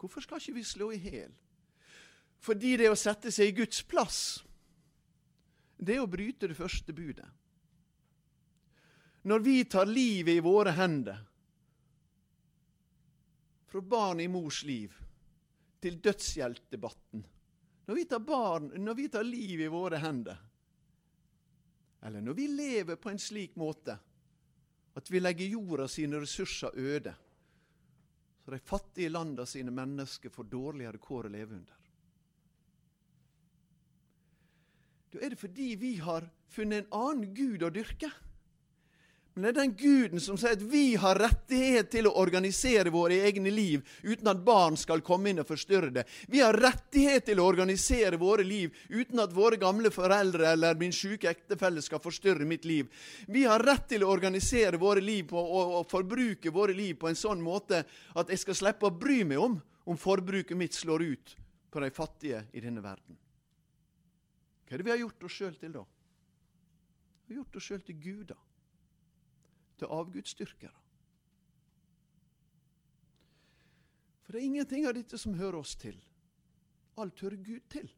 Hvorfor 0.00 0.24
skal 0.24 0.40
ikke 0.40 0.56
vi 0.56 0.64
slå 0.64 0.90
i 0.94 1.00
hjel? 1.02 1.32
Fordi 2.40 2.76
det 2.80 2.88
å 2.88 2.96
sette 2.96 3.32
seg 3.34 3.50
i 3.50 3.56
Guds 3.58 3.82
plass, 3.84 4.20
det 5.76 5.96
er 5.96 6.04
å 6.04 6.10
bryte 6.10 6.48
det 6.48 6.56
første 6.56 6.94
budet. 6.96 7.26
Når 9.28 9.42
vi 9.44 9.56
tar 9.68 9.88
livet 9.88 10.38
i 10.38 10.44
våre 10.44 10.72
hender, 10.76 11.18
fra 13.70 13.82
barn 13.86 14.22
i 14.24 14.26
mors 14.26 14.64
liv 14.66 14.94
til 15.78 16.00
dødshjelpdebatten 16.02 17.20
når 17.90 17.94
vi, 17.94 18.04
tar 18.06 18.22
barn, 18.22 18.66
når 18.78 18.94
vi 18.98 19.04
tar 19.10 19.26
liv 19.26 19.60
i 19.62 19.68
våre 19.70 19.98
hender, 19.98 20.36
eller 22.06 22.22
når 22.22 22.36
vi 22.38 22.46
lever 22.54 22.98
på 23.02 23.10
en 23.10 23.18
slik 23.18 23.56
måte 23.58 23.96
at 25.00 25.10
vi 25.10 25.20
legger 25.20 25.54
jorda 25.54 25.88
sine 25.88 26.20
ressurser 26.20 26.76
øde, 26.76 27.14
så 28.44 28.52
de 28.52 28.58
fattige 28.58 29.08
landa 29.08 29.46
sine 29.48 29.72
mennesker 29.72 30.32
får 30.32 30.48
dårligere 30.52 31.00
kår 31.00 31.28
å 31.28 31.32
leve 31.32 31.56
under. 31.56 31.76
Da 35.10 35.22
er 35.24 35.32
det 35.32 35.40
fordi 35.40 35.72
vi 35.80 35.94
har 36.04 36.28
funnet 36.52 36.84
en 36.84 36.92
annen 37.00 37.32
gud 37.34 37.64
å 37.66 37.72
dyrke. 37.74 38.10
Men 39.40 39.54
det 39.54 39.60
er 39.60 39.64
den 39.64 39.76
guden 39.76 40.20
som 40.20 40.36
sier 40.36 40.52
at 40.52 40.62
vi 40.68 40.98
har 41.00 41.16
rettighet 41.16 41.86
til 41.94 42.10
å 42.10 42.12
organisere 42.20 42.90
våre 42.92 43.22
egne 43.24 43.48
liv 43.48 43.80
uten 44.02 44.28
at 44.28 44.42
barn 44.44 44.74
skal 44.76 45.00
komme 45.00 45.30
inn 45.30 45.40
og 45.40 45.48
forstyrre 45.48 45.88
det. 45.94 46.02
Vi 46.28 46.42
har 46.44 46.58
rettighet 46.60 47.24
til 47.30 47.40
å 47.40 47.46
organisere 47.48 48.18
våre 48.20 48.44
liv 48.44 48.76
uten 48.90 49.22
at 49.24 49.32
våre 49.32 49.56
gamle 49.56 49.88
foreldre 49.94 50.50
eller 50.50 50.76
min 50.76 50.92
syke 50.92 51.30
ektefelle 51.30 51.80
skal 51.80 52.02
forstyrre 52.04 52.44
mitt 52.44 52.68
liv. 52.68 52.90
Vi 53.32 53.46
har 53.48 53.64
rett 53.64 53.88
til 53.94 54.04
å 54.04 54.10
organisere 54.12 54.76
våre 54.76 55.00
liv 55.00 55.32
på, 55.32 55.40
og, 55.40 55.72
og 55.78 55.88
forbruke 55.88 56.52
våre 56.52 56.76
liv 56.76 57.00
på 57.00 57.08
en 57.08 57.16
sånn 57.16 57.40
måte 57.40 57.80
at 58.12 58.34
jeg 58.34 58.44
skal 58.44 58.60
slippe 58.60 58.90
å 58.90 58.92
bry 58.92 59.22
meg 59.24 59.40
om 59.40 59.56
om 59.88 59.96
forbruket 59.96 60.60
mitt 60.60 60.76
slår 60.76 61.06
ut 61.14 61.34
på 61.72 61.80
de 61.80 61.88
fattige 61.96 62.44
i 62.52 62.60
denne 62.60 62.84
verden. 62.84 63.16
Hva 64.68 64.76
er 64.76 64.84
det 64.84 64.90
vi 64.90 64.96
har 64.98 65.02
gjort 65.06 65.24
oss 65.24 65.40
sjøl 65.40 65.56
til, 65.56 65.72
da? 65.80 65.88
Vi 67.24 67.32
har 67.32 67.40
gjort 67.40 67.56
oss 67.56 67.72
sjøl 67.72 67.84
til 67.88 68.00
guder 68.04 68.44
til 69.80 69.90
avgudsdyrkere. 69.90 70.76
For 74.22 74.36
det 74.36 74.42
er 74.42 74.46
ingenting 74.46 74.86
av 74.86 74.94
dette 74.94 75.18
som 75.18 75.34
hører 75.34 75.58
oss 75.58 75.74
til. 75.80 75.96
Alt 77.00 77.22
hører 77.24 77.40
Gud 77.42 77.64
til. 77.72 77.88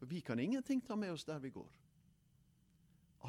For 0.00 0.10
vi 0.10 0.20
kan 0.24 0.40
ingenting 0.42 0.80
ta 0.82 0.96
med 0.98 1.12
oss 1.14 1.26
der 1.28 1.38
vi 1.42 1.52
går. 1.54 1.68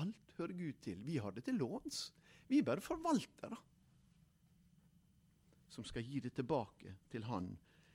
Alt 0.02 0.34
hører 0.40 0.56
Gud 0.58 0.80
til. 0.82 1.04
Vi 1.06 1.20
har 1.22 1.36
det 1.36 1.46
til 1.46 1.60
låns. 1.60 2.08
Vi 2.48 2.60
er 2.60 2.68
bare 2.68 2.84
forvaltere 2.84 3.60
som 5.78 5.86
skal 5.86 6.02
gi 6.02 6.20
det 6.24 6.34
tilbake 6.34 6.96
til 7.12 7.28
Han, 7.30 7.52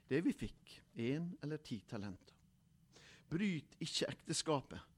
det 0.07 0.21
vi 0.23 0.31
fikk, 0.37 0.77
én 0.95 1.33
eller 1.43 1.59
ti 1.59 1.81
talenter. 1.89 2.37
Bryt 3.33 3.75
ikke 3.83 4.13
ekteskapet 4.13 4.92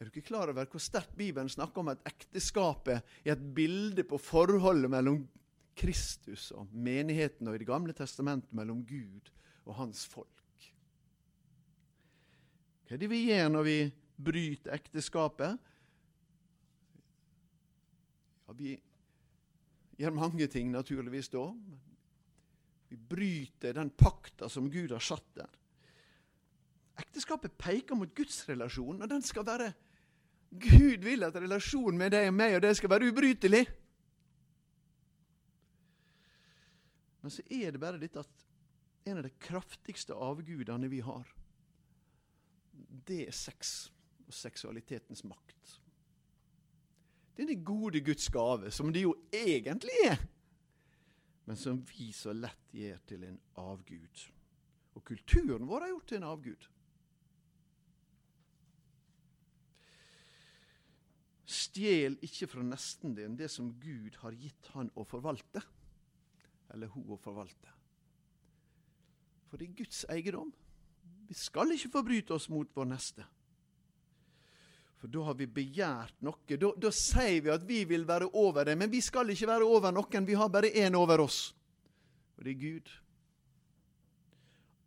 er 0.00 0.08
du 0.08 0.14
ikke 0.14 0.30
klar 0.30 0.48
over 0.48 0.64
hvor 0.64 0.80
sterkt 0.80 1.12
Bibelen 1.16 1.50
snakker 1.52 1.82
om 1.82 1.90
at 1.92 2.00
ekteskapet 2.08 3.02
er 3.20 3.34
et 3.34 3.42
bilde 3.54 4.04
på 4.08 4.16
forholdet 4.16 4.88
mellom 4.88 5.26
Kristus 5.76 6.50
og 6.56 6.70
menigheten, 6.72 7.48
og 7.48 7.54
i 7.54 7.60
Det 7.60 7.68
gamle 7.68 7.92
testamentet 7.92 8.52
mellom 8.56 8.80
Gud 8.86 9.28
og 9.66 9.74
hans 9.76 10.06
folk? 10.08 10.70
Hva 12.88 12.96
er 12.96 13.02
det 13.02 13.10
vi 13.12 13.26
gjør 13.28 13.52
når 13.52 13.66
vi 13.68 13.76
bryter 14.24 14.72
ekteskapet? 14.74 15.60
Ja, 18.48 18.56
vi 18.56 18.72
gjør 20.00 20.16
mange 20.16 20.48
ting, 20.48 20.72
naturligvis, 20.72 21.28
da. 21.28 21.44
Vi 22.90 22.96
bryter 22.96 23.76
den 23.76 23.92
pakta 23.92 24.48
som 24.48 24.72
Gud 24.72 24.90
har 24.96 25.04
satt 25.04 25.28
der. 25.36 25.52
Ekteskapet 27.00 27.54
peker 27.60 27.94
mot 27.96 28.10
gudsrelasjonen, 28.16 29.04
og 29.04 29.12
den 29.12 29.22
skal 29.22 29.46
være 29.46 29.70
Gud 30.50 31.04
vil 31.06 31.22
at 31.22 31.36
relasjonen 31.38 31.98
med 31.98 32.10
deg 32.14 32.28
og 32.30 32.34
meg 32.34 32.56
og 32.56 32.64
det 32.64 32.72
skal 32.78 32.90
være 32.90 33.10
ubrytelig. 33.12 33.62
Men 37.20 37.34
så 37.34 37.44
er 37.52 37.70
det 37.70 37.82
bare 37.82 38.00
dette 38.00 38.22
at 38.22 38.46
en 39.10 39.20
av 39.20 39.26
de 39.26 39.32
kraftigste 39.42 40.16
avgudene 40.16 40.88
vi 40.90 41.00
har, 41.04 41.28
det 43.06 43.22
er 43.28 43.36
sex 43.36 43.90
og 44.26 44.34
seksualitetens 44.34 45.22
makt. 45.28 45.76
Denne 47.36 47.56
gode 47.64 48.02
Guds 48.04 48.28
gave, 48.32 48.70
som 48.74 48.92
det 48.92 49.04
jo 49.04 49.14
egentlig 49.32 49.94
er, 50.08 50.18
men 51.46 51.56
som 51.56 51.80
vi 51.88 52.10
så 52.14 52.34
lett 52.36 52.74
gjør 52.76 52.98
til 53.08 53.24
en 53.26 53.38
avgud. 53.58 54.26
Og 54.94 55.04
kulturen 55.06 55.68
vår 55.68 55.86
har 55.86 55.92
gjort 55.94 56.08
til 56.10 56.20
en 56.20 56.28
avgud. 56.28 56.68
Stjel 61.50 62.14
ikke 62.22 62.46
fra 62.52 62.62
nesten 62.62 63.16
din 63.16 63.34
det 63.38 63.48
som 63.50 63.72
Gud 63.82 64.20
har 64.22 64.36
gitt 64.38 64.70
han 64.76 64.90
å 64.94 65.02
forvalte, 65.08 65.62
eller 66.70 66.92
hun 66.94 67.10
å 67.10 67.18
forvalte. 67.18 67.72
For 69.50 69.58
det 69.58 69.66
er 69.66 69.78
Guds 69.80 70.04
eiendom. 70.14 70.52
Vi 71.26 71.34
skal 71.34 71.74
ikke 71.74 71.90
forbryte 71.96 72.36
oss 72.36 72.46
mot 72.52 72.70
vår 72.74 72.86
neste. 72.92 73.26
For 75.00 75.10
da 75.10 75.24
har 75.26 75.36
vi 75.40 75.48
begjært 75.50 76.20
noe. 76.22 76.38
Da, 76.60 76.70
da 76.76 76.90
sier 76.94 77.40
vi 77.42 77.50
at 77.50 77.66
vi 77.66 77.82
vil 77.88 78.06
være 78.06 78.30
over 78.36 78.68
det, 78.68 78.76
men 78.78 78.92
vi 78.92 79.00
skal 79.02 79.32
ikke 79.32 79.48
være 79.50 79.66
over 79.66 79.94
noen. 79.96 80.26
Vi 80.28 80.38
har 80.38 80.50
bare 80.52 80.70
én 80.70 80.94
over 80.98 81.24
oss, 81.24 81.42
og 82.36 82.46
det 82.46 82.54
er 82.54 82.62
Gud. 82.62 82.96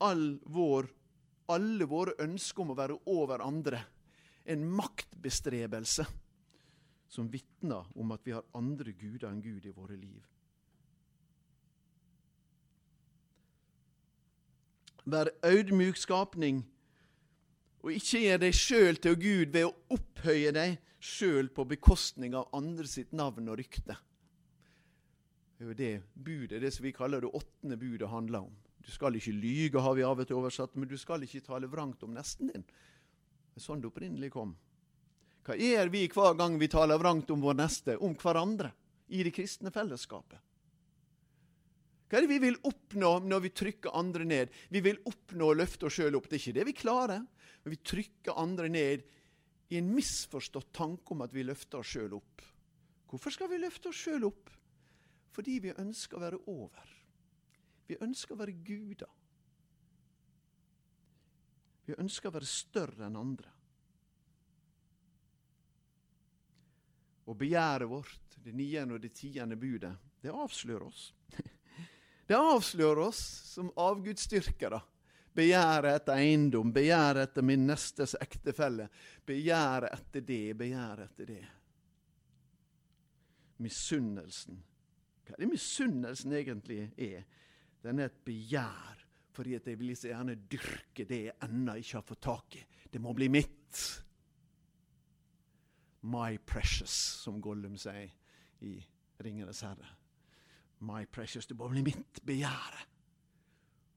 All 0.07 0.25
vår, 0.53 0.87
alle 1.51 1.87
våre 1.89 2.15
ønsker 2.23 2.63
om 2.63 2.71
å 2.71 2.79
være 2.79 3.01
over 3.11 3.43
andre, 3.43 3.83
en 4.47 4.63
maktbestrebelse 4.79 6.05
som 7.13 7.29
vitner 7.29 7.85
om 7.99 8.13
at 8.15 8.23
vi 8.25 8.33
har 8.33 8.45
andre 8.57 8.93
guder 8.97 9.29
enn 9.29 9.43
Gud 9.43 9.65
i 9.69 9.73
våre 9.75 9.97
liv. 9.97 10.23
Vær 15.03 15.29
audmjuk 15.45 15.99
skapning, 15.99 16.63
og 17.83 17.91
ikke 17.91 18.23
gjør 18.23 18.41
deg 18.45 18.55
sjøl 18.55 18.99
til 19.03 19.17
Gud 19.19 19.53
ved 19.53 19.67
å 19.67 19.75
opphøye 19.93 20.53
deg 20.55 20.77
sjøl 21.03 21.51
på 21.51 21.67
bekostning 21.67 22.33
av 22.39 22.49
andre 22.55 22.87
sitt 22.87 23.11
navn 23.11 23.51
og 23.51 23.59
rykte. 23.59 23.97
Det 25.53 25.65
er 25.65 25.69
jo 25.69 25.77
det 25.77 25.93
budet, 26.15 26.61
det 26.63 26.71
som 26.73 26.87
vi 26.87 26.95
kaller 26.95 27.21
det 27.21 27.33
åttende 27.35 27.77
budet, 27.77 28.07
handler 28.09 28.47
om. 28.47 28.53
Du 28.83 28.89
skal 28.91 29.15
ikke 29.15 29.35
lyge, 29.35 29.83
har 29.83 29.93
vi 29.95 30.07
av 30.07 30.19
og 30.19 30.27
til 30.27 30.39
oversatt, 30.39 30.73
men 30.79 30.89
du 30.89 30.95
skal 30.99 31.23
ikke 31.23 31.43
tale 31.43 31.69
vrangt 31.71 32.03
om 32.03 32.15
nesten 32.15 32.49
din. 32.51 32.63
Det 32.63 33.61
er 33.61 33.67
sånn 33.67 33.83
det 33.83 33.91
opprinnelig 33.91 34.31
kom. 34.33 34.55
Hva 35.43 35.57
gjør 35.59 35.91
vi 35.91 36.05
hver 36.07 36.37
gang 36.39 36.55
vi 36.59 36.71
taler 36.71 36.99
vrangt 37.01 37.31
om 37.33 37.43
vår 37.43 37.57
neste, 37.59 37.97
om 37.99 38.15
hverandre, 38.15 38.71
i 39.11 39.23
det 39.25 39.33
kristne 39.35 39.71
fellesskapet? 39.75 40.39
Hva 42.07 42.19
er 42.19 42.27
det 42.27 42.29
vi 42.29 42.43
vil 42.43 42.59
oppnå 42.69 43.15
når 43.25 43.41
vi 43.41 43.49
trykker 43.57 43.95
andre 43.97 44.25
ned? 44.29 44.51
Vi 44.69 44.83
vil 44.85 44.99
oppnå 45.09 45.47
å 45.49 45.57
løfte 45.57 45.87
oss 45.89 45.95
sjøl 45.97 46.15
opp. 46.19 46.27
Det 46.29 46.37
er 46.37 46.43
ikke 46.43 46.57
det 46.59 46.65
vi 46.67 46.75
klarer. 46.77 47.23
Men 47.63 47.73
vi 47.73 47.79
trykker 47.81 48.37
andre 48.37 48.69
ned 48.69 49.05
i 49.73 49.79
en 49.79 49.89
misforstått 49.95 50.69
tanke 50.77 51.15
om 51.15 51.23
at 51.25 51.33
vi 51.33 51.45
løfter 51.47 51.81
oss 51.81 51.95
sjøl 51.95 52.13
opp. 52.19 52.43
Hvorfor 53.09 53.33
skal 53.33 53.49
vi 53.49 53.61
løfte 53.63 53.89
oss 53.89 54.03
sjøl 54.05 54.27
opp? 54.29 54.51
Fordi 55.33 55.57
vi 55.63 55.73
ønsker 55.73 56.19
å 56.19 56.23
være 56.27 56.41
over. 56.53 56.93
Vi 57.89 57.97
ønsker 58.05 58.35
å 58.35 58.41
være 58.43 58.55
guder. 58.61 59.09
Vi 61.89 61.97
ønsker 61.97 62.29
å 62.29 62.35
være 62.37 62.49
større 62.49 63.07
enn 63.09 63.17
andre. 63.19 63.52
Og 67.25 67.37
begjæret 67.39 67.89
vårt, 67.89 68.37
det 68.43 68.53
niende 68.55 68.97
og 68.97 69.01
det 69.03 69.13
tiende 69.15 69.55
budet, 69.55 69.93
det 70.21 70.31
avslører 70.31 70.87
oss. 70.87 71.13
Det 72.23 72.37
avslører 72.39 73.01
oss 73.03 73.19
som 73.51 73.67
avgudsdyrkere. 73.75 74.77
Begjæret 75.35 75.97
etter 75.97 76.21
eiendom, 76.21 76.69
begjæret 76.71 77.27
etter 77.27 77.43
min 77.43 77.65
nestes 77.67 78.13
ektefelle. 78.15 78.85
Begjæret 79.27 79.91
etter 79.91 80.23
det, 80.23 80.53
begjæret 80.55 81.09
etter 81.09 81.27
det. 81.33 81.41
Misunnelsen. 83.65 84.61
Hva 85.25 85.35
er 85.35 85.43
det 85.43 85.51
misunnelsen 85.51 86.37
egentlig 86.39 86.79
er? 86.95 87.27
Den 87.83 87.99
er 87.99 88.11
et 88.11 88.23
begjær 88.23 89.03
fordi 89.33 89.55
at 89.57 89.67
jeg 89.67 89.79
vil 89.79 89.95
så 89.97 90.11
gjerne 90.11 90.35
dyrke 90.49 91.05
det 91.09 91.21
jeg 91.25 91.37
ennå 91.47 91.73
ikke 91.81 91.97
har 91.97 92.05
fått 92.05 92.23
tak 92.23 92.57
i. 92.59 92.65
Det 92.93 93.01
må 93.01 93.15
bli 93.17 93.31
mitt. 93.33 93.79
My 96.03 96.37
precious, 96.37 96.93
som 97.23 97.39
Gollum 97.41 97.77
sier 97.79 98.11
i 98.63 98.73
Ringenes 99.23 99.61
herre. 99.63 99.87
My 100.83 101.05
precious, 101.05 101.47
det 101.47 101.55
må 101.55 101.69
bli 101.71 101.83
mitt 101.85 102.19
begjære. 102.27 102.81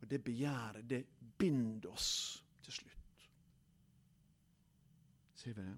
Og 0.01 0.11
det 0.11 0.23
begjæret, 0.25 0.87
det 0.87 1.03
binder 1.39 1.91
oss 1.91 2.45
til 2.63 2.79
slutt. 2.79 3.27
Ser 5.35 5.57
vi 5.57 5.67
det? 5.67 5.77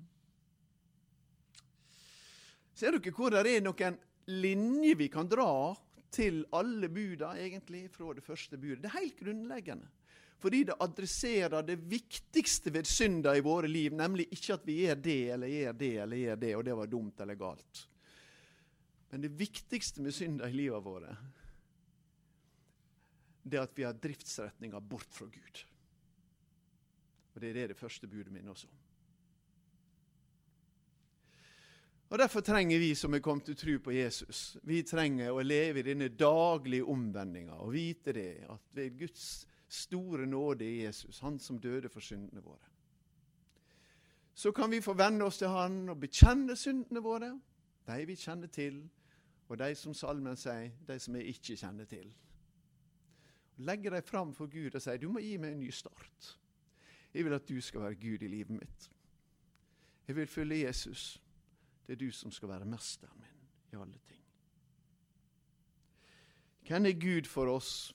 Ser 2.79 2.95
dere 2.95 3.15
hvor 3.15 3.33
det 3.33 3.43
er 3.57 3.65
noen 3.65 3.97
linjer 4.29 4.99
vi 5.01 5.09
kan 5.11 5.29
dra 5.31 5.75
til 6.13 6.45
alle 6.55 6.89
buda, 6.93 7.33
egentlig, 7.41 7.89
fra 7.91 8.13
det 8.15 8.25
første 8.25 8.61
budet? 8.61 8.83
Det 8.85 8.91
er 8.91 9.01
helt 9.01 9.19
grunnleggende. 9.19 9.89
Fordi 10.39 10.65
det 10.65 10.77
adresserer 10.81 11.63
det 11.67 11.77
viktigste 11.91 12.71
ved 12.71 12.87
synda 12.87 13.35
i 13.37 13.43
våre 13.43 13.69
liv, 13.69 13.95
nemlig 13.95 14.29
ikke 14.31 14.55
at 14.55 14.67
vi 14.67 14.77
gjør 14.85 15.01
det 15.03 15.21
eller 15.35 15.51
gjør 15.51 15.79
det 15.81 15.95
eller 16.05 16.23
gjør 16.23 16.43
det, 16.45 16.53
og 16.57 16.65
det 16.69 16.77
var 16.79 16.93
dumt 16.93 17.25
eller 17.25 17.39
galt. 17.41 17.81
Men 19.11 19.25
det 19.25 19.33
viktigste 19.41 20.05
med 20.05 20.15
synda 20.15 20.49
i 20.49 20.55
livet 20.55 20.85
våre, 20.85 21.17
det 23.43 23.59
er 23.59 23.67
at 23.67 23.75
vi 23.75 23.87
har 23.87 23.97
driftsretninga 23.99 24.81
bort 24.81 25.11
fra 25.11 25.27
Gud. 25.27 25.65
Og 27.35 27.41
det 27.41 27.51
er 27.51 27.59
det 27.63 27.69
det 27.73 27.81
første 27.81 28.07
budet 28.11 28.33
minner 28.33 28.55
oss 28.55 28.67
om. 28.69 28.77
Og 32.09 32.19
Derfor 32.19 32.41
trenger 32.41 32.81
vi 32.81 32.95
som 32.97 33.15
er 33.15 33.21
kommet 33.21 33.51
til 33.51 33.57
tro 33.59 33.75
på 33.85 33.93
Jesus, 33.93 34.57
vi 34.65 34.81
trenger 34.87 35.35
å 35.35 35.45
leve 35.45 35.83
i 35.83 35.89
denne 35.91 36.09
daglige 36.09 36.87
omvendinga 36.89 37.59
og 37.61 37.75
vite 37.75 38.15
det 38.17 38.31
at 38.49 38.77
ved 38.77 38.97
Guds 39.03 39.27
store 39.69 40.27
nåde 40.27 40.65
i 40.65 40.85
Jesus, 40.85 41.21
han 41.21 41.39
som 41.39 41.59
døde 41.61 41.89
for 41.89 42.01
syndene 42.01 42.43
våre. 42.43 42.69
Så 44.35 44.53
kan 44.53 44.71
vi 44.71 44.81
få 44.81 44.95
venne 44.95 45.25
oss 45.25 45.39
til 45.39 45.49
han 45.49 45.89
og 45.89 46.01
bekjenne 46.01 46.57
syndene 46.57 47.03
våre. 47.03 47.33
De 47.87 48.05
vi 48.07 48.15
kjenner 48.17 48.47
til, 48.47 48.85
og 49.49 49.59
de 49.59 49.75
som 49.75 49.95
salmen 49.95 50.37
sier, 50.37 50.71
de 50.87 50.99
som 51.01 51.17
jeg 51.17 51.35
ikke 51.35 51.57
kjenner 51.57 51.89
til. 51.89 52.13
Legge 53.59 53.91
dem 53.91 54.03
fram 54.03 54.35
for 54.35 54.47
Gud 54.47 54.75
og 54.75 54.83
sier 54.83 55.01
du 55.01 55.09
må 55.11 55.23
gi 55.25 55.37
meg 55.41 55.57
en 55.57 55.65
ny 55.65 55.71
start. 55.75 56.39
Jeg 57.15 57.25
vil 57.25 57.35
at 57.35 57.49
du 57.49 57.61
skal 57.61 57.83
være 57.83 57.99
Gud 57.99 58.23
i 58.23 58.29
livet 58.29 58.55
mitt. 58.55 58.91
Jeg 60.09 60.17
vil 60.17 60.27
følge 60.27 60.67
Jesus. 60.67 61.23
Det 61.87 61.93
er 61.93 62.05
du 62.05 62.13
som 62.13 62.31
skal 62.31 62.49
være 62.49 62.69
mesteren 62.69 63.19
min 63.19 63.49
i 63.73 63.77
alle 63.77 63.99
ting. 64.07 64.23
Hvem 66.69 66.87
er 66.87 67.01
Gud 67.01 67.25
for 67.25 67.49
oss? 67.51 67.95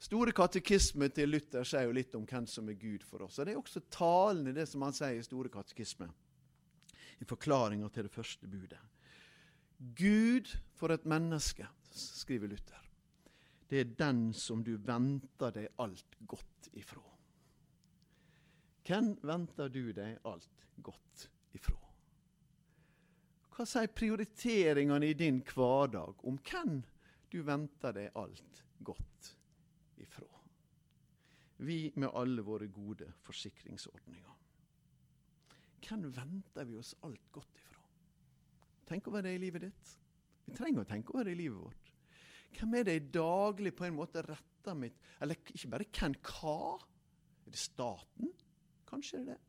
Store 0.00 0.32
katekisme 0.32 1.10
til 1.12 1.28
Luther 1.28 1.66
sier 1.68 1.84
jo 1.84 1.92
litt 1.92 2.14
om 2.16 2.24
hvem 2.24 2.46
som 2.48 2.68
er 2.72 2.78
Gud 2.80 3.02
for 3.04 3.26
oss. 3.26 3.36
Og 3.38 3.46
Det 3.46 3.52
er 3.52 3.60
også 3.60 3.82
talende, 3.92 4.54
det 4.56 4.64
som 4.68 4.82
han 4.86 4.96
sier 4.96 5.18
i 5.18 5.26
Store 5.26 5.50
katekisme, 5.52 6.08
i 7.20 7.26
forklaringa 7.28 7.90
til 7.92 8.06
det 8.08 8.14
første 8.14 8.48
budet. 8.48 8.80
Gud 9.96 10.48
for 10.76 10.92
et 10.94 11.04
menneske, 11.04 11.66
skriver 11.90 12.48
Luther, 12.48 12.86
det 13.68 13.80
er 13.80 13.92
den 13.98 14.30
som 14.34 14.64
du 14.64 14.76
venter 14.76 15.52
deg 15.52 15.68
alt 15.78 16.16
godt 16.26 16.70
ifra. 16.72 17.02
Hvem 18.88 19.12
venter 19.22 19.68
du 19.68 19.92
deg 19.92 20.16
alt 20.26 20.64
godt 20.82 21.26
ifra? 21.54 21.76
Hva 23.52 23.66
sier 23.68 23.92
prioriteringene 23.92 25.10
i 25.12 25.18
din 25.18 25.42
hverdag 25.44 26.24
om 26.24 26.40
hvem 26.40 26.80
du 27.30 27.42
venter 27.44 27.94
deg 27.94 28.16
alt 28.16 28.64
godt 28.80 29.04
ifra. 29.04 29.39
Vi 31.60 31.92
med 32.00 32.12
alle 32.16 32.42
våre 32.44 32.70
gode 32.72 33.10
forsikringsordninger. 33.24 34.36
Hvem 35.80 36.06
venter 36.14 36.68
vi 36.68 36.78
oss 36.78 36.94
alt 37.04 37.26
godt 37.32 37.60
ifra? 37.60 37.80
Tenk 38.88 39.08
over 39.10 39.24
det 39.24 39.34
i 39.36 39.42
livet 39.42 39.66
ditt. 39.66 39.92
Vi 40.46 40.56
trenger 40.56 40.84
å 40.84 40.88
tenke 40.88 41.14
over 41.14 41.28
det 41.28 41.34
i 41.36 41.40
livet 41.42 41.60
vårt. 41.60 41.92
Hvem 42.56 42.74
er 42.74 42.86
det 42.86 42.96
jeg 42.96 43.10
daglig 43.14 43.74
på 43.78 43.86
en 43.86 43.94
måte 43.94 44.24
retter 44.26 44.74
mitt 44.74 44.96
Eller 45.22 45.38
ikke 45.38 45.68
bare 45.70 45.86
hvem, 45.86 46.16
hva? 46.26 46.80
Er 47.46 47.54
det 47.54 47.60
staten? 47.60 48.32
Kanskje 48.88 49.20
er 49.20 49.28
det 49.28 49.36
det. 49.36 49.46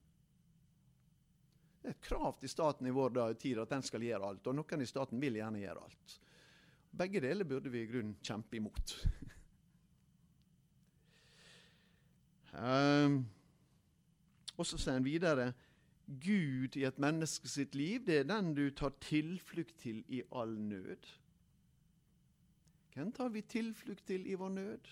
Det 1.81 1.89
er 1.89 1.95
et 1.95 2.05
krav 2.05 2.35
til 2.37 2.51
staten 2.51 2.85
i 2.85 2.93
vår 2.93 3.15
tid 3.41 3.57
at 3.57 3.71
den 3.71 3.81
skal 3.81 4.03
gjøre 4.05 4.27
alt, 4.27 4.47
og 4.47 4.53
noen 4.53 4.83
i 4.83 4.89
staten 4.89 5.21
vil 5.21 5.39
gjerne 5.39 5.63
gjøre 5.63 5.85
alt. 5.87 6.17
Begge 6.91 7.23
deler 7.23 7.47
burde 7.49 7.71
vi 7.73 7.81
i 7.81 7.89
grunnen 7.89 8.19
kjempe 8.21 8.59
imot. 8.59 8.93
um, 12.53 13.21
og 14.57 14.67
så 14.67 14.77
sier 14.77 14.97
han 14.97 15.07
videre 15.07 15.51
Gud 16.21 16.75
i 16.75 16.83
et 16.87 16.99
menneske 16.99 17.49
sitt 17.49 17.75
liv, 17.77 18.03
det 18.05 18.21
er 18.21 18.29
den 18.29 18.53
du 18.57 18.65
tar 18.75 18.93
tilflukt 19.03 19.77
til 19.79 20.03
i 20.11 20.21
all 20.35 20.57
nød. 20.59 21.07
Hvem 22.91 23.11
tar 23.15 23.29
vi 23.31 23.41
tilflukt 23.41 24.03
til 24.07 24.27
i 24.27 24.35
vår 24.35 24.49
nød? 24.49 24.89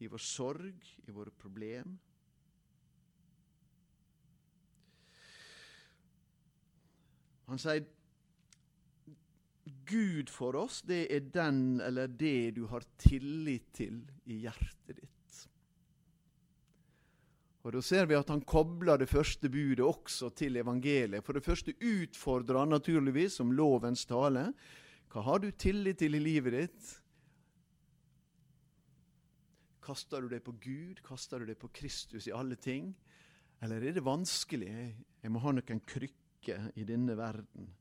I 0.00 0.08
vår 0.12 0.22
sorg, 0.22 0.88
i 1.08 1.12
våre 1.12 1.30
problem? 1.30 1.98
Han 7.46 7.60
sier 7.62 7.84
Gud 9.86 10.30
for 10.32 10.56
oss, 10.58 10.80
det 10.82 11.04
er 11.14 11.28
den 11.34 11.80
eller 11.84 12.10
det 12.10 12.56
du 12.56 12.64
har 12.70 12.84
tillit 12.98 13.68
til 13.76 14.00
i 14.26 14.40
hjertet 14.46 14.96
ditt. 14.98 15.15
Og 17.66 17.72
Da 17.74 17.80
ser 17.82 18.06
vi 18.06 18.14
at 18.14 18.28
han 18.30 18.44
kobler 18.46 19.00
det 19.00 19.08
første 19.10 19.48
budet 19.50 19.82
også 19.82 20.28
til 20.38 20.54
evangeliet. 20.60 21.24
For 21.26 21.34
det 21.34 21.42
første 21.42 21.72
utfordrer 21.74 22.60
han 22.60 22.70
naturligvis 22.70 23.40
om 23.42 23.50
lovens 23.58 24.04
tale. 24.06 24.52
Hva 25.10 25.24
har 25.26 25.42
du 25.42 25.48
tillit 25.50 25.98
til 25.98 26.14
i 26.14 26.22
livet 26.22 26.54
ditt? 26.54 26.92
Kaster 29.82 30.22
du 30.22 30.30
deg 30.30 30.46
på 30.46 30.54
Gud? 30.62 31.02
Kaster 31.02 31.42
du 31.42 31.50
deg 31.50 31.58
på 31.58 31.72
Kristus 31.74 32.30
i 32.30 32.34
alle 32.38 32.54
ting? 32.54 32.92
Eller 33.58 33.82
er 33.82 33.98
det 33.98 34.06
vanskelig? 34.06 34.70
Jeg 35.18 35.34
må 35.34 35.42
ha 35.42 35.58
noen 35.58 35.82
krykker 35.82 36.70
i 36.78 36.86
denne 36.86 37.18
verden. 37.18 37.72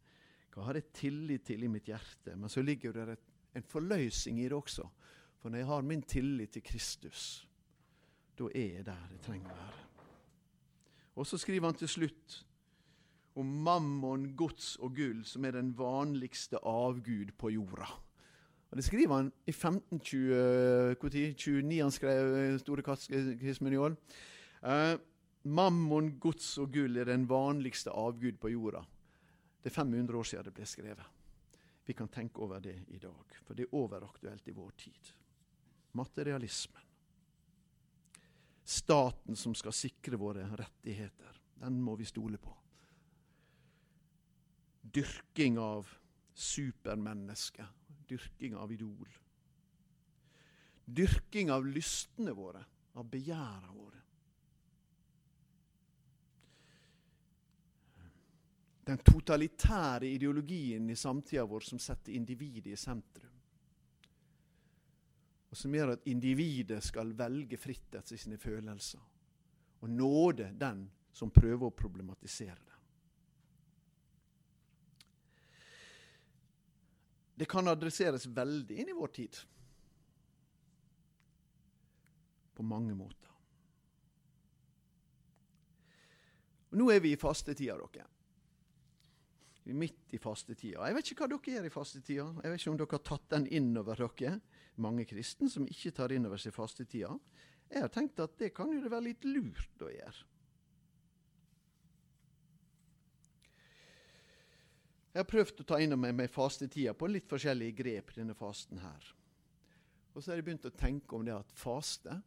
Hva 0.49 0.65
har 0.65 0.81
jeg 0.81 0.95
tillit 0.97 1.45
til 1.45 1.61
i 1.61 1.69
mitt 1.69 1.93
hjerte? 1.93 2.33
Men 2.33 2.49
så 2.49 2.65
ligger 2.65 2.95
det 2.95 3.19
en 3.53 3.69
forløsning 3.69 4.41
i 4.41 4.49
det 4.49 4.57
også. 4.57 4.89
For 5.37 5.53
når 5.53 5.61
jeg 5.61 5.75
har 5.75 5.91
min 5.93 6.01
tillit 6.01 6.57
til 6.57 6.65
Kristus, 6.65 7.43
da 8.39 8.45
er 8.53 8.69
jeg 8.77 8.85
der 8.85 9.09
jeg 9.11 9.21
trenger 9.25 9.51
å 9.51 9.59
være. 9.59 9.81
Og 11.15 11.27
så 11.27 11.37
skriver 11.39 11.65
han 11.69 11.77
til 11.79 11.87
slutt 11.87 12.45
om 13.35 13.45
mammon, 13.63 14.35
gods 14.35 14.75
og 14.83 14.95
gull, 14.95 15.25
som 15.27 15.45
er 15.45 15.51
den 15.57 15.77
vanligste 15.77 16.57
avgud 16.59 17.31
på 17.39 17.49
jorda. 17.55 17.87
Og 18.71 18.77
Det 18.77 18.83
skriver 18.83 19.15
han 19.15 19.31
i 19.47 19.51
1529. 19.51 21.81
Han 21.81 21.91
skrev 21.91 22.59
Store 22.59 22.81
katekismen 22.83 23.73
i 23.73 23.77
år. 23.77 23.95
Uh, 24.63 24.97
mammon, 25.43 26.19
gods 26.19 26.57
og 26.57 26.73
gull 26.73 26.97
er 26.97 27.05
den 27.05 27.29
vanligste 27.29 27.91
avgud 27.91 28.33
på 28.41 28.47
jorda. 28.51 28.79
Det 29.63 29.71
er 29.71 29.75
500 29.81 30.17
år 30.17 30.23
siden 30.23 30.45
det 30.45 30.53
ble 30.53 30.65
skrevet. 30.65 31.05
Vi 31.85 31.93
kan 31.93 32.07
tenke 32.09 32.41
over 32.41 32.59
det 32.59 32.83
i 32.87 32.97
dag, 32.97 33.25
for 33.45 33.53
det 33.53 33.63
er 33.65 33.75
overaktuelt 33.77 34.47
i 34.47 34.55
vår 34.55 34.71
tid. 34.77 35.13
Materialismen. 35.93 36.84
Staten 38.85 39.35
som 39.35 39.55
skal 39.57 39.73
sikre 39.73 40.17
våre 40.21 40.43
rettigheter. 40.59 41.41
Den 41.57 41.79
må 41.81 41.95
vi 41.97 42.05
stole 42.05 42.37
på. 42.37 42.51
Dyrking 44.81 45.57
av 45.57 45.89
supermennesker. 46.33 47.71
Dyrking 48.05 48.53
av 48.55 48.73
idol. 48.73 49.09
Dyrking 50.85 51.49
av 51.51 51.65
lystene 51.65 52.35
våre, 52.37 52.61
av 52.93 53.09
begjærene 53.09 53.73
våre. 53.73 54.05
den 58.85 58.97
totalitære 59.01 60.05
ideologien 60.05 60.89
i 60.89 60.95
samtida 60.95 61.45
vår 61.49 61.63
som 61.65 61.79
setter 61.81 62.13
individet 62.13 62.73
i 62.73 62.77
sentrum. 62.77 63.24
Og 65.55 65.59
som 65.61 65.71
gjør 65.71 65.93
at 65.93 66.07
individet 66.11 66.81
skal 66.83 67.13
velge 67.15 67.55
fritt 67.55 67.93
etter 67.95 68.19
sine 68.19 68.35
følelser. 68.35 68.99
Og 69.79 69.87
nåde 69.87 70.49
den 70.59 70.81
som 71.15 71.31
prøver 71.31 71.69
å 71.69 71.71
problematisere 71.71 72.57
det. 72.59 72.73
Det 77.39 77.47
kan 77.47 77.71
adresseres 77.71 78.27
veldig 78.27 78.81
inn 78.81 78.91
i 78.91 78.97
vår 78.97 79.13
tid. 79.15 79.39
På 82.59 82.67
mange 82.67 82.91
måter. 82.99 83.31
Og 86.73 86.81
nå 86.81 86.89
er 86.91 86.99
vi 86.99 87.13
i 87.15 87.19
fastetida, 87.19 87.79
dere 87.79 88.09
Vi 89.63 89.71
er 89.71 89.79
midt 89.87 90.19
i 90.19 90.19
fastetida. 90.19 90.83
Jeg 90.83 90.99
vet 90.99 91.13
ikke 91.13 91.23
hva 91.23 91.31
dere 91.31 91.55
gjør 91.55 91.71
i 91.71 91.73
fastetida. 91.79 92.27
Jeg 92.43 92.51
vet 92.51 92.59
ikke 92.59 92.75
om 92.75 92.83
dere 92.83 92.97
har 92.99 93.07
tatt 93.07 93.29
den 93.37 93.47
inn 93.47 93.71
over 93.79 94.03
dere. 94.03 94.35
Mange 94.81 95.05
kristne 95.07 95.49
som 95.51 95.67
ikke 95.69 95.93
tar 95.95 96.11
inn 96.11 96.27
over 96.27 96.41
seg 96.41 96.53
fastetida. 96.55 97.13
Jeg 97.71 97.83
har 97.85 97.91
tenkt 97.93 98.19
at 98.21 98.35
det 98.39 98.51
kan 98.55 98.71
jo 98.73 98.81
det 98.83 98.91
være 98.91 99.09
litt 99.09 99.27
lurt 99.27 99.83
å 99.83 99.91
gjøre. 99.91 100.31
Jeg 105.15 105.23
har 105.23 105.31
prøvd 105.31 105.61
å 105.63 105.67
ta 105.69 105.77
inn 105.79 105.95
over 105.95 106.11
meg 106.11 106.31
fastetida 106.31 106.91
på 106.93 107.07
litt 107.07 107.29
forskjellige 107.31 107.77
grep 107.77 108.11
denne 108.17 108.35
fasten 108.35 108.81
her. 108.83 109.11
Og 110.11 110.19
så 110.19 110.31
har 110.31 110.41
jeg 110.41 110.47
begynt 110.49 110.67
å 110.67 110.75
tenke 110.75 111.15
om 111.15 111.23
det 111.27 111.35
at 111.35 111.53
faste 111.55 112.19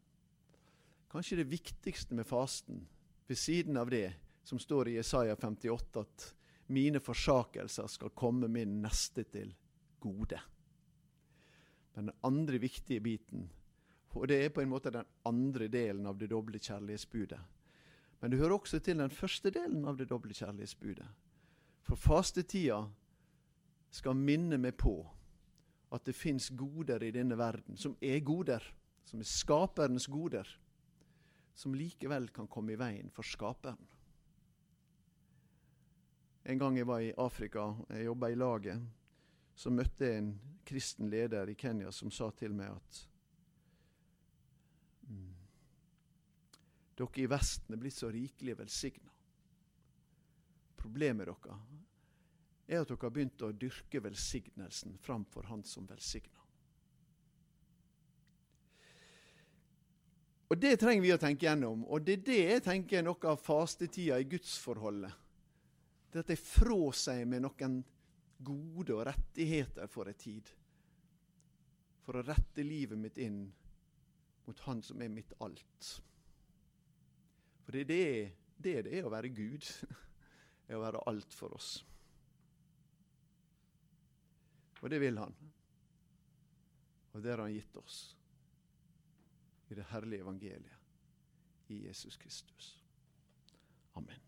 Kanskje 1.09 1.39
det 1.39 1.49
viktigste 1.49 2.13
med 2.13 2.27
fasten, 2.29 2.83
ved 3.25 3.39
siden 3.41 3.79
av 3.81 3.89
det 3.89 4.11
som 4.45 4.59
står 4.61 4.91
i 4.91 4.97
Jesaja 4.99 5.37
58, 5.41 6.03
at 6.03 6.27
mine 6.69 7.01
forsakelser 7.01 7.89
skal 7.89 8.13
komme 8.13 8.49
min 8.53 8.75
neste 8.83 9.25
til 9.33 9.55
gode. 10.01 10.37
Den 11.99 12.13
andre 12.23 12.61
viktige 12.63 13.03
biten, 13.03 13.49
og 14.15 14.29
det 14.31 14.39
er 14.45 14.53
på 14.55 14.63
en 14.63 14.71
måte 14.71 14.93
den 14.95 15.07
andre 15.27 15.67
delen 15.71 16.07
av 16.07 16.19
det 16.19 16.31
doble 16.31 16.59
kjærlighetsbudet. 16.63 17.41
Men 18.21 18.31
det 18.31 18.39
hører 18.39 18.57
også 18.57 18.81
til 18.83 18.99
den 18.99 19.11
første 19.15 19.51
delen 19.55 19.85
av 19.87 19.99
det 19.99 20.09
doble 20.11 20.35
kjærlighetsbudet. 20.35 21.07
For 21.87 21.99
fastetida 21.99 22.81
skal 23.95 24.19
minne 24.19 24.59
meg 24.61 24.77
på 24.79 24.95
at 25.95 26.05
det 26.05 26.17
fins 26.17 26.51
goder 26.55 27.03
i 27.03 27.13
denne 27.15 27.39
verden 27.39 27.79
som 27.81 27.95
er 28.05 28.21
goder, 28.27 28.63
som 29.09 29.23
er 29.23 29.31
skaperens 29.31 30.09
goder, 30.11 30.49
som 31.59 31.75
likevel 31.75 32.29
kan 32.35 32.51
komme 32.51 32.75
i 32.75 32.81
veien 32.81 33.11
for 33.11 33.27
skaperen. 33.27 33.81
En 36.49 36.61
gang 36.61 36.79
jeg 36.79 36.87
var 36.89 37.03
i 37.05 37.15
Afrika, 37.19 37.71
jeg 37.91 38.07
jobba 38.07 38.31
i 38.31 38.39
laget, 38.39 38.85
så 39.59 39.73
møtte 39.75 40.07
jeg 40.07 40.23
en 40.23 40.33
kristen 40.69 41.09
leder 41.11 41.51
i 41.51 41.57
Kenya 41.59 41.91
som 41.95 42.13
sa 42.15 42.29
til 42.39 42.53
meg 42.55 42.71
at 42.71 42.99
mm, 45.09 45.33
dere 47.01 47.25
i 47.25 47.27
Vesten 47.31 47.75
er 47.75 47.83
blitt 47.83 47.99
så 47.99 48.13
rikelig 48.15 48.55
velsigna. 48.61 49.11
Problemet 50.79 51.27
deres 51.27 51.59
er 52.69 52.85
at 52.85 52.91
dere 52.93 53.03
har 53.03 53.15
begynt 53.17 53.43
å 53.43 53.51
dyrke 53.57 54.05
velsignelsen 54.05 54.99
framfor 55.03 55.51
Han 55.51 55.65
som 55.67 55.89
velsigna. 55.91 56.39
Og 60.49 60.57
Det 60.57 60.79
trenger 60.81 61.03
vi 61.03 61.13
å 61.13 61.21
tenke 61.21 61.45
gjennom. 61.45 61.83
Og 61.85 62.07
det 62.07 62.21
er 62.21 62.25
det 62.25 62.41
jeg 62.41 62.63
tenker 62.65 63.01
er 63.01 63.05
noe 63.05 63.29
av 63.29 63.41
fastetida 63.43 64.17
i 64.17 64.25
gudsforholdet. 64.25 65.13
Det 66.09 66.23
at 66.23 66.31
jeg 66.33 66.41
fråsier 66.41 67.27
meg 67.29 67.43
noen 67.45 67.83
gode 68.39 68.95
og 68.95 69.07
rettigheter 69.09 69.86
for 69.91 70.11
en 70.11 70.18
tid. 70.18 70.51
For 72.05 72.18
å 72.18 72.24
rette 72.24 72.64
livet 72.64 72.99
mitt 72.99 73.18
inn 73.20 73.43
mot 74.49 74.61
Han 74.64 74.82
som 74.82 75.03
er 75.03 75.12
mitt 75.12 75.34
alt. 75.45 75.89
For 77.64 77.76
det 77.76 77.84
er 77.84 77.91
det 77.91 78.05
det, 78.59 78.72
er 78.78 78.86
det 78.86 79.03
å 79.07 79.12
være 79.12 79.30
Gud. 79.30 79.66
er 80.68 80.78
å 80.78 80.82
være 80.82 81.03
alt 81.11 81.34
for 81.34 81.55
oss. 81.55 81.72
Og 84.82 84.91
det 84.91 85.01
vil 85.03 85.18
Han. 85.20 85.34
Og 87.12 87.22
det 87.22 87.34
har 87.34 87.43
Han 87.45 87.55
gitt 87.55 87.76
oss 87.80 88.01
i 89.68 89.76
det 89.76 89.84
herlige 89.91 90.24
evangeliet 90.24 91.68
i 91.68 91.82
Jesus 91.84 92.16
Kristus. 92.16 92.72
Amen. 94.01 94.28